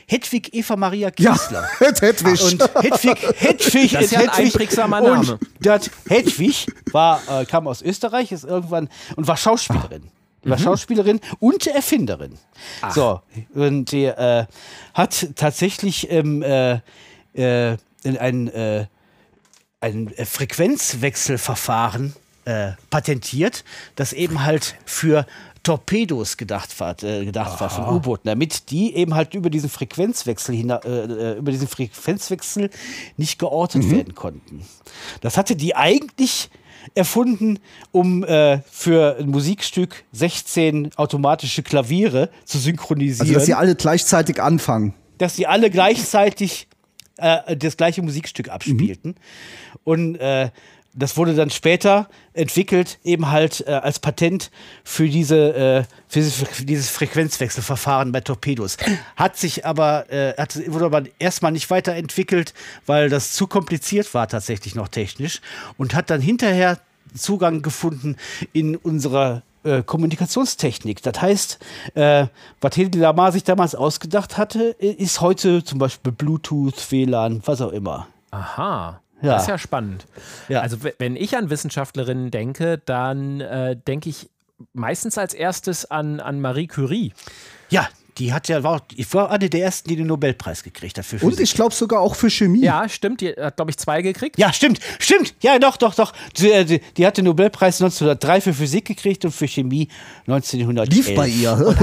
Hedwig 0.06 0.54
Eva 0.54 0.76
Maria 0.76 1.10
Ja, 1.18 1.32
Kiesler. 1.32 1.68
Hedwig. 1.78 2.42
Und 2.42 2.62
Hedwig, 2.82 3.18
Hedwig, 3.38 3.92
Das 3.92 4.04
ist 4.04 4.12
ja 4.12 4.20
ein 4.20 4.28
Hedwig, 4.30 4.44
einprägsamer 4.46 5.02
und 5.02 5.26
Name. 5.26 5.38
Das 5.60 5.90
Hedwig 6.08 6.66
war, 6.92 7.20
äh, 7.30 7.44
kam 7.44 7.66
aus 7.68 7.82
Österreich, 7.82 8.32
ist 8.32 8.44
irgendwann 8.44 8.88
und 9.16 9.26
war 9.26 9.36
Schauspielerin. 9.36 10.04
Die 10.44 10.50
war 10.50 10.58
Mhm. 10.58 10.62
Schauspielerin 10.62 11.20
und 11.40 11.66
Erfinderin. 11.66 12.38
So, 12.94 13.20
und 13.54 13.90
die 13.92 14.04
äh, 14.04 14.46
hat 14.94 15.28
tatsächlich 15.34 16.10
ähm, 16.10 16.42
äh, 16.42 16.80
äh, 17.34 17.76
ein, 18.16 18.48
äh, 18.48 18.86
ein 19.80 20.12
äh, 20.16 20.24
Frequenzwechselverfahren 20.24 22.14
äh, 22.44 22.72
patentiert, 22.90 23.64
das 23.96 24.12
eben 24.12 24.44
halt 24.44 24.76
für 24.86 25.26
Torpedos 25.62 26.36
gedacht 26.38 26.78
war, 26.80 27.02
äh, 27.02 27.24
gedacht 27.26 27.60
war 27.60 27.68
von 27.68 27.94
U-Booten, 27.94 28.26
damit 28.28 28.70
die 28.70 28.94
eben 28.94 29.14
halt 29.14 29.34
über 29.34 29.50
diesen 29.50 29.68
Frequenzwechsel 29.68 30.54
hina 30.54 30.76
äh, 30.84 31.32
äh, 31.32 31.38
über 31.38 31.52
diesen 31.52 31.68
Frequenzwechsel 31.68 32.70
nicht 33.16 33.38
geortet 33.38 33.90
werden 33.90 34.14
konnten. 34.14 34.64
Das 35.20 35.36
hatte 35.36 35.56
die 35.56 35.76
eigentlich 35.76 36.48
erfunden, 36.94 37.58
um 37.92 38.24
äh, 38.24 38.60
für 38.70 39.16
ein 39.18 39.28
Musikstück 39.28 40.04
16 40.12 40.92
automatische 40.96 41.62
Klaviere 41.62 42.30
zu 42.46 42.58
synchronisieren 42.58 43.26
Also, 43.26 43.34
dass 43.34 43.46
sie 43.46 43.54
alle 43.54 43.74
gleichzeitig 43.74 44.40
anfangen. 44.40 44.94
dass 45.18 45.36
sie 45.36 45.46
alle 45.46 45.70
gleichzeitig 45.70 46.66
äh, 47.18 47.56
das 47.56 47.76
gleiche 47.76 48.02
Musikstück 48.02 48.48
abspielten. 48.48 49.16
Und 49.84 50.16
äh, 50.16 50.50
das 50.94 51.16
wurde 51.16 51.34
dann 51.34 51.50
später 51.50 52.08
entwickelt, 52.32 52.98
eben 53.04 53.30
halt 53.30 53.64
äh, 53.66 53.72
als 53.72 54.00
Patent 54.00 54.50
für, 54.82 55.08
diese, 55.08 55.54
äh, 55.54 55.84
für 56.08 56.64
dieses 56.64 56.90
Frequenzwechselverfahren 56.90 58.10
bei 58.10 58.20
Torpedos. 58.20 58.78
Hat 59.16 59.36
sich 59.36 59.64
aber, 59.64 60.10
äh, 60.10 60.34
hat, 60.36 60.56
wurde 60.66 60.86
aber 60.86 61.04
erstmal 61.18 61.52
nicht 61.52 61.70
weiterentwickelt, 61.70 62.52
weil 62.86 63.10
das 63.10 63.32
zu 63.32 63.46
kompliziert 63.46 64.12
war 64.14 64.26
tatsächlich 64.28 64.74
noch 64.74 64.88
technisch 64.88 65.40
und 65.76 65.94
hat 65.94 66.10
dann 66.10 66.20
hinterher 66.20 66.80
Zugang 67.14 67.62
gefunden 67.62 68.16
in 68.52 68.76
unserer 68.76 69.42
äh, 69.64 69.82
Kommunikationstechnik. 69.82 71.02
Das 71.02 71.20
heißt, 71.20 71.58
äh, 71.94 72.26
was 72.60 72.76
Hedy 72.76 72.98
Lamar 72.98 73.32
sich 73.32 73.44
damals 73.44 73.74
ausgedacht 73.74 74.36
hatte, 74.36 74.64
ist 74.78 75.20
heute 75.20 75.64
zum 75.64 75.78
Beispiel 75.78 76.12
Bluetooth, 76.12 76.90
WLAN, 76.90 77.42
was 77.44 77.60
auch 77.60 77.72
immer. 77.72 78.08
Aha. 78.30 79.00
Ja. 79.20 79.32
Das 79.32 79.42
ist 79.42 79.48
ja 79.48 79.58
spannend. 79.58 80.06
Ja. 80.48 80.60
Also, 80.60 80.78
wenn 80.98 81.16
ich 81.16 81.36
an 81.36 81.50
Wissenschaftlerinnen 81.50 82.30
denke, 82.30 82.78
dann 82.84 83.40
äh, 83.40 83.76
denke 83.76 84.10
ich 84.10 84.28
meistens 84.72 85.18
als 85.18 85.34
erstes 85.34 85.90
an, 85.90 86.20
an 86.20 86.40
Marie 86.40 86.66
Curie. 86.66 87.12
Ja, 87.70 87.88
die 88.18 88.32
hat 88.32 88.48
ja, 88.48 88.62
war, 88.62 88.82
ich 88.96 89.12
war 89.14 89.30
eine 89.30 89.48
der 89.48 89.62
ersten, 89.62 89.88
die 89.88 89.96
den 89.96 90.06
Nobelpreis 90.08 90.62
gekriegt 90.62 90.98
hat 90.98 91.04
für 91.04 91.18
Physik. 91.18 91.38
Und 91.38 91.40
ich 91.40 91.54
glaube 91.54 91.74
sogar 91.74 92.00
auch 92.00 92.14
für 92.14 92.28
Chemie. 92.30 92.62
Ja, 92.62 92.88
stimmt. 92.88 93.20
Die 93.20 93.28
hat, 93.28 93.56
glaube 93.56 93.70
ich, 93.70 93.78
zwei 93.78 94.02
gekriegt. 94.02 94.38
Ja, 94.38 94.52
stimmt, 94.52 94.80
stimmt. 94.98 95.34
Ja, 95.40 95.58
doch, 95.58 95.76
doch, 95.76 95.94
doch. 95.94 96.12
Die, 96.36 96.50
äh, 96.50 96.64
die, 96.64 96.80
die 96.96 97.06
hat 97.06 97.16
den 97.16 97.26
Nobelpreis 97.26 97.80
1903 97.80 98.40
für 98.40 98.54
Physik 98.54 98.86
gekriegt 98.86 99.24
und 99.24 99.30
für 99.30 99.46
Chemie 99.46 99.88
1911. 100.26 100.88
Lief 100.90 101.14
bei 101.14 101.28
ihr. 101.28 101.76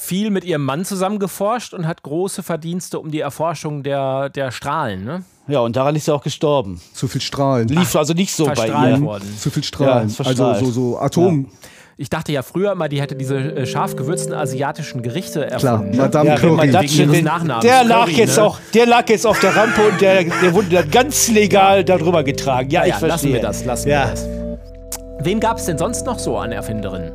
Viel 0.00 0.30
mit 0.30 0.44
ihrem 0.44 0.64
Mann 0.64 0.84
zusammen 0.84 1.18
geforscht 1.18 1.72
und 1.74 1.86
hat 1.86 2.02
große 2.02 2.42
Verdienste 2.42 2.98
um 2.98 3.10
die 3.10 3.20
Erforschung 3.20 3.82
der, 3.82 4.28
der 4.28 4.50
Strahlen. 4.50 5.04
Ne? 5.04 5.24
Ja, 5.48 5.60
und 5.60 5.74
daran 5.74 5.96
ist 5.96 6.04
sie 6.04 6.14
auch 6.14 6.22
gestorben. 6.22 6.80
Zu 6.92 7.08
viel 7.08 7.20
Strahlen. 7.20 7.68
Lief 7.68 7.96
also 7.96 8.12
nicht 8.12 8.34
so 8.34 8.46
bei 8.46 8.68
ihr. 8.68 9.00
worden. 9.00 9.36
Zu 9.38 9.50
viel 9.50 9.64
Strahlen. 9.64 10.08
ist 10.08 10.20
also 10.20 10.54
so, 10.54 10.70
so 10.70 10.98
Atom. 10.98 11.50
Ich 12.00 12.08
dachte 12.08 12.32
ja 12.32 12.40
früher 12.40 12.72
immer, 12.72 12.88
die 12.88 12.98
hätte 12.98 13.14
diese 13.14 13.36
äh, 13.36 13.66
scharf 13.66 13.94
gewürzten 13.94 14.32
asiatischen 14.32 15.02
Gerichte 15.02 15.46
Klar, 15.58 15.74
erfunden. 15.74 15.90
ne? 15.90 15.96
Madame 15.98 16.28
Ja, 16.30 16.36
Datsche, 16.72 17.02
ihres 17.02 17.12
den, 17.12 17.24
der, 17.62 17.84
lag 17.84 18.06
Curry, 18.06 18.12
jetzt 18.16 18.38
ne? 18.38 18.42
auch, 18.42 18.58
der 18.72 18.86
lag 18.86 19.06
jetzt 19.10 19.26
auf 19.26 19.38
der 19.40 19.54
Rampe 19.54 19.82
und 19.82 20.00
der, 20.00 20.24
der 20.24 20.54
wurde 20.54 20.70
dann 20.70 20.90
ganz 20.90 21.28
legal 21.28 21.84
darüber 21.84 22.24
getragen. 22.24 22.70
Ja, 22.70 22.84
ich 22.84 22.88
ja, 22.88 22.96
verstehe. 22.96 23.08
lassen 23.08 23.32
wir 23.34 23.40
das, 23.42 23.64
lassen 23.66 23.88
ja. 23.90 24.04
wir 24.06 24.10
das. 24.12 24.28
Wen 25.26 25.40
gab 25.40 25.58
es 25.58 25.66
denn 25.66 25.76
sonst 25.76 26.06
noch 26.06 26.18
so 26.18 26.38
an 26.38 26.52
Erfinderinnen? 26.52 27.12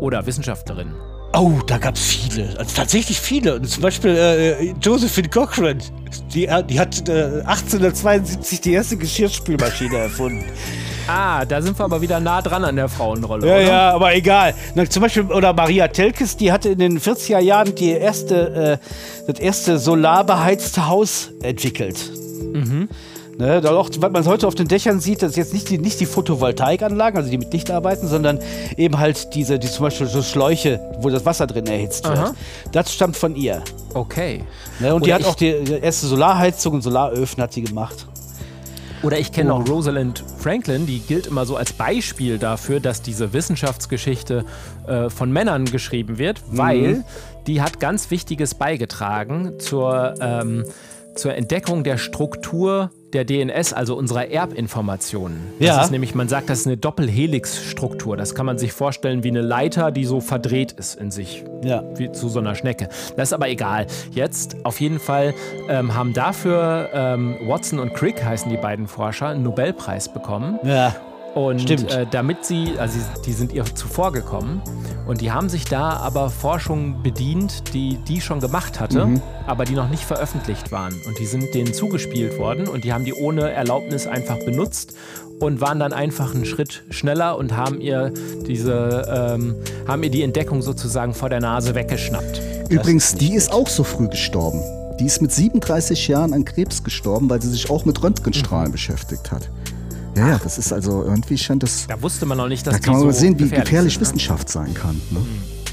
Oder 0.00 0.26
Wissenschaftlerinnen? 0.26 0.92
Oh, 1.34 1.60
da 1.66 1.78
gab 1.78 1.94
es 1.96 2.02
viele. 2.06 2.54
Also 2.58 2.76
tatsächlich 2.76 3.18
viele. 3.20 3.54
Und 3.56 3.68
zum 3.68 3.82
Beispiel 3.82 4.10
äh, 4.16 4.74
Josephine 4.82 5.28
Cochrane. 5.28 5.78
Die, 6.34 6.46
äh, 6.46 6.62
die 6.62 6.78
hat 6.78 7.08
äh, 7.08 7.40
1872 7.46 8.60
die 8.60 8.72
erste 8.74 8.96
Geschirrspülmaschine 8.96 9.96
erfunden. 9.98 10.44
Ah, 11.08 11.44
da 11.44 11.60
sind 11.60 11.76
wir 11.78 11.84
aber 11.84 12.00
wieder 12.00 12.20
nah 12.20 12.40
dran 12.42 12.64
an 12.64 12.76
der 12.76 12.88
Frauenrolle, 12.88 13.46
Ja, 13.46 13.54
oder? 13.54 13.62
ja, 13.64 13.90
aber 13.92 14.14
egal. 14.14 14.54
Na, 14.74 14.88
zum 14.88 15.02
Beispiel, 15.02 15.24
oder 15.24 15.52
Maria 15.52 15.88
Telkes, 15.88 16.36
die 16.36 16.52
hatte 16.52 16.68
in 16.70 16.78
den 16.78 17.00
40er 17.00 17.40
Jahren 17.40 17.74
die 17.74 17.90
erste, 17.90 18.78
äh, 18.80 19.30
das 19.32 19.40
erste 19.40 19.78
solarbeheizte 19.78 20.86
Haus 20.86 21.30
entwickelt. 21.42 21.96
Ne, 23.42 23.60
auch, 23.68 23.90
was 23.98 24.12
man 24.12 24.24
heute 24.26 24.46
auf 24.46 24.54
den 24.54 24.68
Dächern 24.68 25.00
sieht, 25.00 25.20
das 25.20 25.32
ist 25.32 25.36
jetzt 25.36 25.52
nicht 25.52 25.68
die, 25.68 25.78
nicht 25.78 25.98
die 25.98 26.06
Photovoltaikanlagen, 26.06 27.18
also 27.18 27.28
die 27.28 27.38
mit 27.38 27.52
Licht 27.52 27.72
arbeiten, 27.72 28.06
sondern 28.06 28.38
eben 28.76 29.00
halt 29.00 29.34
diese, 29.34 29.58
die 29.58 29.66
zum 29.68 29.82
Beispiel 29.82 30.06
so 30.06 30.22
Schläuche, 30.22 30.78
wo 31.00 31.10
das 31.10 31.26
Wasser 31.26 31.48
drin 31.48 31.66
erhitzt 31.66 32.04
wird. 32.08 32.18
Aha. 32.18 32.34
Das 32.70 32.94
stammt 32.94 33.16
von 33.16 33.34
ihr. 33.34 33.64
Okay. 33.94 34.44
Ne, 34.78 34.94
und 34.94 35.04
die 35.04 35.08
Oder 35.10 35.14
hat 35.14 35.20
ich- 35.22 35.26
auch 35.26 35.34
die, 35.34 35.64
die 35.64 35.72
erste 35.72 36.06
Solarheizung 36.06 36.74
und 36.74 36.82
Solaröfen 36.82 37.42
hat 37.42 37.52
sie 37.52 37.62
gemacht. 37.62 38.06
Oder 39.02 39.18
ich 39.18 39.32
kenne 39.32 39.52
auch 39.52 39.68
Rosalind 39.68 40.22
Franklin, 40.38 40.86
die 40.86 41.00
gilt 41.00 41.26
immer 41.26 41.44
so 41.44 41.56
als 41.56 41.72
Beispiel 41.72 42.38
dafür, 42.38 42.78
dass 42.78 43.02
diese 43.02 43.32
Wissenschaftsgeschichte 43.32 44.44
äh, 44.86 45.10
von 45.10 45.32
Männern 45.32 45.64
geschrieben 45.64 46.18
wird, 46.18 46.40
weil 46.46 47.02
die 47.48 47.60
hat 47.60 47.80
ganz 47.80 48.12
Wichtiges 48.12 48.54
beigetragen 48.54 49.54
zur, 49.58 50.14
ähm, 50.20 50.64
zur 51.16 51.34
Entdeckung 51.34 51.82
der 51.82 51.98
Struktur 51.98 52.92
der 53.12 53.24
DNS, 53.24 53.72
also 53.72 53.94
unserer 53.96 54.30
Erbinformationen. 54.30 55.38
Das 55.58 55.68
Ja. 55.68 55.82
ist 55.82 55.90
nämlich, 55.90 56.14
man 56.14 56.28
sagt, 56.28 56.48
das 56.50 56.60
ist 56.60 56.66
eine 56.66 56.76
Doppelhelix-Struktur. 56.76 58.16
Das 58.16 58.34
kann 58.34 58.46
man 58.46 58.58
sich 58.58 58.72
vorstellen 58.72 59.22
wie 59.24 59.28
eine 59.28 59.40
Leiter, 59.42 59.90
die 59.90 60.04
so 60.04 60.20
verdreht 60.20 60.72
ist 60.72 60.94
in 61.00 61.10
sich 61.10 61.44
Ja. 61.62 61.82
wie 61.96 62.10
zu 62.12 62.28
so 62.28 62.38
einer 62.40 62.54
Schnecke. 62.54 62.88
Das 63.16 63.28
ist 63.28 63.32
aber 63.32 63.48
egal. 63.48 63.86
Jetzt 64.12 64.56
auf 64.64 64.80
jeden 64.80 64.98
Fall 64.98 65.34
ähm, 65.68 65.94
haben 65.94 66.12
dafür 66.12 66.88
ähm, 66.92 67.36
Watson 67.46 67.78
und 67.78 67.94
Crick, 67.94 68.24
heißen 68.24 68.50
die 68.50 68.56
beiden 68.56 68.86
Forscher, 68.88 69.28
einen 69.28 69.42
Nobelpreis 69.42 70.12
bekommen. 70.12 70.58
Ja. 70.64 70.94
Und. 71.34 71.70
Äh, 71.70 72.06
damit 72.10 72.44
sie, 72.44 72.74
also 72.78 72.98
die 73.24 73.32
sind 73.32 73.52
ihr 73.52 73.64
zuvor 73.64 74.12
gekommen 74.12 74.60
und 75.06 75.20
die 75.20 75.32
haben 75.32 75.48
sich 75.48 75.64
da 75.64 75.90
aber 75.96 76.28
Forschungen 76.30 77.02
bedient, 77.02 77.72
die 77.74 77.96
die 78.06 78.20
schon 78.20 78.40
gemacht 78.40 78.80
hatte, 78.80 79.08
aber 79.46 79.64
die 79.64 79.72
noch 79.74 79.88
nicht 79.88 80.04
veröffentlicht 80.04 80.72
waren. 80.72 80.94
Und 81.06 81.18
die 81.18 81.26
sind 81.26 81.54
denen 81.54 81.72
zugespielt 81.72 82.38
worden 82.38 82.68
und 82.68 82.84
die 82.84 82.92
haben 82.92 83.04
die 83.04 83.14
ohne 83.14 83.50
Erlaubnis 83.50 84.06
einfach 84.06 84.38
benutzt 84.44 84.94
und 85.40 85.60
waren 85.60 85.78
dann 85.80 85.92
einfach 85.92 86.34
einen 86.34 86.44
Schritt 86.44 86.84
schneller 86.90 87.36
und 87.38 87.56
haben 87.56 87.80
ihr 87.80 88.12
diese, 88.46 89.06
ähm, 89.08 89.56
haben 89.88 90.02
ihr 90.02 90.10
die 90.10 90.22
Entdeckung 90.22 90.60
sozusagen 90.62 91.14
vor 91.14 91.30
der 91.30 91.40
Nase 91.40 91.74
weggeschnappt. 91.74 92.40
Übrigens, 92.68 93.14
die 93.14 93.34
ist 93.34 93.52
auch 93.52 93.68
so 93.68 93.84
früh 93.84 94.08
gestorben. 94.08 94.60
Die 95.00 95.06
ist 95.06 95.20
mit 95.20 95.32
37 95.32 96.08
Jahren 96.08 96.32
an 96.32 96.44
Krebs 96.44 96.84
gestorben, 96.84 97.28
weil 97.28 97.40
sie 97.42 97.48
sich 97.48 97.70
auch 97.70 97.84
mit 97.84 98.02
Röntgenstrahlen 98.02 98.68
Mhm. 98.68 98.72
beschäftigt 98.72 99.32
hat. 99.32 99.48
Ja, 100.16 100.28
ja, 100.28 100.38
das 100.38 100.58
ist 100.58 100.72
also 100.72 101.04
irgendwie 101.04 101.38
scheint 101.38 101.62
das. 101.62 101.86
Da 101.86 102.00
wusste 102.02 102.26
man 102.26 102.36
noch 102.38 102.48
nicht, 102.48 102.66
dass 102.66 102.74
Da 102.74 102.80
kann 102.80 102.94
man 102.94 103.02
so 103.02 103.10
sehen, 103.10 103.38
wie 103.38 103.48
gefährlich 103.48 103.94
sind, 103.94 104.02
ne? 104.02 104.08
Wissenschaft 104.08 104.48
sein 104.48 104.74
kann. 104.74 105.00
Ne? 105.10 105.20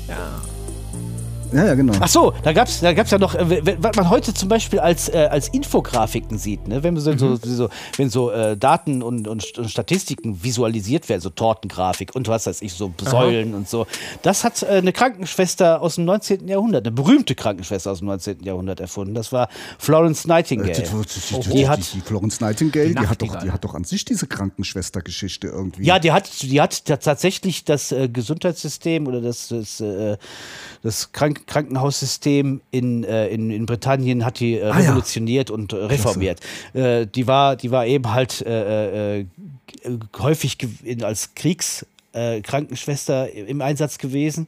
Ja. 0.07 0.41
Ja, 1.51 1.65
ja, 1.65 1.73
genau. 1.75 1.93
Ach 1.99 2.07
so, 2.07 2.33
da 2.43 2.53
gab 2.53 2.67
es 2.67 2.79
da 2.79 2.93
gab's 2.93 3.11
ja 3.11 3.17
noch, 3.17 3.35
äh, 3.35 3.75
was 3.79 3.95
man 3.95 4.09
heute 4.09 4.33
zum 4.33 4.49
Beispiel 4.49 4.79
als, 4.79 5.09
äh, 5.09 5.27
als 5.31 5.47
Infografiken 5.49 6.37
sieht, 6.37 6.67
ne? 6.67 6.83
wenn, 6.83 6.95
so, 6.97 7.17
so, 7.17 7.35
so, 7.37 7.69
wenn 7.97 8.09
so 8.09 8.31
äh, 8.31 8.55
Daten 8.57 9.01
und, 9.01 9.27
und, 9.27 9.41
St- 9.43 9.59
und 9.59 9.69
Statistiken 9.71 10.43
visualisiert 10.43 11.09
werden, 11.09 11.21
so 11.21 11.29
Tortengrafik 11.29 12.15
und 12.15 12.27
was 12.27 12.45
weiß 12.45 12.61
ich, 12.61 12.73
so 12.73 12.91
Säulen 13.01 13.53
und 13.55 13.67
so. 13.67 13.87
Das 14.21 14.43
hat 14.43 14.61
äh, 14.63 14.67
eine 14.67 14.93
Krankenschwester 14.93 15.81
aus 15.81 15.95
dem 15.95 16.05
19. 16.05 16.47
Jahrhundert, 16.47 16.85
eine 16.85 16.91
berühmte 16.93 17.35
Krankenschwester 17.35 17.91
aus 17.91 17.99
dem 17.99 18.07
19. 18.07 18.43
Jahrhundert 18.43 18.79
erfunden. 18.79 19.13
Das 19.15 19.31
war 19.31 19.49
Florence 19.77 20.27
Nightingale. 20.27 20.71
Äh, 20.71 20.83
Die, 21.45 21.49
die, 21.51 21.67
hat- 21.67 21.79
die, 21.93 22.01
Florence 22.01 22.39
Nightingale, 22.41 22.93
Die 22.93 23.07
hat 23.07 23.21
doch, 23.21 23.35
die 23.37 23.51
hat 23.51 23.63
doch 23.63 23.73
an 23.75 23.83
sich 23.83 24.05
diese 24.05 24.27
Krankenschwestergeschichte 24.27 25.47
irgendwie. 25.47 25.83
Ja, 25.85 25.99
die 25.99 26.11
hat, 26.11 26.29
die 26.41 26.61
hat 26.61 26.85
ta- 26.85 26.97
tatsächlich 26.97 27.63
das 27.65 27.93
Gesundheitssystem 28.13 29.07
oder 29.07 29.21
das, 29.21 29.47
das, 29.49 29.83
das 30.81 31.11
Krank 31.11 31.45
Krankenhaussystem 31.47 32.61
in, 32.71 33.03
äh, 33.03 33.27
in, 33.27 33.51
in 33.51 33.65
Britannien 33.65 34.23
hat 34.25 34.39
die 34.39 34.55
äh, 34.55 34.63
Ah, 34.63 34.79
ja. 34.79 34.89
revolutioniert 34.89 35.49
und 35.49 35.73
äh, 35.73 35.77
reformiert. 35.77 36.39
Äh, 36.73 37.05
die, 37.07 37.27
war, 37.27 37.55
die 37.55 37.71
war 37.71 37.85
eben 37.85 38.11
halt 38.11 38.41
äh, 38.41 39.25
häufig 40.17 40.57
in, 40.83 41.03
als 41.03 41.35
Kriegskrankenschwester 41.35 42.41
Krankenschwester 42.43 43.31
im 43.33 43.61
Einsatz 43.61 43.97
gewesen 43.97 44.47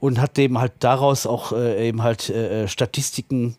und 0.00 0.20
hat 0.20 0.38
eben 0.38 0.58
halt 0.58 0.72
daraus 0.80 1.26
auch 1.26 1.52
eben 1.56 2.02
halt 2.02 2.32
Statistiken, 2.66 3.56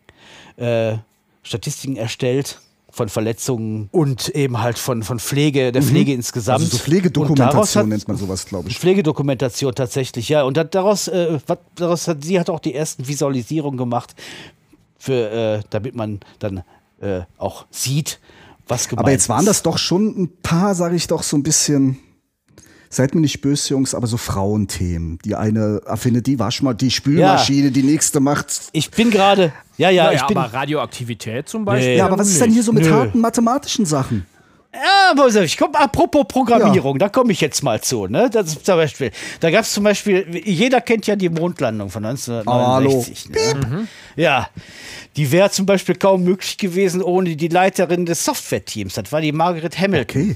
Statistiken 1.41 1.95
erstellt 1.95 2.59
von 2.95 3.09
Verletzungen 3.09 3.89
und 3.91 4.29
eben 4.29 4.61
halt 4.61 4.77
von, 4.77 5.01
von 5.01 5.19
Pflege, 5.19 5.71
der 5.71 5.81
Pflege 5.81 6.13
insgesamt. 6.13 6.59
also 6.61 6.77
so 6.77 6.83
Pflegedokumentation 6.83 7.81
hat- 7.83 7.89
nennt 7.89 8.07
man 8.07 8.17
sowas, 8.17 8.45
glaube 8.45 8.69
ich. 8.69 8.77
Pflegedokumentation 8.77 9.73
tatsächlich, 9.73 10.29
ja. 10.29 10.43
Und 10.43 10.59
hat 10.59 10.75
daraus, 10.75 11.07
äh, 11.07 11.39
wat, 11.47 11.59
daraus 11.73 12.07
hat 12.07 12.23
sie 12.23 12.39
hat 12.39 12.51
auch 12.51 12.59
die 12.59 12.75
ersten 12.75 13.07
Visualisierungen 13.07 13.79
gemacht, 13.79 14.13
für, 14.99 15.31
äh, 15.31 15.63
damit 15.71 15.95
man 15.95 16.19
dann 16.37 16.63
äh, 17.01 17.21
auch 17.39 17.65
sieht, 17.71 18.19
was 18.67 18.87
gemeint 18.87 19.05
Aber 19.05 19.11
jetzt 19.11 19.27
waren 19.27 19.39
ist. 19.41 19.47
das 19.47 19.63
doch 19.63 19.79
schon 19.79 20.09
ein 20.23 20.29
paar, 20.43 20.75
sage 20.75 20.95
ich 20.95 21.07
doch, 21.07 21.23
so 21.23 21.35
ein 21.35 21.41
bisschen. 21.43 21.97
Seid 22.89 23.15
mir 23.15 23.21
nicht 23.21 23.41
böse, 23.41 23.71
Jungs, 23.71 23.95
aber 23.95 24.05
so 24.05 24.17
Frauenthemen. 24.17 25.17
Die 25.25 25.33
eine 25.33 25.81
erfindet 25.83 26.27
die 26.27 26.37
Waschmaschine, 26.37 26.77
die 26.77 26.91
Spülmaschine, 26.91 27.71
die 27.71 27.81
nächste 27.81 28.19
macht. 28.19 28.69
Ich 28.71 28.91
bin 28.91 29.09
gerade, 29.09 29.51
ja, 29.77 29.89
ja, 29.89 30.11
Ja, 30.11 30.11
ich 30.13 30.23
bin. 30.23 30.37
aber 30.37 30.53
Radioaktivität 30.53 31.49
zum 31.49 31.65
Beispiel. 31.65 31.91
Nee. 31.91 31.97
Ja, 31.97 32.05
aber 32.05 32.19
was 32.19 32.29
ist 32.29 32.41
denn 32.41 32.51
hier 32.51 32.63
so 32.63 32.71
mit 32.71 32.83
Nö. 32.85 32.91
harten 32.91 33.19
mathematischen 33.19 33.85
Sachen? 33.85 34.25
Ja, 34.73 35.13
ich 35.43 35.55
komme 35.57 35.79
apropos 35.79 36.25
Programmierung, 36.27 36.97
da 36.97 37.07
komme 37.07 37.31
ich 37.31 37.41
jetzt 37.41 37.61
mal 37.61 37.79
zu. 37.81 38.07
Ne? 38.07 38.29
Das 38.31 38.47
ist 38.47 38.65
zum 38.65 38.75
Beispiel, 38.75 39.11
da 39.39 39.51
gab 39.51 39.61
es 39.61 39.71
zum 39.71 39.83
Beispiel, 39.83 40.41
jeder 40.45 40.81
kennt 40.81 41.05
ja 41.05 41.15
die 41.15 41.29
Mondlandung 41.29 41.91
von 41.91 42.03
1969. 42.03 43.29
ne? 43.29 43.87
Ja, 44.15 44.49
die 45.15 45.31
wäre 45.31 45.51
zum 45.51 45.67
Beispiel 45.67 45.93
kaum 45.93 46.23
möglich 46.23 46.57
gewesen 46.57 47.03
ohne 47.03 47.35
die 47.35 47.49
Leiterin 47.49 48.07
des 48.07 48.25
Software-Teams. 48.25 48.95
Das 48.95 49.11
war 49.11 49.21
die 49.21 49.31
Margaret 49.31 49.77
Hamilton. 49.79 50.21
Okay. 50.31 50.35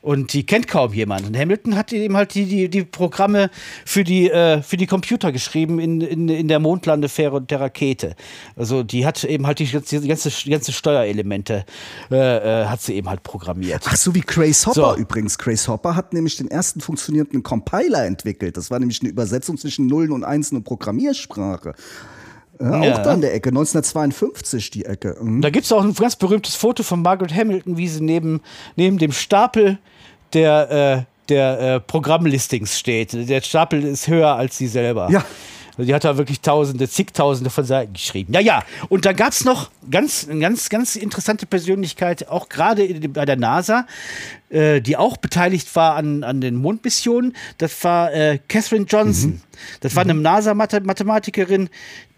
Und 0.00 0.32
die 0.32 0.44
kennt 0.44 0.68
kaum 0.68 0.92
jemand. 0.92 1.26
Und 1.26 1.36
Hamilton 1.36 1.76
hat 1.76 1.92
eben 1.92 2.16
halt 2.16 2.34
die, 2.34 2.46
die, 2.46 2.68
die 2.68 2.84
Programme 2.84 3.50
für 3.84 4.04
die, 4.04 4.30
äh, 4.30 4.62
für 4.62 4.76
die 4.76 4.86
Computer 4.86 5.32
geschrieben 5.32 5.78
in, 5.78 6.00
in, 6.00 6.28
in 6.28 6.48
der 6.48 6.58
Mondlandefähre 6.58 7.36
und 7.36 7.50
der 7.50 7.60
Rakete. 7.60 8.16
Also 8.56 8.82
die 8.82 9.06
hat 9.06 9.22
eben 9.24 9.46
halt 9.46 9.58
die 9.58 9.66
ganze, 9.66 10.00
die 10.00 10.08
ganze, 10.08 10.30
die 10.30 10.50
ganze 10.50 10.72
Steuerelemente 10.72 11.64
äh, 12.10 12.62
äh, 12.62 12.66
hat 12.66 12.82
sie 12.82 12.94
eben 12.94 13.08
halt 13.08 13.22
programmiert. 13.22 13.82
Ach 13.86 13.96
so 13.96 14.14
wie 14.14 14.20
Grace 14.20 14.66
Hopper 14.66 14.94
So. 14.94 15.00
übrigens. 15.00 15.38
Grace 15.38 15.68
Hopper 15.68 15.94
hat 15.94 16.12
nämlich 16.12 16.36
den 16.36 16.48
ersten 16.48 16.80
funktionierenden 16.80 17.42
Compiler 17.42 18.04
entwickelt. 18.04 18.56
Das 18.56 18.70
war 18.70 18.78
nämlich 18.78 19.00
eine 19.00 19.10
Übersetzung 19.10 19.56
zwischen 19.56 19.86
Nullen 19.86 20.12
und 20.12 20.24
Einsen 20.24 20.56
und 20.56 20.64
Programmiersprache. 20.64 21.74
Ja, 22.62 22.84
Ja. 22.84 22.92
Auch 22.94 23.02
da 23.02 23.14
in 23.14 23.20
der 23.20 23.34
Ecke, 23.34 23.50
1952 23.50 24.70
die 24.70 24.84
Ecke. 24.84 25.16
Mhm. 25.20 25.40
Da 25.42 25.50
gibt 25.50 25.64
es 25.64 25.72
auch 25.72 25.82
ein 25.82 25.94
ganz 25.94 26.16
berühmtes 26.16 26.54
Foto 26.54 26.82
von 26.82 27.02
Margaret 27.02 27.34
Hamilton, 27.34 27.76
wie 27.76 27.88
sie 27.88 28.02
neben, 28.02 28.40
neben 28.76 28.98
dem 28.98 29.12
Stapel 29.12 29.78
der, 30.32 30.70
äh, 30.70 31.02
der 31.28 31.60
äh, 31.60 31.80
Programmlistings 31.80 32.78
steht. 32.78 33.12
Der 33.28 33.40
Stapel 33.40 33.82
ist 33.82 34.08
höher 34.08 34.34
als 34.36 34.56
sie 34.56 34.68
selber. 34.68 35.10
Ja. 35.10 35.24
Also 35.76 35.84
die 35.84 35.94
hat 35.94 36.04
da 36.04 36.18
wirklich 36.18 36.40
tausende, 36.40 36.88
zigtausende 36.88 37.50
von 37.50 37.64
Seiten 37.64 37.94
geschrieben. 37.94 38.32
Ja, 38.34 38.40
ja. 38.40 38.62
Und 38.88 39.06
da 39.06 39.12
gab 39.12 39.32
es 39.32 39.44
noch 39.44 39.70
ganz, 39.90 40.28
eine 40.28 40.40
ganz, 40.40 40.68
ganz 40.68 40.96
interessante 40.96 41.46
Persönlichkeit, 41.46 42.28
auch 42.28 42.48
gerade 42.48 42.86
bei 43.08 43.24
der 43.24 43.36
NASA, 43.36 43.86
äh, 44.50 44.80
die 44.80 44.96
auch 44.96 45.16
beteiligt 45.16 45.74
war 45.74 45.96
an, 45.96 46.24
an 46.24 46.40
den 46.40 46.56
Mondmissionen. 46.56 47.34
Das 47.58 47.82
war 47.84 48.12
äh, 48.12 48.38
Catherine 48.48 48.86
Johnson. 48.86 49.40
Das 49.80 49.96
war 49.96 50.02
eine 50.02 50.14
NASA-Mathematikerin, 50.14 51.70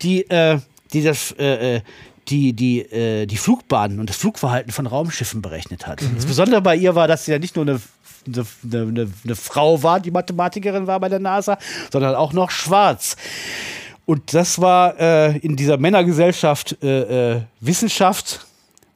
die, 0.02 0.28
äh, 0.30 0.59
die 0.92 1.02
das. 1.02 1.32
Äh, 1.38 1.76
äh, 1.76 1.80
die, 2.28 2.55
die, 2.55 2.80
äh, 2.80 3.26
die 3.26 3.36
Flugbahnen 3.36 4.00
und 4.00 4.09
das 4.09 4.16
Flugverhalten 4.16 4.72
von 4.72 4.86
Raumschiffen 4.86 5.42
berechnet 5.42 5.86
hat. 5.86 6.00
Das 6.14 6.24
Besondere 6.24 6.62
bei 6.62 6.74
ihr 6.74 6.94
war, 6.94 7.07
dass 7.07 7.26
sie 7.26 7.32
ja 7.32 7.38
nicht 7.38 7.57
nur 7.57 7.66
eine, 7.66 7.80
eine, 8.27 8.47
eine, 8.64 9.12
eine 9.25 9.37
Frau 9.37 9.83
war, 9.83 10.01
die 10.01 10.11
Mathematikerin 10.11 10.87
war 10.87 11.01
bei 11.01 11.09
der 11.09 11.20
NASA, 11.20 11.59
sondern 11.93 12.14
auch 12.14 12.33
noch 12.33 12.51
schwarz. 12.51 13.16
Und 14.07 14.35
das 14.35 14.61
war 14.61 14.99
äh, 15.01 15.39
in 15.39 15.57
dieser 15.57 15.79
Männergesellschaft 15.79 16.77
äh, 16.83 17.37
äh, 17.37 17.41
Wissenschaft 17.61 18.47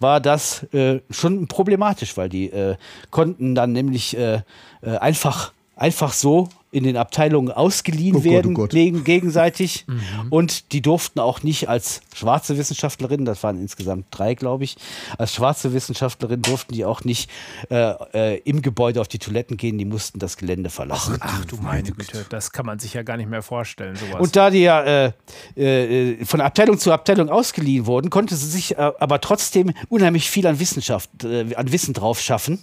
war 0.01 0.21
das 0.21 0.63
äh, 0.73 1.01
schon 1.11 1.49
problematisch, 1.49 2.17
weil 2.17 2.29
die 2.29 2.51
äh, 2.51 2.77
konnten 3.11 3.55
dann 3.55 3.73
nämlich 3.73 4.17
äh, 4.17 4.43
einfach, 4.83 5.53
einfach 5.79 6.13
so 6.13 6.49
in 6.71 6.85
den 6.85 6.99
Abteilungen 6.99 7.51
ausgeliehen 7.51 8.17
Oh 8.17 8.21
Gott, 8.21 8.27
oh 8.27 8.31
werden, 8.31 8.55
Gott. 8.55 8.71
gegen, 8.71 9.05
gegenseitig. 9.05 9.87
Und 10.31 10.73
die 10.73 10.83
durften 10.83 11.19
auch 11.19 11.43
nicht 11.43 11.69
als 11.69 12.03
schwarze 12.15 12.59
Wissenschaftlerin, 12.59 13.25
das 13.25 13.43
waren 13.43 13.59
insgesamt 13.59 14.07
drei, 14.11 14.35
glaube 14.35 14.65
ich, 14.65 14.77
als 15.17 15.35
schwarze 15.35 15.73
Wissenschaftlerin 15.73 16.43
durften 16.43 16.75
die 16.75 16.85
auch 16.85 17.05
nicht 17.05 17.31
äh, 17.71 17.93
äh, 18.13 18.39
im 18.45 18.61
Gebäude 18.61 19.01
auf 19.01 19.09
die 19.09 19.19
Toiletten 19.19 19.57
gehen, 19.57 19.79
die 19.79 19.87
mussten 19.87 20.19
das 20.19 20.37
Gelände 20.37 20.69
verlassen. 20.69 21.17
Ach 21.21 21.45
du 21.47 21.57
meine 21.57 21.91
Güte, 21.91 22.27
das 22.29 22.53
kann 22.53 22.67
man 22.67 22.79
sich 22.79 22.93
ja 22.93 23.03
gar 23.03 23.17
nicht 23.17 23.31
mehr 23.31 23.43
vorstellen, 23.43 23.97
sowas. 23.97 24.21
Und 24.21 24.37
da 24.37 24.51
die 24.51 24.63
ja 24.63 24.83
äh, 24.83 25.13
äh, 25.57 26.25
von 26.25 26.41
Abteilung 26.43 26.79
zu 26.79 26.93
Abteilung 26.93 27.31
ausgeliehen 27.31 27.87
wurden, 27.87 28.11
konnte 28.11 28.37
sie 28.37 28.49
sich 28.49 28.77
äh, 28.77 28.93
aber 28.99 29.21
trotzdem 29.21 29.73
unheimlich 29.89 30.29
viel 30.29 30.47
an 30.47 30.61
Wissenschaft, 30.61 31.25
äh, 31.25 31.55
an 31.55 31.73
Wissen 31.73 31.95
drauf 31.95 32.21
schaffen. 32.21 32.59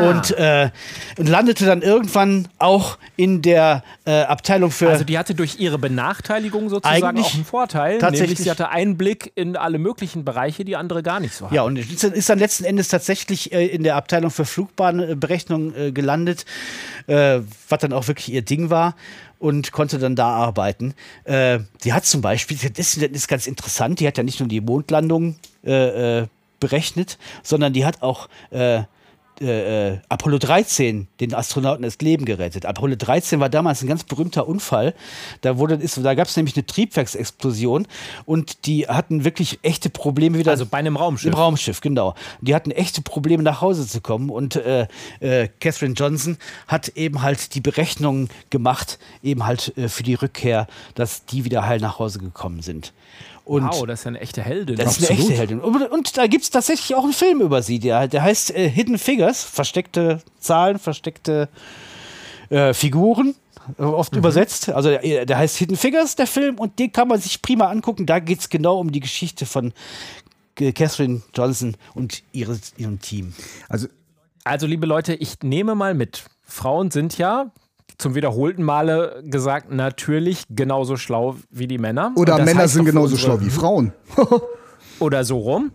Und, 0.00 0.30
äh, 0.38 0.70
und 1.18 1.28
landete 1.28 1.66
dann 1.66 1.82
irgendwann 1.82 2.48
auch 2.58 2.98
in 3.16 3.42
der 3.42 3.82
äh, 4.04 4.22
Abteilung 4.22 4.70
für. 4.70 4.88
also 4.90 5.04
die 5.04 5.18
hatte 5.18 5.34
durch 5.34 5.58
ihre 5.58 5.78
Benachteiligung 5.78 6.68
sozusagen 6.68 7.18
auch 7.20 7.34
einen 7.34 7.44
Vorteil, 7.44 7.98
tatsächlich- 7.98 8.28
nämlich 8.38 8.38
sie 8.44 8.50
hatte 8.50 8.68
Einblick 8.68 9.32
in 9.34 9.56
alle 9.56 9.78
möglichen 9.78 10.24
Bereiche, 10.24 10.64
die 10.64 10.76
andere 10.76 11.02
gar 11.02 11.18
nicht 11.20 11.34
so 11.34 11.46
hatten. 11.46 11.54
ja, 11.54 11.62
und 11.62 11.78
ist 11.78 12.28
dann- 12.30 12.38
letzten 12.38 12.64
Endes 12.64 12.88
tatsächlich 12.88 13.52
äh, 13.52 13.66
in 13.66 13.82
der 13.82 13.96
Abteilung 13.96 14.30
für 14.30 14.44
Flugbahnberechnung 14.44 15.74
äh, 15.74 15.92
gelandet, 15.92 16.44
äh, 17.06 17.40
was 17.68 17.78
dann 17.80 17.92
auch 17.92 18.06
wirklich 18.08 18.32
ihr 18.32 18.42
Ding 18.42 18.70
war 18.70 18.94
und 19.38 19.72
konnte 19.72 19.98
dann 19.98 20.14
da 20.16 20.28
arbeiten. 20.28 20.94
Äh, 21.24 21.60
die 21.84 21.92
hat 21.92 22.04
zum 22.06 22.20
Beispiel, 22.20 22.56
das 22.76 22.96
ist, 22.96 23.28
ganz 23.28 23.46
interessant, 23.46 24.00
die 24.00 24.06
hat 24.06 24.16
ja 24.16 24.22
nicht 24.22 24.38
nur 24.40 24.48
die 24.48 24.60
Mondlandung 24.60 25.36
berechnet, 26.60 27.18
sondern 27.42 27.72
die 27.72 27.84
hat 27.84 28.02
auch 28.02 28.28
äh, 29.40 29.92
äh, 29.92 29.98
Apollo 30.08 30.38
13 30.38 31.08
den 31.20 31.34
Astronauten 31.34 31.82
das 31.82 31.98
Leben 32.00 32.24
gerettet. 32.24 32.66
Apollo 32.66 32.96
13 32.96 33.40
war 33.40 33.48
damals 33.48 33.82
ein 33.82 33.88
ganz 33.88 34.04
berühmter 34.04 34.46
Unfall. 34.46 34.94
Da, 35.40 35.56
wurde, 35.56 35.74
ist, 35.76 35.98
da 36.04 36.14
gab 36.14 36.28
es 36.28 36.36
nämlich 36.36 36.56
eine 36.56 36.66
Triebwerksexplosion 36.66 37.86
und 38.26 38.66
die 38.66 38.86
hatten 38.86 39.24
wirklich 39.24 39.58
echte 39.62 39.88
Probleme 39.88 40.38
wieder. 40.38 40.50
Also 40.50 40.66
bei 40.66 40.78
einem 40.78 40.96
Raumschiff. 40.96 41.32
Im 41.32 41.38
Raumschiff, 41.38 41.80
genau. 41.80 42.14
Die 42.40 42.54
hatten 42.54 42.70
echte 42.70 43.02
Probleme 43.02 43.42
nach 43.42 43.60
Hause 43.60 43.86
zu 43.86 44.00
kommen 44.00 44.30
und 44.30 44.56
äh, 44.56 44.86
äh, 45.20 45.48
Catherine 45.60 45.94
Johnson 45.94 46.36
hat 46.66 46.88
eben 46.88 47.22
halt 47.22 47.54
die 47.54 47.60
Berechnungen 47.60 48.28
gemacht, 48.50 48.98
eben 49.22 49.46
halt 49.46 49.76
äh, 49.78 49.88
für 49.88 50.02
die 50.02 50.14
Rückkehr, 50.14 50.66
dass 50.94 51.24
die 51.24 51.44
wieder 51.44 51.66
heil 51.66 51.80
nach 51.80 51.98
Hause 51.98 52.18
gekommen 52.18 52.60
sind. 52.60 52.92
Und 53.50 53.64
wow, 53.64 53.84
das 53.84 53.98
ist 53.98 54.04
ja 54.04 54.08
eine 54.10 54.20
echte 54.20 54.42
Heldin. 54.42 54.76
das 54.76 54.98
ist 54.98 55.10
eine 55.10 55.18
echte 55.18 55.32
Heldin. 55.32 55.58
Und, 55.58 55.82
und 55.90 56.16
da 56.16 56.28
gibt 56.28 56.44
es 56.44 56.50
tatsächlich 56.50 56.94
auch 56.94 57.02
einen 57.02 57.12
Film 57.12 57.40
über 57.40 57.62
sie, 57.62 57.80
der, 57.80 58.06
der 58.06 58.22
heißt 58.22 58.54
äh, 58.54 58.70
Hidden 58.70 58.96
Figures, 58.96 59.42
versteckte 59.42 60.22
Zahlen, 60.38 60.78
versteckte 60.78 61.48
äh, 62.50 62.72
Figuren, 62.72 63.34
äh, 63.76 63.82
oft 63.82 64.14
übersetzt. 64.14 64.68
Also 64.68 64.90
der, 64.90 65.26
der 65.26 65.36
heißt 65.36 65.56
Hidden 65.56 65.76
Figures, 65.76 66.14
der 66.14 66.28
Film, 66.28 66.60
und 66.60 66.78
den 66.78 66.92
kann 66.92 67.08
man 67.08 67.20
sich 67.20 67.42
prima 67.42 67.64
angucken. 67.64 68.06
Da 68.06 68.20
geht 68.20 68.38
es 68.38 68.50
genau 68.50 68.78
um 68.78 68.92
die 68.92 69.00
Geschichte 69.00 69.46
von 69.46 69.72
äh, 70.60 70.70
Catherine 70.70 71.22
Johnson 71.34 71.76
und 71.94 72.22
ihre, 72.30 72.56
ihrem 72.76 73.00
Team. 73.00 73.34
Also 73.68 73.88
Also, 74.44 74.68
liebe 74.68 74.86
Leute, 74.86 75.14
ich 75.14 75.42
nehme 75.42 75.74
mal 75.74 75.94
mit. 75.94 76.22
Frauen 76.44 76.92
sind 76.92 77.18
ja 77.18 77.50
zum 78.00 78.14
wiederholten 78.14 78.62
Male 78.62 79.22
gesagt, 79.26 79.70
natürlich 79.70 80.44
genauso 80.48 80.96
schlau 80.96 81.36
wie 81.50 81.66
die 81.66 81.78
Männer. 81.78 82.12
Oder 82.16 82.42
Männer 82.44 82.66
sind 82.68 82.84
genauso 82.86 83.14
unsere- 83.14 83.20
schlau 83.20 83.40
wie 83.40 83.50
Frauen. 83.50 83.92
Oder 84.98 85.24
so 85.24 85.38
rum. 85.38 85.70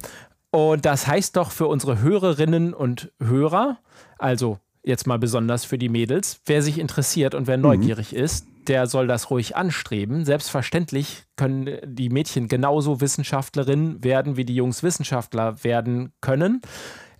Und 0.51 0.85
das 0.85 1.07
heißt 1.07 1.35
doch 1.35 1.51
für 1.51 1.67
unsere 1.67 2.01
Hörerinnen 2.01 2.73
und 2.73 3.11
Hörer, 3.21 3.77
also 4.17 4.59
jetzt 4.83 5.07
mal 5.07 5.19
besonders 5.19 5.65
für 5.65 5.77
die 5.77 5.89
Mädels, 5.89 6.39
wer 6.45 6.61
sich 6.61 6.79
interessiert 6.79 7.35
und 7.35 7.47
wer 7.47 7.57
neugierig 7.57 8.15
ist, 8.15 8.45
der 8.67 8.87
soll 8.87 9.07
das 9.07 9.29
ruhig 9.29 9.55
anstreben. 9.55 10.25
Selbstverständlich 10.25 11.23
können 11.35 11.77
die 11.85 12.09
Mädchen 12.09 12.47
genauso 12.47 13.01
Wissenschaftlerinnen 13.01 14.03
werden, 14.03 14.37
wie 14.37 14.45
die 14.45 14.55
Jungs 14.55 14.81
Wissenschaftler 14.83 15.63
werden 15.63 16.13
können. 16.21 16.61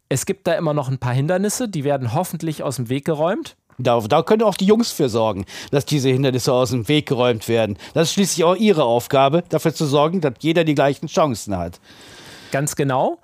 Es 0.09 0.25
gibt 0.25 0.47
da 0.47 0.53
immer 0.53 0.73
noch 0.73 0.89
ein 0.89 0.99
paar 0.99 1.13
Hindernisse, 1.13 1.67
die 1.67 1.83
werden 1.83 2.13
hoffentlich 2.13 2.63
aus 2.63 2.75
dem 2.77 2.89
Weg 2.89 3.05
geräumt. 3.05 3.57
Da, 3.77 3.99
da 3.99 4.23
können 4.23 4.43
auch 4.43 4.55
die 4.55 4.65
Jungs 4.65 4.91
für 4.91 5.09
sorgen, 5.09 5.45
dass 5.71 5.85
diese 5.85 6.09
Hindernisse 6.09 6.53
aus 6.53 6.69
dem 6.69 6.87
Weg 6.87 7.07
geräumt 7.07 7.47
werden. 7.47 7.77
Das 7.93 8.09
ist 8.09 8.13
schließlich 8.13 8.43
auch 8.43 8.55
ihre 8.55 8.83
Aufgabe, 8.83 9.43
dafür 9.49 9.73
zu 9.73 9.85
sorgen, 9.85 10.21
dass 10.21 10.33
jeder 10.39 10.63
die 10.63 10.75
gleichen 10.75 11.07
Chancen 11.07 11.57
hat. 11.57 11.79
Ganz 12.51 12.75
genau. 12.75 13.19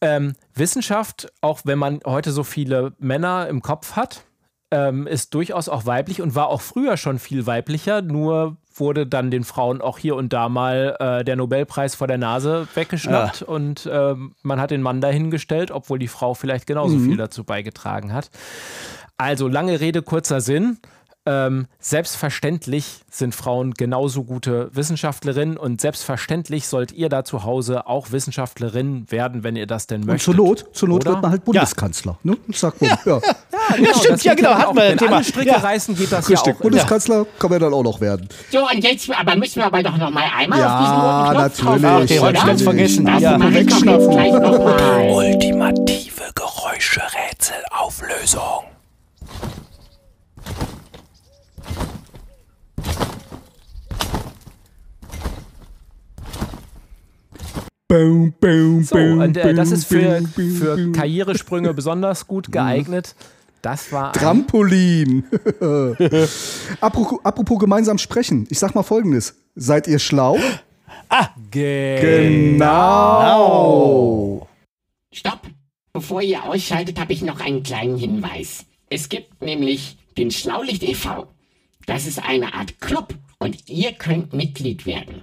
Ähm, 0.00 0.34
Wissenschaft, 0.54 1.32
auch 1.40 1.60
wenn 1.64 1.78
man 1.78 2.00
heute 2.04 2.32
so 2.32 2.44
viele 2.44 2.92
Männer 2.98 3.48
im 3.48 3.62
Kopf 3.62 3.96
hat, 3.96 4.24
ähm, 4.70 5.06
ist 5.06 5.32
durchaus 5.34 5.68
auch 5.68 5.86
weiblich 5.86 6.20
und 6.20 6.34
war 6.34 6.48
auch 6.48 6.60
früher 6.60 6.96
schon 6.96 7.18
viel 7.18 7.46
weiblicher, 7.46 8.02
nur 8.02 8.56
wurde 8.74 9.06
dann 9.06 9.30
den 9.30 9.44
Frauen 9.44 9.80
auch 9.80 9.98
hier 9.98 10.16
und 10.16 10.32
da 10.32 10.48
mal 10.48 10.96
äh, 10.98 11.24
der 11.24 11.36
Nobelpreis 11.36 11.94
vor 11.94 12.08
der 12.08 12.18
Nase 12.18 12.66
weggeschnappt 12.74 13.42
und 13.42 13.88
ähm, 13.90 14.34
man 14.42 14.60
hat 14.60 14.72
den 14.72 14.82
Mann 14.82 15.00
dahingestellt, 15.00 15.70
obwohl 15.70 16.00
die 16.00 16.08
Frau 16.08 16.34
vielleicht 16.34 16.66
genauso 16.66 16.98
viel 16.98 17.16
dazu 17.16 17.44
beigetragen 17.44 18.12
hat. 18.12 18.30
Also 19.16 19.48
lange 19.48 19.80
Rede, 19.80 20.02
kurzer 20.02 20.40
Sinn. 20.40 20.78
Ähm, 21.26 21.68
selbstverständlich 21.78 23.00
sind 23.10 23.34
Frauen 23.34 23.72
genauso 23.72 24.24
gute 24.24 24.68
Wissenschaftlerinnen 24.76 25.56
und 25.56 25.80
selbstverständlich 25.80 26.68
sollt 26.68 26.92
ihr 26.92 27.08
da 27.08 27.24
zu 27.24 27.44
Hause 27.44 27.86
auch 27.86 28.12
Wissenschaftlerin 28.12 29.10
werden, 29.10 29.42
wenn 29.42 29.56
ihr 29.56 29.66
das 29.66 29.86
denn 29.86 30.02
Und 30.02 30.08
möchtet. 30.08 30.24
zur 30.26 30.34
Not, 30.34 30.66
zur 30.74 30.90
Not 30.90 31.00
Oder? 31.06 31.12
wird 31.12 31.22
man 31.22 31.30
halt 31.30 31.42
Bundeskanzler. 31.46 32.18
Ne? 32.24 32.36
Ich 32.48 32.58
sag 32.58 32.78
mal, 32.78 32.88
ja. 33.06 33.20
Genau, 33.74 33.94
stimmt, 33.94 34.10
das 34.12 34.22
ja, 34.24 34.34
geht 34.34 34.44
genau, 34.44 34.54
hatten 34.54 34.64
auch, 34.66 34.74
wir 34.74 34.82
Wenn 34.82 34.90
ein 34.92 34.98
Thema. 34.98 35.16
alle 35.16 35.24
Stricke 35.24 35.48
Ja. 35.48 35.56
reißen, 35.56 35.96
geht 35.96 36.12
das 36.12 36.28
Richtig, 36.28 36.46
ja 36.46 36.52
auch. 36.52 36.58
Bundeskanzler 36.60 37.24
kann 37.38 37.50
man 37.50 37.60
dann 37.60 37.72
auch 37.72 37.82
noch 37.82 37.98
werden. 38.02 38.28
So, 38.52 38.58
und 38.68 38.84
jetzt, 38.84 39.10
aber 39.10 39.34
müssen 39.36 39.56
wir 39.56 39.64
aber 39.64 39.82
doch 39.82 39.96
noch 39.96 40.10
mal 40.10 40.24
einmal 40.36 40.58
Ja, 40.58 40.76
auf 40.76 40.82
diesen 40.82 41.00
roten 41.00 41.30
Knopf 41.30 41.62
natürlich. 41.62 41.82
drauf 41.82 42.02
Ach, 42.02 42.06
den 42.06 42.20
wollte 42.20 42.36
ich 42.36 42.42
oder? 42.42 42.46
ganz 42.46 42.60
vergessen. 42.62 43.06
Das 43.06 43.22
Ja. 43.22 43.36
Ultimative 45.10 46.24
Geräuscherätselauflösung. 46.34 48.64
So, 58.82 58.96
und 58.96 59.36
äh, 59.36 59.54
das 59.54 59.70
ist 59.70 59.84
für, 59.86 60.22
für 60.22 60.92
Karrieresprünge 60.92 61.72
besonders 61.74 62.26
gut 62.26 62.50
geeignet. 62.52 63.14
Das 63.62 63.92
war 63.92 64.12
Trampolin. 64.12 65.24
apropos, 66.80 67.18
apropos 67.22 67.58
gemeinsam 67.58 67.96
sprechen. 67.98 68.46
Ich 68.50 68.58
sag 68.58 68.74
mal 68.74 68.82
folgendes. 68.82 69.36
Seid 69.54 69.86
ihr 69.86 69.98
schlau? 69.98 70.38
Ge 71.50 72.28
Genau. 72.58 74.48
Stopp. 75.12 75.40
Bevor 75.92 76.20
ihr 76.22 76.44
ausschaltet, 76.44 76.98
habe 76.98 77.12
ich 77.12 77.22
noch 77.22 77.40
einen 77.40 77.62
kleinen 77.62 77.96
Hinweis. 77.96 78.66
Es 78.90 79.08
gibt 79.08 79.40
nämlich 79.42 79.96
den 80.18 80.30
Schlaulicht 80.32 80.82
e.V. 80.82 81.28
Das 81.86 82.06
ist 82.06 82.18
eine 82.22 82.52
Art 82.54 82.80
Club 82.80 83.14
und 83.38 83.68
ihr 83.68 83.92
könnt 83.92 84.32
Mitglied 84.32 84.86
werden. 84.86 85.22